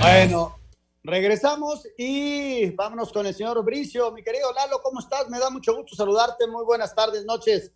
Bueno, 0.01 0.57
regresamos 1.05 1.87
y 1.99 2.71
vámonos 2.71 3.13
con 3.13 3.27
el 3.27 3.35
señor 3.35 3.63
Bricio. 3.63 4.11
Mi 4.13 4.23
querido 4.23 4.55
Lalo, 4.55 4.81
¿cómo 4.83 5.01
estás? 5.01 5.29
Me 5.29 5.39
da 5.39 5.51
mucho 5.51 5.77
gusto 5.77 5.95
saludarte. 5.95 6.47
Muy 6.47 6.65
buenas 6.65 6.95
tardes, 6.95 7.27
noches. 7.27 7.73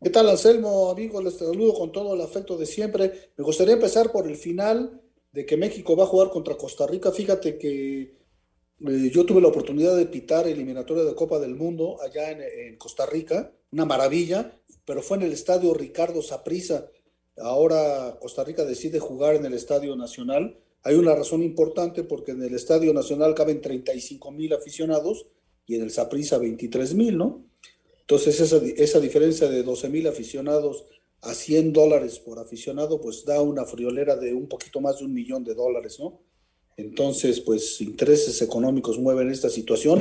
¿Qué 0.00 0.10
tal, 0.10 0.28
Anselmo, 0.28 0.92
amigo? 0.92 1.20
Les 1.20 1.38
saludo 1.38 1.74
con 1.74 1.90
todo 1.90 2.14
el 2.14 2.20
afecto 2.20 2.56
de 2.56 2.66
siempre. 2.66 3.32
Me 3.36 3.42
gustaría 3.42 3.74
empezar 3.74 4.12
por 4.12 4.28
el 4.28 4.36
final 4.36 5.02
de 5.32 5.44
que 5.44 5.56
México 5.56 5.96
va 5.96 6.04
a 6.04 6.06
jugar 6.06 6.30
contra 6.30 6.56
Costa 6.56 6.86
Rica. 6.86 7.10
Fíjate 7.10 7.58
que 7.58 8.21
eh, 8.88 9.10
yo 9.10 9.24
tuve 9.24 9.40
la 9.40 9.48
oportunidad 9.48 9.96
de 9.96 10.06
pitar 10.06 10.46
eliminatoria 10.46 11.04
de 11.04 11.14
Copa 11.14 11.38
del 11.38 11.54
Mundo 11.54 11.98
allá 12.02 12.30
en, 12.30 12.76
Costa 12.76 13.06
Rica, 13.06 13.52
una 13.70 13.84
maravilla, 13.84 14.58
pero 14.84 15.02
fue 15.02 15.16
en 15.18 15.24
el 15.24 15.32
estadio 15.32 15.72
Ricardo 15.74 16.22
Saprissa. 16.22 16.88
Ahora 17.38 18.18
Costa 18.20 18.44
Rica 18.44 18.64
decide 18.64 18.98
jugar 18.98 19.36
en 19.36 19.46
el 19.46 19.54
Estadio 19.54 19.96
Nacional. 19.96 20.58
Hay 20.82 20.96
una 20.96 21.14
razón 21.14 21.42
importante 21.42 22.02
porque 22.02 22.32
en 22.32 22.42
el 22.42 22.54
Estadio 22.54 22.92
Nacional 22.92 23.34
caben 23.34 23.60
35 23.60 24.32
mil 24.32 24.52
aficionados 24.52 25.26
y 25.66 25.76
en 25.76 25.82
el 25.82 25.90
Saprissa 25.90 26.38
23 26.38 26.94
mil, 26.94 27.16
¿no? 27.16 27.44
Entonces 28.00 28.40
esa, 28.40 28.56
esa 28.76 29.00
diferencia 29.00 29.48
de 29.48 29.62
12 29.62 29.88
mil 29.88 30.06
aficionados 30.08 30.84
a 31.22 31.34
100 31.34 31.72
dólares 31.72 32.18
por 32.18 32.40
aficionado, 32.40 33.00
pues 33.00 33.24
da 33.24 33.40
una 33.40 33.64
friolera 33.64 34.16
de 34.16 34.34
un 34.34 34.48
poquito 34.48 34.80
más 34.80 34.98
de 34.98 35.04
un 35.04 35.14
millón 35.14 35.44
de 35.44 35.54
dólares, 35.54 35.98
¿no? 36.00 36.20
Entonces, 36.76 37.40
pues 37.40 37.80
intereses 37.80 38.40
económicos 38.42 38.98
mueven 38.98 39.30
esta 39.30 39.50
situación, 39.50 40.00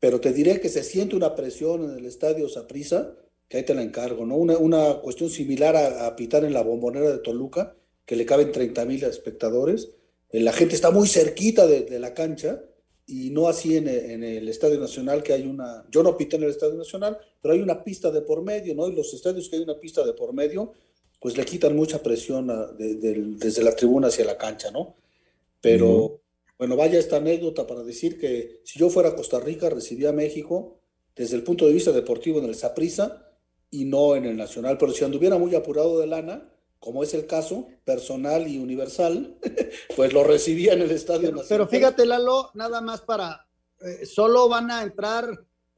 pero 0.00 0.20
te 0.20 0.32
diré 0.32 0.60
que 0.60 0.68
se 0.68 0.82
siente 0.82 1.16
una 1.16 1.34
presión 1.34 1.84
en 1.84 1.98
el 1.98 2.06
estadio 2.06 2.48
Saprisa, 2.48 3.14
que 3.48 3.58
ahí 3.58 3.62
te 3.62 3.74
la 3.74 3.82
encargo, 3.82 4.26
¿no? 4.26 4.36
Una, 4.36 4.58
una 4.58 5.00
cuestión 5.00 5.30
similar 5.30 5.74
a, 5.76 6.14
pitar 6.16 6.44
en 6.44 6.52
la 6.52 6.62
bombonera 6.62 7.10
de 7.10 7.18
Toluca, 7.18 7.74
que 8.04 8.16
le 8.16 8.26
caben 8.26 8.52
30 8.52 8.84
mil 8.84 9.02
espectadores. 9.04 9.90
Eh, 10.30 10.40
la 10.40 10.52
gente 10.52 10.74
está 10.74 10.90
muy 10.90 11.08
cerquita 11.08 11.66
de, 11.66 11.98
la 11.98 12.12
cancha 12.14 12.62
y 13.06 13.30
no 13.30 13.48
así 13.48 13.76
en, 13.76 13.88
en, 13.88 14.22
el 14.22 14.48
Estadio 14.48 14.78
Nacional, 14.78 15.22
que 15.22 15.32
hay 15.32 15.46
una, 15.46 15.86
yo 15.90 16.02
no 16.02 16.16
pité 16.16 16.36
en 16.36 16.42
el 16.42 16.50
Estadio 16.50 16.74
Nacional, 16.74 17.16
pero 17.40 17.54
hay 17.54 17.60
una 17.60 17.82
pista 17.82 18.10
de 18.10 18.20
por 18.20 18.42
medio, 18.42 18.74
¿no? 18.74 18.86
Y 18.88 18.94
los 18.94 19.14
estadios 19.14 19.48
que 19.48 19.56
hay 19.56 19.62
una 19.62 19.80
pista 19.80 20.04
de 20.04 20.12
por 20.12 20.34
medio, 20.34 20.72
pues 21.18 21.36
le 21.36 21.44
quitan 21.44 21.74
mucha 21.74 22.02
presión 22.02 22.48
desde 22.78 23.62
la 23.62 23.74
tribuna 23.74 24.08
hacia 24.08 24.26
la 24.26 24.36
cancha, 24.36 24.70
¿no? 24.70 24.94
Pero 25.60 26.22
bueno, 26.58 26.76
vaya 26.76 26.98
esta 26.98 27.16
anécdota 27.16 27.66
para 27.66 27.84
decir 27.84 28.18
que 28.18 28.60
si 28.64 28.78
yo 28.78 28.90
fuera 28.90 29.10
a 29.10 29.16
Costa 29.16 29.38
Rica, 29.38 29.70
recibía 29.70 30.10
a 30.10 30.12
México 30.12 30.80
desde 31.14 31.36
el 31.36 31.44
punto 31.44 31.66
de 31.66 31.72
vista 31.72 31.92
deportivo 31.92 32.38
en 32.38 32.46
el 32.46 32.54
Saprisa 32.54 33.28
y 33.70 33.84
no 33.84 34.16
en 34.16 34.24
el 34.24 34.36
Nacional. 34.36 34.76
Pero 34.78 34.92
si 34.92 35.04
anduviera 35.04 35.38
muy 35.38 35.54
apurado 35.54 35.98
de 36.00 36.06
lana, 36.06 36.52
como 36.80 37.02
es 37.02 37.14
el 37.14 37.26
caso, 37.26 37.68
personal 37.84 38.48
y 38.48 38.58
universal, 38.58 39.38
pues 39.96 40.12
lo 40.12 40.24
recibía 40.24 40.72
en 40.72 40.82
el 40.82 40.90
Estadio 40.90 41.30
Nacional. 41.30 41.46
Pero 41.48 41.66
fíjate, 41.68 42.06
Lalo, 42.06 42.50
nada 42.54 42.80
más 42.80 43.02
para, 43.02 43.46
eh, 43.80 44.06
solo 44.06 44.48
van 44.48 44.70
a 44.70 44.82
entrar, 44.82 45.28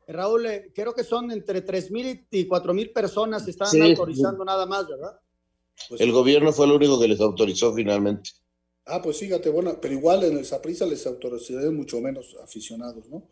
Raúl, 0.07 0.47
eh, 0.47 0.73
creo 0.75 0.95
que 0.95 1.05
son 1.05 1.31
entre 1.31 1.61
3 1.61 1.91
mil 1.91 2.27
y 2.31 2.47
4 2.47 2.75
mil 2.75 2.91
personas 2.91 3.47
están 3.47 3.83
autorizando 3.83 4.45
nada 4.45 4.67
más, 4.67 4.89
¿verdad? 4.89 5.21
Pues 5.89 6.01
el 6.01 6.13
gobierno 6.13 6.53
fue 6.53 6.67
el 6.67 6.73
único 6.73 6.99
que 7.01 7.09
les 7.09 7.21
autorizó 7.21 7.75
finalmente. 7.75 8.31
Ah, 8.87 9.01
pues 9.03 9.19
fíjate, 9.19 9.51
bueno, 9.51 9.79
pero 9.81 9.95
igual 9.95 10.25
en 10.25 10.39
el 10.39 10.45
Saprissa 10.45 10.87
les 10.87 11.07
autorizarían 11.07 11.75
mucho 11.77 12.01
menos 12.01 12.37
aficionados, 12.43 13.09
¿no? 13.09 13.29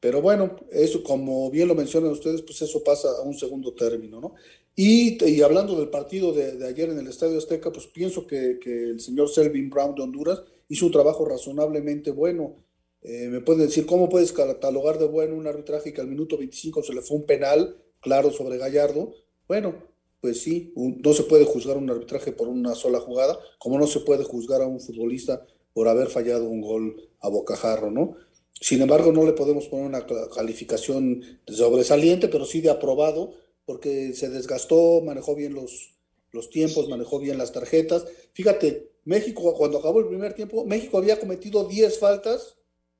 Pero 0.00 0.20
bueno, 0.20 0.56
eso, 0.72 1.02
como 1.04 1.48
bien 1.50 1.68
lo 1.68 1.76
mencionan 1.76 2.10
ustedes, 2.10 2.42
pues 2.42 2.60
eso 2.60 2.82
pasa 2.82 3.08
a 3.08 3.22
un 3.22 3.34
segundo 3.34 3.72
término, 3.72 4.20
¿no? 4.20 4.34
Y, 4.74 5.22
y 5.24 5.42
hablando 5.42 5.78
del 5.78 5.90
partido 5.90 6.32
de, 6.32 6.66
ayer 6.66 6.90
en 6.90 6.98
el 6.98 7.06
Estadio 7.06 7.38
Azteca, 7.38 7.70
pues 7.70 7.86
pienso 7.86 8.26
que, 8.26 8.58
que, 8.58 8.90
el 8.90 9.00
señor 9.00 9.28
Selvin 9.28 9.70
Brown 9.70 9.94
de 9.94 10.02
Honduras 10.02 10.42
hizo 10.68 10.86
un 10.86 10.92
trabajo 10.92 11.24
razonablemente 11.24 12.10
bueno. 12.10 12.56
Eh, 13.02 13.28
me 13.28 13.40
pueden 13.40 13.66
decir, 13.66 13.86
¿cómo 13.86 14.08
puedes 14.08 14.32
catalogar 14.32 14.98
de 14.98 15.06
bueno 15.06 15.36
un 15.36 15.46
arbitraje 15.46 15.92
que 15.92 16.00
al 16.00 16.08
minuto 16.08 16.36
25 16.38 16.82
se 16.82 16.94
le 16.94 17.02
fue 17.02 17.18
un 17.18 17.26
penal 17.26 17.76
claro 18.00 18.30
sobre 18.30 18.58
Gallardo? 18.58 19.14
Bueno, 19.46 19.74
pues 20.22 20.40
sí, 20.40 20.72
no 20.76 21.12
se 21.14 21.24
puede 21.24 21.44
juzgar 21.44 21.76
un 21.76 21.90
arbitraje 21.90 22.30
por 22.30 22.46
una 22.46 22.76
sola 22.76 23.00
jugada, 23.00 23.36
como 23.58 23.76
no 23.76 23.88
se 23.88 23.98
puede 23.98 24.22
juzgar 24.22 24.62
a 24.62 24.68
un 24.68 24.80
futbolista 24.80 25.44
por 25.72 25.88
haber 25.88 26.06
fallado 26.10 26.48
un 26.48 26.60
gol 26.60 27.10
a 27.20 27.28
bocajarro, 27.28 27.90
¿no? 27.90 28.14
Sin 28.52 28.80
embargo, 28.80 29.10
no 29.10 29.26
le 29.26 29.32
podemos 29.32 29.66
poner 29.66 29.86
una 29.86 30.06
calificación 30.32 31.40
sobresaliente, 31.48 32.28
pero 32.28 32.44
sí 32.44 32.60
de 32.60 32.70
aprobado, 32.70 33.32
porque 33.64 34.12
se 34.14 34.30
desgastó, 34.30 35.02
manejó 35.04 35.34
bien 35.34 35.54
los, 35.54 35.96
los 36.30 36.50
tiempos, 36.50 36.88
manejó 36.88 37.18
bien 37.18 37.36
las 37.36 37.50
tarjetas. 37.50 38.06
Fíjate, 38.32 38.92
México, 39.04 39.52
cuando 39.54 39.78
acabó 39.78 39.98
el 39.98 40.06
primer 40.06 40.34
tiempo, 40.34 40.64
México 40.64 40.98
había 40.98 41.18
cometido 41.18 41.64
10 41.66 41.98
faltas 41.98 42.58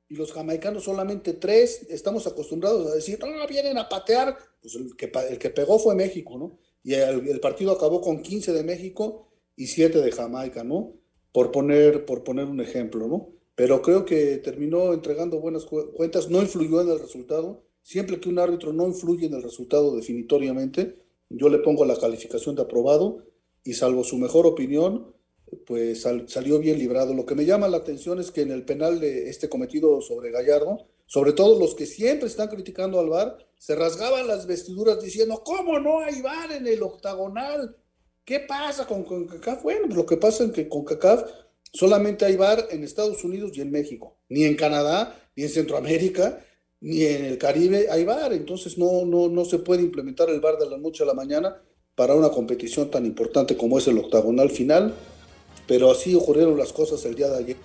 y 0.09 0.17
los 0.17 0.33
jamaicanos 0.33 0.83
solamente 0.83 1.35
3. 1.35 1.87
Estamos 1.91 2.27
acostumbrados 2.27 2.91
a 2.91 2.97
decir, 2.97 3.21
no, 3.21 3.47
vienen 3.47 3.79
a 3.79 3.89
patear. 3.89 4.37
Pues 4.61 4.75
el 4.75 4.97
que, 4.97 5.13
el 5.31 5.39
que 5.39 5.51
pegó 5.51 5.79
fue 5.79 5.95
México, 5.95 6.37
¿no? 6.37 6.59
Y 6.85 6.95
el, 6.95 7.41
partido 7.41 7.73
acabó 7.73 8.01
con 8.01 8.23
15 8.23 8.53
de 8.53 8.65
México 8.65 9.29
y 9.57 9.69
7 9.69 10.01
de 10.01 10.13
Jamaica, 10.13 10.65
¿no? 10.65 10.95
Por 11.33 11.53
poner, 11.53 12.05
por 12.05 12.25
poner 12.25 12.47
un 12.47 12.61
ejemplo, 12.61 13.07
¿no? 13.07 13.31
Pero 13.55 13.83
creo 13.83 14.05
que 14.05 14.39
terminó 14.39 14.93
entregando 14.93 15.41
buenas 15.41 15.65
cuentas, 15.65 16.29
no 16.29 16.41
influyó 16.41 16.81
en 16.81 16.89
el 16.89 16.99
resultado. 16.99 17.63
Siempre 17.83 18.19
que 18.19 18.29
un 18.29 18.39
árbitro 18.39 18.73
no 18.73 18.87
influye 18.87 19.27
en 19.27 19.35
el 19.35 19.43
resultado 19.43 19.95
definitoriamente, 19.95 20.97
yo 21.29 21.49
le 21.49 21.59
pongo 21.59 21.85
la 21.85 21.97
calificación 21.97 22.57
de 22.57 22.63
aprobado 22.63 23.25
y 23.65 23.75
salvo 23.75 24.05
su 24.05 24.19
mejor 24.19 24.47
opinión, 24.47 25.15
pues 25.67 26.03
salió 26.03 26.59
bien 26.59 26.79
librado. 26.79 27.15
Lo 27.15 27.27
que 27.27 27.35
me 27.35 27.45
llama 27.45 27.69
la 27.69 27.79
atención 27.79 28.19
es 28.19 28.31
que 28.31 28.43
en 28.43 28.51
el 28.51 28.65
penal 28.65 29.01
de 29.01 29.29
este 29.29 29.49
cometido 29.49 30.01
sobre 30.01 30.31
Gallardo, 30.31 30.89
sobre 31.13 31.35
todo 31.35 31.59
los 31.59 31.75
que 31.75 31.85
siempre 31.85 32.27
están 32.27 32.49
criticando 32.49 32.99
al 32.99 33.11
VAR, 33.11 33.37
se 33.59 33.75
rasgaban 33.75 34.27
las 34.27 34.47
vestiduras 34.47 34.99
diciendo, 35.03 35.43
¿cómo 35.45 35.79
no 35.79 36.01
hay 36.01 36.23
VAR 36.23 36.53
en 36.53 36.67
el 36.67 36.83
octagonal? 36.83 37.77
¿Qué 38.25 38.41
pasa 38.41 38.87
con 38.87 39.05
CONCACAF? 39.05 39.63
Bueno, 39.63 39.83
pues 39.89 39.97
lo 39.97 40.07
que 40.07 40.17
pasa 40.17 40.45
es 40.45 40.53
que 40.53 40.71
con 40.71 40.85
CONCACAF 40.87 41.31
solamente 41.71 42.25
hay 42.25 42.37
VAR 42.37 42.67
en 42.71 42.83
Estados 42.83 43.23
Unidos 43.25 43.51
y 43.55 43.61
en 43.61 43.71
México, 43.71 44.17
ni 44.31 44.45
en 44.45 44.57
Canadá, 44.57 45.15
ni 45.37 45.43
en 45.43 45.51
Centroamérica, 45.51 46.43
ni 46.81 47.05
en 47.05 47.27
el 47.27 47.37
Caribe 47.37 47.89
hay 47.91 48.05
VAR, 48.05 48.33
entonces 48.33 48.79
no, 48.79 49.05
no, 49.05 49.29
no 49.29 49.45
se 49.45 49.59
puede 49.59 49.83
implementar 49.83 50.31
el 50.31 50.41
VAR 50.41 50.57
de 50.57 50.71
la 50.71 50.79
noche 50.79 51.03
a 51.03 51.07
la 51.07 51.13
mañana 51.13 51.63
para 51.95 52.15
una 52.15 52.31
competición 52.31 52.91
tan 52.91 53.05
importante 53.05 53.55
como 53.55 53.77
es 53.77 53.87
el 53.87 53.99
octagonal 53.99 54.49
final, 54.49 54.95
pero 55.67 55.91
así 55.91 56.15
ocurrieron 56.15 56.57
las 56.57 56.73
cosas 56.73 57.05
el 57.05 57.17
día 57.17 57.29
de 57.29 57.37
ayer. 57.37 57.57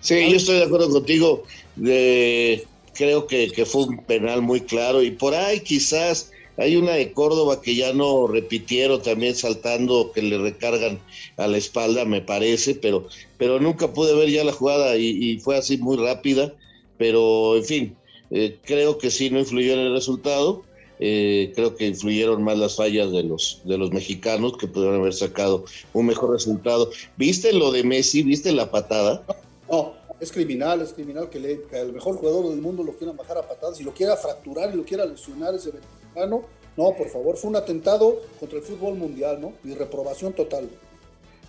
Sí, 0.00 0.30
yo 0.30 0.36
estoy 0.36 0.56
de 0.56 0.64
acuerdo 0.64 0.90
contigo. 0.90 1.44
De, 1.76 2.66
creo 2.98 3.26
que, 3.26 3.64
fue 3.64 3.84
un 3.84 4.04
penal 4.04 4.42
muy 4.42 4.60
claro. 4.60 5.02
Y 5.02 5.12
por 5.12 5.34
ahí 5.34 5.60
quizás 5.60 6.32
hay 6.56 6.76
una 6.76 6.92
de 6.92 7.12
Córdoba 7.12 7.62
que 7.62 7.76
ya 7.76 7.92
no 7.92 8.26
repitieron 8.26 9.00
también 9.00 9.34
saltando, 9.34 10.10
que 10.12 10.22
le 10.22 10.36
recargan 10.38 10.98
a 11.36 11.46
la 11.46 11.56
espalda, 11.56 12.04
me 12.04 12.20
parece, 12.20 12.74
pero, 12.74 13.06
pero 13.38 13.60
nunca 13.60 13.92
pude 13.92 14.14
ver 14.14 14.28
ya 14.30 14.42
la 14.42 14.52
jugada 14.52 14.96
y, 14.96 15.38
fue 15.38 15.56
así 15.56 15.78
muy 15.78 15.96
rápida. 15.96 16.52
Pero 16.98 17.56
en 17.56 17.64
fin, 17.64 17.96
eh, 18.32 18.58
creo 18.64 18.98
que 18.98 19.12
sí 19.12 19.30
no 19.30 19.38
influyó 19.38 19.74
en 19.74 19.80
el 19.80 19.92
resultado. 19.92 20.64
Eh, 21.00 21.52
creo 21.54 21.76
que 21.76 21.86
influyeron 21.86 22.42
más 22.42 22.58
las 22.58 22.74
fallas 22.74 23.12
de 23.12 23.22
los, 23.22 23.60
de 23.64 23.78
los 23.78 23.92
mexicanos 23.92 24.56
que 24.56 24.66
pudieron 24.66 24.96
haber 24.96 25.14
sacado 25.14 25.64
un 25.92 26.06
mejor 26.06 26.32
resultado. 26.32 26.90
¿Viste 27.16 27.52
lo 27.52 27.70
de 27.70 27.84
Messi? 27.84 28.24
¿Viste 28.24 28.50
la 28.50 28.72
patada? 28.72 29.24
No, 29.70 29.94
es 30.20 30.32
criminal, 30.32 30.80
es 30.80 30.92
criminal 30.92 31.28
que, 31.28 31.38
le, 31.38 31.66
el 31.72 31.92
mejor 31.92 32.16
jugador 32.16 32.48
del 32.48 32.60
mundo 32.60 32.82
lo 32.82 32.96
quieran 32.96 33.16
bajar 33.16 33.38
a 33.38 33.42
patadas 33.42 33.80
y 33.80 33.84
lo 33.84 33.92
quiera 33.92 34.16
fracturar 34.16 34.72
y 34.72 34.76
lo 34.76 34.84
quiera 34.84 35.04
lesionar 35.04 35.54
ese 35.54 35.72
mexicano. 35.72 36.42
No, 36.76 36.94
por 36.96 37.08
favor, 37.08 37.36
fue 37.36 37.50
un 37.50 37.56
atentado 37.56 38.22
contra 38.38 38.58
el 38.58 38.64
fútbol 38.64 38.94
mundial, 38.94 39.40
¿no? 39.40 39.52
Y 39.64 39.74
reprobación 39.74 40.32
total. 40.32 40.68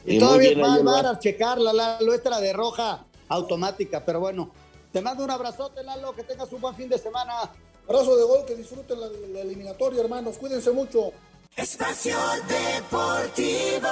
Y, 0.06 0.18
todavía 0.18 0.58
va 0.58 1.12
a 1.12 1.20
checarla, 1.20 1.72
la, 1.72 2.02
lo 2.02 2.14
extra 2.14 2.40
de 2.40 2.54
roja 2.54 3.06
automática, 3.28 4.04
pero 4.04 4.20
bueno. 4.20 4.52
Te 4.92 5.02
mando 5.02 5.24
un 5.24 5.30
abrazote, 5.30 5.84
Lalo, 5.84 6.14
que 6.14 6.24
tengas 6.24 6.52
un 6.52 6.62
buen 6.62 6.76
fin 6.76 6.90
de 6.90 6.98
semana. 6.98 7.52
Abrazo 7.88 8.16
de 8.16 8.24
gol, 8.24 8.46
que 8.46 8.56
disfruten 8.56 9.00
la, 9.00 9.08
la 9.08 9.42
eliminatoria, 9.42 10.02
hermanos. 10.02 10.38
Cuídense 10.38 10.72
mucho. 10.72 11.12
Espacio 11.56 12.18
Deportivo. 12.48 13.88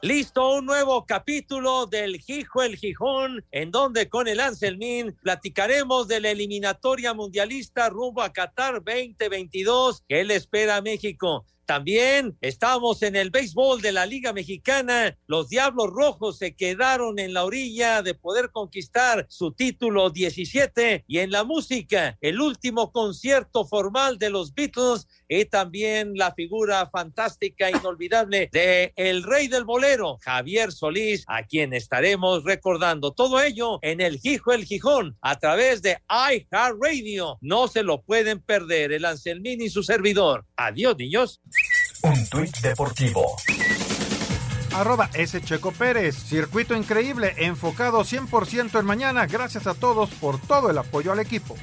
Listo, 0.00 0.54
un 0.54 0.66
nuevo 0.66 1.04
capítulo 1.06 1.86
del 1.86 2.20
Gijo 2.20 2.62
el 2.62 2.76
Gijón, 2.76 3.44
en 3.50 3.72
donde 3.72 4.08
con 4.08 4.28
el 4.28 4.38
Anselmín 4.38 5.16
platicaremos 5.22 6.06
de 6.06 6.20
la 6.20 6.30
eliminatoria 6.30 7.14
mundialista 7.14 7.88
rumbo 7.88 8.22
a 8.22 8.32
Qatar 8.32 8.74
2022. 8.74 10.04
¿Qué 10.06 10.22
le 10.22 10.36
espera 10.36 10.76
a 10.76 10.82
México? 10.82 11.44
También 11.68 12.34
estamos 12.40 13.02
en 13.02 13.14
el 13.14 13.28
béisbol 13.28 13.82
de 13.82 13.92
la 13.92 14.06
Liga 14.06 14.32
Mexicana. 14.32 15.18
Los 15.26 15.50
Diablos 15.50 15.90
Rojos 15.90 16.38
se 16.38 16.56
quedaron 16.56 17.18
en 17.18 17.34
la 17.34 17.44
orilla 17.44 18.00
de 18.00 18.14
poder 18.14 18.50
conquistar 18.52 19.26
su 19.28 19.52
título 19.52 20.08
17. 20.08 21.04
Y 21.06 21.18
en 21.18 21.30
la 21.30 21.44
música, 21.44 22.16
el 22.22 22.40
último 22.40 22.90
concierto 22.90 23.66
formal 23.66 24.16
de 24.18 24.30
los 24.30 24.54
Beatles 24.54 25.08
y 25.28 25.44
también 25.44 26.14
la 26.14 26.32
figura 26.32 26.86
fantástica, 26.86 27.68
inolvidable 27.70 28.48
de 28.50 28.94
el 28.96 29.22
rey 29.22 29.48
del 29.48 29.66
bolero, 29.66 30.16
Javier 30.22 30.72
Solís, 30.72 31.24
a 31.26 31.42
quien 31.42 31.74
estaremos 31.74 32.44
recordando. 32.44 33.12
Todo 33.12 33.42
ello 33.42 33.78
en 33.82 34.00
el 34.00 34.18
Gijo 34.18 34.52
el 34.52 34.64
Gijón 34.64 35.18
a 35.20 35.38
través 35.38 35.82
de 35.82 35.98
iHeartRadio. 36.08 37.36
No 37.42 37.68
se 37.68 37.82
lo 37.82 38.00
pueden 38.00 38.40
perder 38.40 38.92
el 38.92 39.04
Anselmín 39.04 39.60
y 39.60 39.68
su 39.68 39.82
servidor. 39.82 40.46
Adiós, 40.56 40.96
niños. 40.96 41.42
Un 42.02 42.28
tuit 42.28 42.56
deportivo. 42.60 43.36
Arroba 44.74 45.10
S. 45.14 45.40
Checo 45.40 45.72
Pérez. 45.72 46.14
Circuito 46.16 46.74
increíble, 46.76 47.34
enfocado 47.38 48.04
100% 48.04 48.78
en 48.78 48.86
mañana. 48.86 49.26
Gracias 49.26 49.66
a 49.66 49.74
todos 49.74 50.10
por 50.10 50.40
todo 50.40 50.70
el 50.70 50.78
apoyo 50.78 51.12
al 51.12 51.18
equipo. 51.18 51.56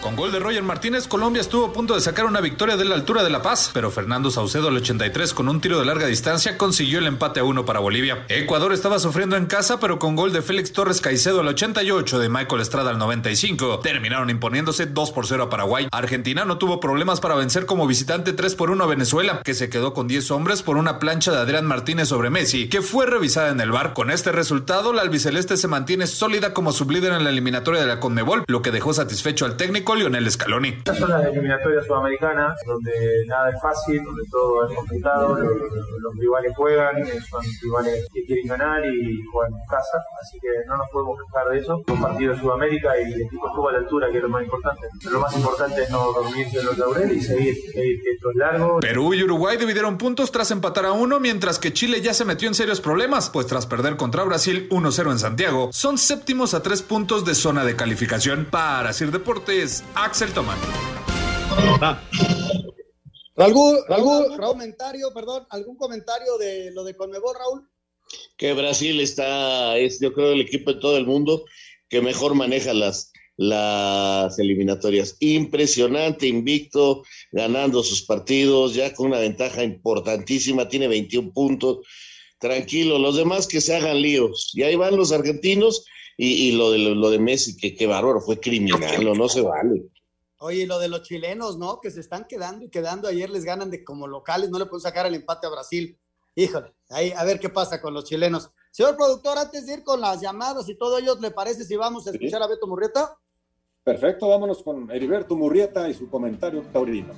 Con 0.00 0.16
gol 0.16 0.32
de 0.32 0.38
Roger 0.38 0.62
Martínez, 0.62 1.06
Colombia 1.06 1.42
estuvo 1.42 1.66
a 1.66 1.72
punto 1.74 1.94
de 1.94 2.00
sacar 2.00 2.24
una 2.24 2.40
victoria 2.40 2.78
de 2.78 2.86
la 2.86 2.94
altura 2.94 3.22
de 3.22 3.28
La 3.28 3.42
Paz, 3.42 3.70
pero 3.74 3.90
Fernando 3.90 4.30
Saucedo 4.30 4.68
al 4.68 4.76
83 4.78 5.34
con 5.34 5.46
un 5.46 5.60
tiro 5.60 5.78
de 5.78 5.84
larga 5.84 6.06
distancia 6.06 6.56
consiguió 6.56 7.00
el 7.00 7.06
empate 7.06 7.40
a 7.40 7.44
uno 7.44 7.66
para 7.66 7.80
Bolivia. 7.80 8.24
Ecuador 8.28 8.72
estaba 8.72 8.98
sufriendo 8.98 9.36
en 9.36 9.44
casa, 9.44 9.78
pero 9.78 9.98
con 9.98 10.16
gol 10.16 10.32
de 10.32 10.40
Félix 10.40 10.72
Torres 10.72 11.02
Caicedo 11.02 11.40
al 11.40 11.48
88 11.48 12.18
de 12.18 12.30
Michael 12.30 12.62
Estrada 12.62 12.88
al 12.88 12.98
95, 12.98 13.80
terminaron 13.80 14.30
imponiéndose 14.30 14.86
2 14.86 15.12
por 15.12 15.26
0 15.26 15.42
a 15.42 15.50
Paraguay. 15.50 15.86
Argentina 15.92 16.46
no 16.46 16.56
tuvo 16.56 16.80
problemas 16.80 17.20
para 17.20 17.34
vencer 17.34 17.66
como 17.66 17.86
visitante 17.86 18.32
3 18.32 18.54
por 18.54 18.70
1 18.70 18.82
a 18.82 18.86
Venezuela, 18.86 19.42
que 19.44 19.52
se 19.52 19.68
quedó 19.68 19.92
con 19.92 20.08
10 20.08 20.30
hombres 20.30 20.62
por 20.62 20.78
una 20.78 20.98
plancha 20.98 21.30
de 21.30 21.38
Adrián 21.38 21.66
Martínez 21.66 22.08
sobre 22.08 22.30
Messi, 22.30 22.70
que 22.70 22.80
fue 22.80 23.04
revisada 23.04 23.50
en 23.50 23.60
el 23.60 23.70
bar. 23.70 23.92
Con 23.92 24.10
este 24.10 24.32
resultado, 24.32 24.94
la 24.94 25.02
albiceleste 25.02 25.58
se 25.58 25.68
mantiene 25.68 26.06
sólida 26.06 26.54
como 26.54 26.72
sublíder 26.72 27.12
en 27.12 27.24
la 27.24 27.30
eliminatoria 27.30 27.82
de 27.82 27.86
la 27.86 28.00
Conmebol, 28.00 28.44
lo 28.46 28.62
que 28.62 28.70
dejó 28.70 28.94
satisfecho 28.94 29.44
al 29.44 29.58
técnico 29.58 29.89
Lionel 29.94 30.30
Scaloni. 30.30 30.68
Estas 30.68 30.98
son 30.98 31.10
las 31.10 31.24
eliminatorias 31.24 31.86
sudamericanas, 31.86 32.58
donde 32.66 33.24
nada 33.26 33.50
es 33.50 33.60
fácil, 33.60 34.02
donde 34.04 34.22
todo 34.30 34.68
es 34.68 34.76
complicado, 34.76 35.36
los, 35.38 35.56
los 36.00 36.14
rivales 36.16 36.52
juegan, 36.56 37.06
son 37.28 37.42
rivales 37.62 38.06
que 38.12 38.24
quieren 38.24 38.46
ganar 38.46 38.84
y 38.84 39.22
juegan 39.32 39.52
en 39.52 39.66
casa, 39.68 39.98
así 40.22 40.38
que 40.40 40.48
no 40.66 40.76
nos 40.76 40.86
podemos 40.92 41.18
quejar 41.26 41.48
de 41.50 41.58
eso. 41.58 41.82
Un 41.86 42.00
partido 42.00 42.32
de 42.32 42.40
Sudamérica 42.40 43.00
y 43.00 43.12
el 43.12 43.22
equipo 43.22 43.48
estuvo 43.48 43.68
a 43.68 43.72
la 43.72 43.78
altura, 43.78 44.10
que 44.10 44.18
es 44.18 44.22
lo 44.22 44.28
más 44.28 44.42
importante. 44.42 44.86
Pero 45.02 45.14
lo 45.14 45.20
más 45.20 45.36
importante 45.36 45.82
es 45.82 45.90
no 45.90 46.12
dormirse 46.12 46.58
en 46.58 46.66
los 46.66 46.78
laureles 46.78 47.16
y 47.16 47.20
seguir, 47.20 47.54
seguir, 47.72 48.02
que 48.02 48.10
esto 48.10 48.30
es 48.30 48.36
largo. 48.36 48.80
Perú 48.80 49.14
y 49.14 49.22
Uruguay 49.22 49.56
dividieron 49.56 49.98
puntos 49.98 50.30
tras 50.30 50.50
empatar 50.50 50.86
a 50.86 50.92
uno, 50.92 51.20
mientras 51.20 51.58
que 51.58 51.72
Chile 51.72 52.00
ya 52.00 52.14
se 52.14 52.24
metió 52.24 52.48
en 52.48 52.54
serios 52.54 52.80
problemas, 52.80 53.30
pues 53.30 53.46
tras 53.46 53.66
perder 53.66 53.96
contra 53.96 54.24
Brasil 54.24 54.68
1-0 54.70 55.10
en 55.12 55.18
Santiago, 55.18 55.70
son 55.72 55.98
séptimos 55.98 56.54
a 56.54 56.62
tres 56.62 56.82
puntos 56.82 57.24
de 57.24 57.34
zona 57.34 57.64
de 57.64 57.76
calificación. 57.76 58.46
Para 58.50 58.92
Sir 58.92 59.10
Deportes, 59.10 59.79
Axel 59.94 60.32
Tomán. 60.32 60.58
Raúl, 63.36 63.78
comentario, 64.38 65.12
perdón, 65.14 65.46
¿algún 65.50 65.76
comentario 65.76 66.36
de 66.38 66.70
lo 66.72 66.84
de 66.84 66.94
Conmebol, 66.94 67.34
Raúl? 67.36 67.68
Que 68.36 68.52
Brasil 68.52 69.00
está, 69.00 69.78
es 69.78 70.00
yo 70.00 70.12
creo 70.12 70.32
el 70.32 70.40
equipo 70.40 70.72
de 70.72 70.80
todo 70.80 70.96
el 70.96 71.06
mundo 71.06 71.44
que 71.88 72.00
mejor 72.00 72.34
maneja 72.34 72.74
las, 72.74 73.12
las 73.36 74.38
eliminatorias. 74.38 75.16
Impresionante, 75.20 76.26
invicto, 76.26 77.02
ganando 77.32 77.82
sus 77.82 78.02
partidos, 78.02 78.74
ya 78.74 78.92
con 78.92 79.06
una 79.06 79.18
ventaja 79.18 79.64
importantísima, 79.64 80.68
tiene 80.68 80.88
21 80.88 81.32
puntos. 81.32 81.78
Tranquilo, 82.38 82.98
los 82.98 83.16
demás 83.16 83.46
que 83.46 83.60
se 83.60 83.74
hagan 83.76 84.02
líos. 84.02 84.50
Y 84.54 84.62
ahí 84.62 84.76
van 84.76 84.96
los 84.96 85.12
argentinos 85.12 85.84
y, 86.16 86.48
y 86.48 86.52
lo, 86.52 86.70
de, 86.70 86.78
lo 86.78 87.10
de 87.10 87.18
Messi, 87.18 87.56
que 87.56 87.74
qué 87.74 87.86
bárbaro, 87.86 88.20
fue 88.20 88.38
criminal, 88.38 89.04
no, 89.04 89.14
no 89.14 89.28
se 89.28 89.42
vale. 89.42 89.86
Oye, 90.38 90.66
lo 90.66 90.78
de 90.78 90.88
los 90.88 91.02
chilenos, 91.02 91.58
¿no? 91.58 91.80
Que 91.80 91.90
se 91.90 92.00
están 92.00 92.24
quedando 92.26 92.64
y 92.64 92.70
quedando. 92.70 93.08
Ayer 93.08 93.28
les 93.28 93.44
ganan 93.44 93.70
de 93.70 93.84
como 93.84 94.06
locales, 94.06 94.48
no 94.48 94.58
le 94.58 94.64
pueden 94.64 94.80
sacar 94.80 95.04
el 95.06 95.14
empate 95.14 95.46
a 95.46 95.50
Brasil. 95.50 95.98
Híjole, 96.34 96.74
ahí 96.88 97.12
a 97.14 97.24
ver 97.24 97.38
qué 97.38 97.50
pasa 97.50 97.80
con 97.80 97.92
los 97.92 98.04
chilenos. 98.04 98.50
Señor 98.70 98.96
productor, 98.96 99.36
antes 99.36 99.66
de 99.66 99.74
ir 99.74 99.84
con 99.84 100.00
las 100.00 100.20
llamadas 100.20 100.68
y 100.68 100.76
todo 100.76 100.96
ello, 100.98 101.16
¿le 101.20 101.30
parece 101.30 101.64
si 101.64 101.76
vamos 101.76 102.06
a 102.06 102.12
escuchar 102.12 102.42
a 102.42 102.46
Beto 102.46 102.66
Murrieta? 102.66 103.18
Perfecto, 103.82 104.28
vámonos 104.28 104.62
con 104.62 104.90
Heriberto 104.90 105.36
Murrieta 105.36 105.88
y 105.88 105.94
su 105.94 106.08
comentario 106.08 106.62
taurino. 106.72 107.12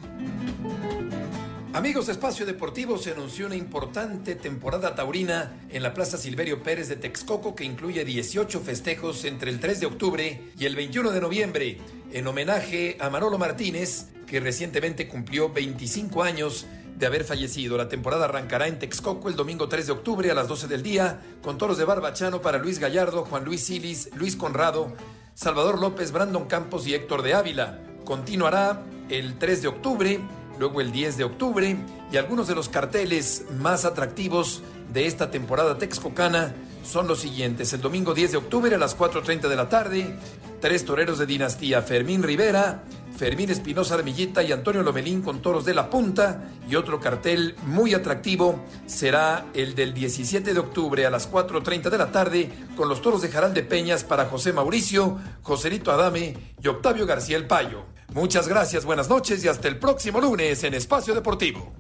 Amigos 1.75 2.05
de 2.05 2.13
Espacio 2.13 2.45
Deportivo, 2.45 2.99
se 2.99 3.13
anunció 3.13 3.47
una 3.47 3.57
importante 3.57 4.35
temporada 4.35 4.95
taurina 4.95 5.57
en 5.71 5.83
la 5.83 5.95
Plaza 5.95 6.19
Silverio 6.19 6.63
Pérez 6.63 6.91
de 6.91 6.97
Texcoco 6.97 7.55
que 7.55 7.65
incluye 7.65 8.05
18 8.05 8.61
festejos 8.61 9.25
entre 9.25 9.51
el 9.51 9.59
3 9.59 9.81
de 9.81 9.87
octubre 9.87 10.53
y 10.59 10.67
el 10.67 10.77
21 10.77 11.13
de 11.13 11.21
noviembre 11.23 11.79
en 12.13 12.27
homenaje 12.27 12.99
a 13.01 13.09
Manolo 13.09 13.39
Martínez, 13.39 14.09
que 14.27 14.39
recientemente 14.39 15.09
cumplió 15.09 15.49
25 15.49 16.23
años 16.23 16.67
de 16.99 17.07
haber 17.07 17.25
fallecido. 17.25 17.79
La 17.79 17.89
temporada 17.89 18.27
arrancará 18.27 18.69
en 18.69 18.79
Texcoco 18.79 19.31
el 19.31 19.37
domingo 19.37 19.71
3 19.71 19.87
de 19.87 19.93
octubre 19.93 20.31
a 20.31 20.35
las 20.35 20.49
12 20.49 20.69
del 20.69 20.83
día 20.83 21.23
con 21.41 21.57
toros 21.57 21.79
de 21.79 21.87
Barbachano 21.87 22.43
para 22.43 22.59
Luis 22.59 22.81
Gallardo, 22.81 23.25
Juan 23.25 23.47
Luis 23.47 23.65
Silis, 23.65 24.11
Luis 24.15 24.37
Conrado, 24.37 24.93
Salvador 25.33 25.81
López, 25.81 26.13
Brandon 26.13 26.45
Campos 26.45 26.87
y 26.87 26.93
Héctor 26.93 27.23
de 27.23 27.33
Ávila. 27.33 27.79
Continuará 28.05 28.83
el 29.09 29.39
3 29.39 29.63
de 29.63 29.69
octubre 29.69 30.21
luego 30.63 30.81
el 30.81 30.93
10 30.93 31.17
de 31.17 31.25
octubre 31.25 31.77
y 32.13 32.17
algunos 32.17 32.47
de 32.47 32.55
los 32.55 32.69
carteles 32.69 33.47
más 33.59 33.85
atractivos 33.85 34.63
de 34.93 35.09
esta 35.09 35.29
temporada 35.29 35.77
texcocana 35.77 36.55
son 36.85 37.09
los 37.09 37.19
siguientes. 37.19 37.73
El 37.73 37.81
domingo 37.81 38.15
10 38.15 38.31
de 38.31 38.37
octubre 38.37 38.73
a 38.73 38.79
las 38.79 38.97
4.30 38.97 39.49
de 39.49 39.57
la 39.57 39.69
tarde, 39.69 40.17
tres 40.61 40.85
toreros 40.85 41.19
de 41.19 41.27
dinastía, 41.27 41.83
Fermín 41.83 42.23
Rivera, 42.23 42.85
Fermín 43.17 43.51
Espinosa 43.51 43.95
Armillita 43.95 44.43
y 44.43 44.53
Antonio 44.53 44.83
Lomelín 44.83 45.23
con 45.23 45.43
toros 45.43 45.65
de 45.65 45.75
la 45.75 45.91
punta 45.91 46.51
y 46.69 46.75
otro 46.75 47.01
cartel 47.01 47.55
muy 47.67 47.95
atractivo 47.95 48.61
será 48.87 49.47
el 49.55 49.75
del 49.75 49.95
17 49.95 50.53
de 50.53 50.59
octubre 50.59 51.07
a 51.07 51.11
las 51.11 51.31
4.30 51.31 51.91
de 51.91 51.99
la 51.99 52.11
tarde 52.11 52.51
con 52.77 52.89
los 52.89 53.03
toros 53.03 53.23
de 53.23 53.29
Jaral 53.29 53.55
de 53.55 53.63
Peñas 53.63 54.05
para 54.05 54.27
José 54.27 54.53
Mauricio, 54.53 55.19
Joselito 55.43 55.93
Adame 55.93 56.35
y 56.63 56.69
Octavio 56.69 57.07
García 57.07 57.37
El 57.37 57.47
Payo. 57.47 57.85
Muchas 58.15 58.49
gracias, 58.49 58.85
buenas 58.85 59.09
noches 59.09 59.45
y 59.45 59.49
hasta 59.49 59.69
el 59.69 59.79
próximo 59.79 60.21
lunes 60.21 60.65
en 60.65 60.75
Espacio 60.75 61.15
Deportivo. 61.15 61.73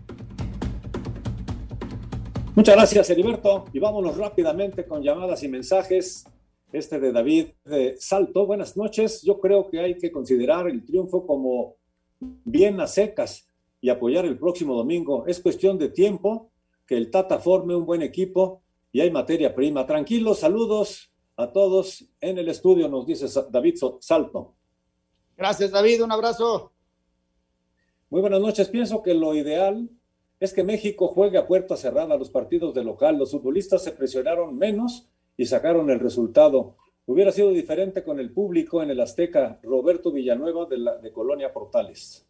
Muchas 2.54 2.76
gracias, 2.76 3.08
Heriberto. 3.08 3.64
Y 3.72 3.78
vámonos 3.78 4.16
rápidamente 4.16 4.84
con 4.84 5.02
llamadas 5.02 5.42
y 5.42 5.48
mensajes. 5.48 6.24
Este 6.72 6.98
de 6.98 7.12
David 7.12 7.48
Salto. 7.98 8.46
Buenas 8.46 8.78
noches. 8.78 9.20
Yo 9.20 9.38
creo 9.40 9.68
que 9.68 9.78
hay 9.78 9.98
que 9.98 10.10
considerar 10.10 10.66
el 10.68 10.86
triunfo 10.86 11.26
como 11.26 11.76
bien 12.18 12.80
a 12.80 12.86
secas 12.86 13.46
y 13.82 13.90
apoyar 13.90 14.24
el 14.24 14.38
próximo 14.38 14.74
domingo. 14.74 15.26
Es 15.26 15.40
cuestión 15.40 15.76
de 15.76 15.90
tiempo 15.90 16.50
que 16.86 16.96
el 16.96 17.10
Tata 17.10 17.38
forme 17.38 17.76
un 17.76 17.84
buen 17.84 18.00
equipo 18.00 18.62
y 18.90 19.00
hay 19.00 19.10
materia 19.10 19.54
prima. 19.54 19.86
Tranquilos, 19.86 20.38
saludos 20.38 21.12
a 21.36 21.52
todos 21.52 22.06
en 22.22 22.38
el 22.38 22.48
estudio, 22.48 22.88
nos 22.88 23.06
dice 23.06 23.26
David 23.50 23.74
Salto. 24.00 24.54
Gracias, 25.36 25.70
David. 25.70 26.02
Un 26.02 26.12
abrazo. 26.12 26.72
Muy 28.08 28.22
buenas 28.22 28.40
noches. 28.40 28.70
Pienso 28.70 29.02
que 29.02 29.12
lo 29.12 29.34
ideal 29.34 29.90
es 30.40 30.54
que 30.54 30.64
México 30.64 31.08
juegue 31.08 31.36
a 31.36 31.46
puerta 31.46 31.76
cerrada 31.76 32.16
los 32.16 32.30
partidos 32.30 32.72
de 32.72 32.82
local. 32.82 33.18
Los 33.18 33.32
futbolistas 33.32 33.84
se 33.84 33.92
presionaron 33.92 34.56
menos 34.56 35.11
y 35.42 35.46
sacaron 35.46 35.90
el 35.90 35.98
resultado. 35.98 36.76
Hubiera 37.04 37.32
sido 37.32 37.50
diferente 37.50 38.04
con 38.04 38.20
el 38.20 38.32
público 38.32 38.80
en 38.80 38.90
el 38.90 39.00
Azteca. 39.00 39.58
Roberto 39.64 40.12
Villanueva 40.12 40.66
de, 40.66 40.78
la, 40.78 40.98
de 40.98 41.12
Colonia 41.12 41.52
Portales. 41.52 42.24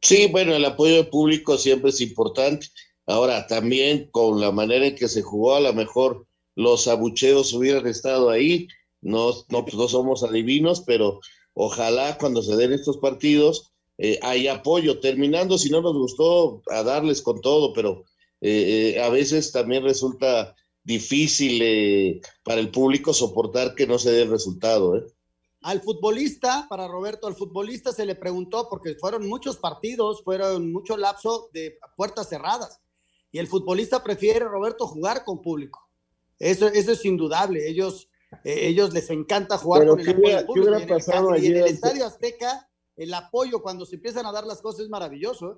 Sí, 0.00 0.28
bueno, 0.32 0.54
el 0.54 0.64
apoyo 0.64 0.96
del 0.96 1.08
público 1.08 1.58
siempre 1.58 1.90
es 1.90 2.00
importante. 2.00 2.68
Ahora, 3.04 3.46
también 3.46 4.08
con 4.10 4.40
la 4.40 4.52
manera 4.52 4.86
en 4.86 4.94
que 4.94 5.06
se 5.06 5.20
jugó, 5.20 5.54
a 5.54 5.60
lo 5.60 5.74
mejor 5.74 6.26
los 6.54 6.88
abucheos 6.88 7.52
hubieran 7.52 7.86
estado 7.86 8.30
ahí. 8.30 8.68
No, 9.02 9.32
no, 9.50 9.66
pues 9.66 9.90
somos 9.90 10.22
adivinos, 10.22 10.80
pero 10.80 11.20
ojalá 11.52 12.16
cuando 12.18 12.42
se 12.42 12.56
den 12.56 12.72
estos 12.72 12.96
partidos 12.96 13.70
eh, 13.98 14.18
hay 14.22 14.48
apoyo. 14.48 14.98
Terminando, 15.00 15.58
si 15.58 15.68
no 15.68 15.82
nos 15.82 15.92
gustó, 15.92 16.62
a 16.70 16.82
darles 16.82 17.20
con 17.20 17.42
todo, 17.42 17.74
pero 17.74 18.04
eh, 18.40 18.94
eh, 18.96 19.02
a 19.02 19.10
veces 19.10 19.52
también 19.52 19.84
resulta 19.84 20.56
difícil 20.86 21.60
eh, 21.62 22.20
para 22.44 22.60
el 22.60 22.70
público 22.70 23.12
soportar 23.12 23.74
que 23.74 23.86
no 23.86 23.98
se 23.98 24.12
dé 24.12 24.22
el 24.22 24.30
resultado. 24.30 24.96
¿eh? 24.96 25.04
Al 25.62 25.80
futbolista, 25.82 26.66
para 26.68 26.86
Roberto, 26.86 27.26
al 27.26 27.34
futbolista 27.34 27.92
se 27.92 28.06
le 28.06 28.14
preguntó, 28.14 28.68
porque 28.70 28.94
fueron 28.94 29.26
muchos 29.28 29.56
partidos, 29.56 30.22
fueron 30.22 30.70
mucho 30.72 30.96
lapso 30.96 31.50
de 31.52 31.76
puertas 31.96 32.28
cerradas. 32.28 32.80
Y 33.32 33.38
el 33.38 33.48
futbolista 33.48 34.02
prefiere, 34.04 34.40
Roberto, 34.46 34.86
jugar 34.86 35.24
con 35.24 35.42
público. 35.42 35.80
Eso, 36.38 36.68
eso 36.68 36.92
es 36.92 37.04
indudable. 37.04 37.68
Ellos, 37.68 38.08
eh, 38.44 38.68
ellos 38.68 38.92
les 38.94 39.10
encanta 39.10 39.58
jugar 39.58 39.80
Pero 39.82 39.92
con 39.96 40.00
el 40.00 40.06
¿qué 40.06 40.12
apoyo 40.12 40.22
hubiera- 40.30 40.46
público. 40.46 40.68
en 40.68 40.74
el 40.74 40.86
ca- 40.86 41.38
y 41.42 41.46
en 41.46 41.56
el 41.56 41.62
ayer? 41.64 41.66
Estadio 41.74 42.06
Azteca, 42.06 42.70
el 42.96 43.12
apoyo 43.12 43.60
cuando 43.60 43.84
se 43.84 43.96
empiezan 43.96 44.24
a 44.26 44.32
dar 44.32 44.46
las 44.46 44.62
cosas 44.62 44.82
es 44.82 44.88
maravilloso. 44.88 45.50
¿eh? 45.50 45.56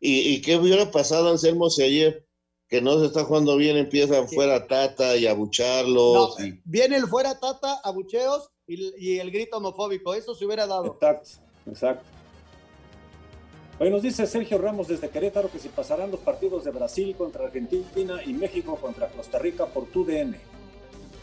¿Y, 0.00 0.34
y 0.34 0.42
qué 0.42 0.56
hubiera 0.56 0.90
pasado, 0.92 1.30
Anselmo, 1.30 1.68
si 1.70 1.82
ayer 1.82 2.24
que 2.68 2.80
no 2.80 2.98
se 2.98 3.06
está 3.06 3.24
jugando 3.24 3.56
bien 3.56 3.76
empiezan 3.76 4.28
fuera 4.28 4.66
Tata 4.66 5.16
y 5.16 5.24
No, 5.24 5.30
abucharlos? 5.30 6.40
y- 6.40 6.60
viene 6.64 6.96
el 6.96 7.06
fuera 7.06 7.38
Tata, 7.38 7.80
abucheos 7.84 8.50
y, 8.66 8.92
y 8.98 9.18
el 9.18 9.30
grito 9.30 9.58
homofóbico. 9.58 10.14
Eso 10.14 10.34
se 10.34 10.44
hubiera 10.46 10.66
dado. 10.66 10.86
Exacto, 10.86 11.28
exacto. 11.66 12.04
Hoy 13.78 13.90
nos 13.90 14.02
dice 14.02 14.26
Sergio 14.26 14.56
Ramos 14.58 14.86
desde 14.88 15.08
Querétaro 15.10 15.50
que 15.50 15.58
se 15.58 15.68
pasarán 15.68 16.10
los 16.10 16.20
partidos 16.20 16.64
de 16.64 16.70
Brasil 16.70 17.14
contra 17.16 17.44
Argentina 17.46 18.20
y 18.24 18.32
México 18.32 18.76
contra 18.80 19.08
Costa 19.08 19.38
Rica 19.38 19.66
por 19.66 19.86
tu 19.86 20.04
DN. 20.04 20.38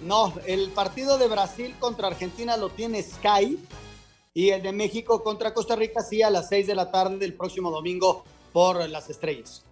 No, 0.02 0.34
el 0.46 0.70
partido 0.72 1.18
de 1.18 1.28
Brasil 1.28 1.76
contra 1.80 2.08
Argentina 2.08 2.58
lo 2.58 2.70
tiene 2.70 3.02
Sky 3.04 3.58
y 4.34 4.50
el 4.50 4.62
de 4.62 4.72
México 4.74 5.24
contra 5.24 5.54
Costa 5.54 5.76
Rica 5.76 6.02
sí 6.02 6.22
a 6.24 6.30
las 6.30 6.50
6 6.50 6.68
de 6.68 6.76
la 6.76 6.92
tarde 6.92 7.18
del 7.18 7.36
próximo 7.36 7.72
domingo 7.72 8.24
por 8.52 8.88
las 8.90 9.10
estrellas. 9.10 9.64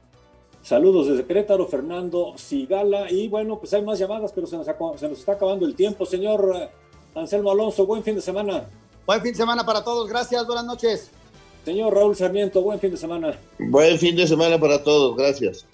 Saludos 0.62 1.08
desde 1.08 1.26
Querétaro, 1.26 1.66
Fernando 1.68 2.34
Sigala. 2.38 3.10
Y 3.12 3.28
bueno, 3.28 3.58
pues 3.60 3.74
hay 3.74 3.82
más 3.82 3.98
llamadas, 4.00 4.32
pero 4.34 4.46
se 4.48 4.58
nos, 4.58 4.68
acaba- 4.68 4.98
se 4.98 5.08
nos 5.08 5.20
está 5.20 5.34
acabando 5.34 5.66
el 5.66 5.76
tiempo. 5.76 6.06
Señor 6.06 6.54
eh, 6.56 6.70
Anselmo 7.16 7.52
Alonso, 7.52 7.86
buen 7.86 8.04
fin 8.04 8.16
de 8.16 8.22
semana. 8.22 8.68
Buen 9.06 9.22
fin 9.22 9.32
de 9.32 9.38
semana 9.38 9.66
para 9.66 9.84
todos, 9.84 10.08
gracias, 10.08 10.46
buenas 10.46 10.66
noches. 10.66 11.10
Señor 11.66 11.94
Raúl 11.94 12.16
Sarmiento, 12.16 12.62
buen 12.62 12.80
fin 12.80 12.92
de 12.92 12.98
semana. 12.98 13.38
Buen 13.58 13.98
fin 13.98 14.16
de 14.16 14.28
semana 14.28 14.60
para 14.60 14.84
todos, 14.84 15.16
gracias. 15.18 15.66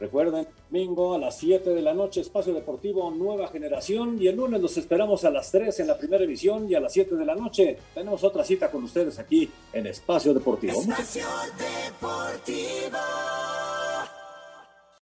Recuerden, 0.00 0.46
domingo 0.70 1.14
a 1.14 1.18
las 1.18 1.38
7 1.38 1.70
de 1.70 1.80
la 1.80 1.94
noche, 1.94 2.20
Espacio 2.20 2.52
Deportivo 2.52 3.10
Nueva 3.12 3.46
Generación. 3.48 4.20
Y 4.20 4.26
el 4.26 4.36
lunes 4.36 4.60
los 4.60 4.76
esperamos 4.76 5.24
a 5.24 5.30
las 5.30 5.50
3 5.52 5.78
en 5.80 5.86
la 5.86 5.96
primera 5.96 6.24
edición 6.24 6.68
y 6.68 6.74
a 6.74 6.80
las 6.80 6.92
7 6.92 7.14
de 7.14 7.24
la 7.24 7.34
noche 7.36 7.78
tenemos 7.94 8.22
otra 8.24 8.42
cita 8.44 8.70
con 8.70 8.82
ustedes 8.84 9.18
aquí 9.20 9.48
en 9.72 9.86
Espacio 9.86 10.34
Deportivo. 10.34 10.80
Espacio 10.80 11.24
Deportivo. 11.56 12.98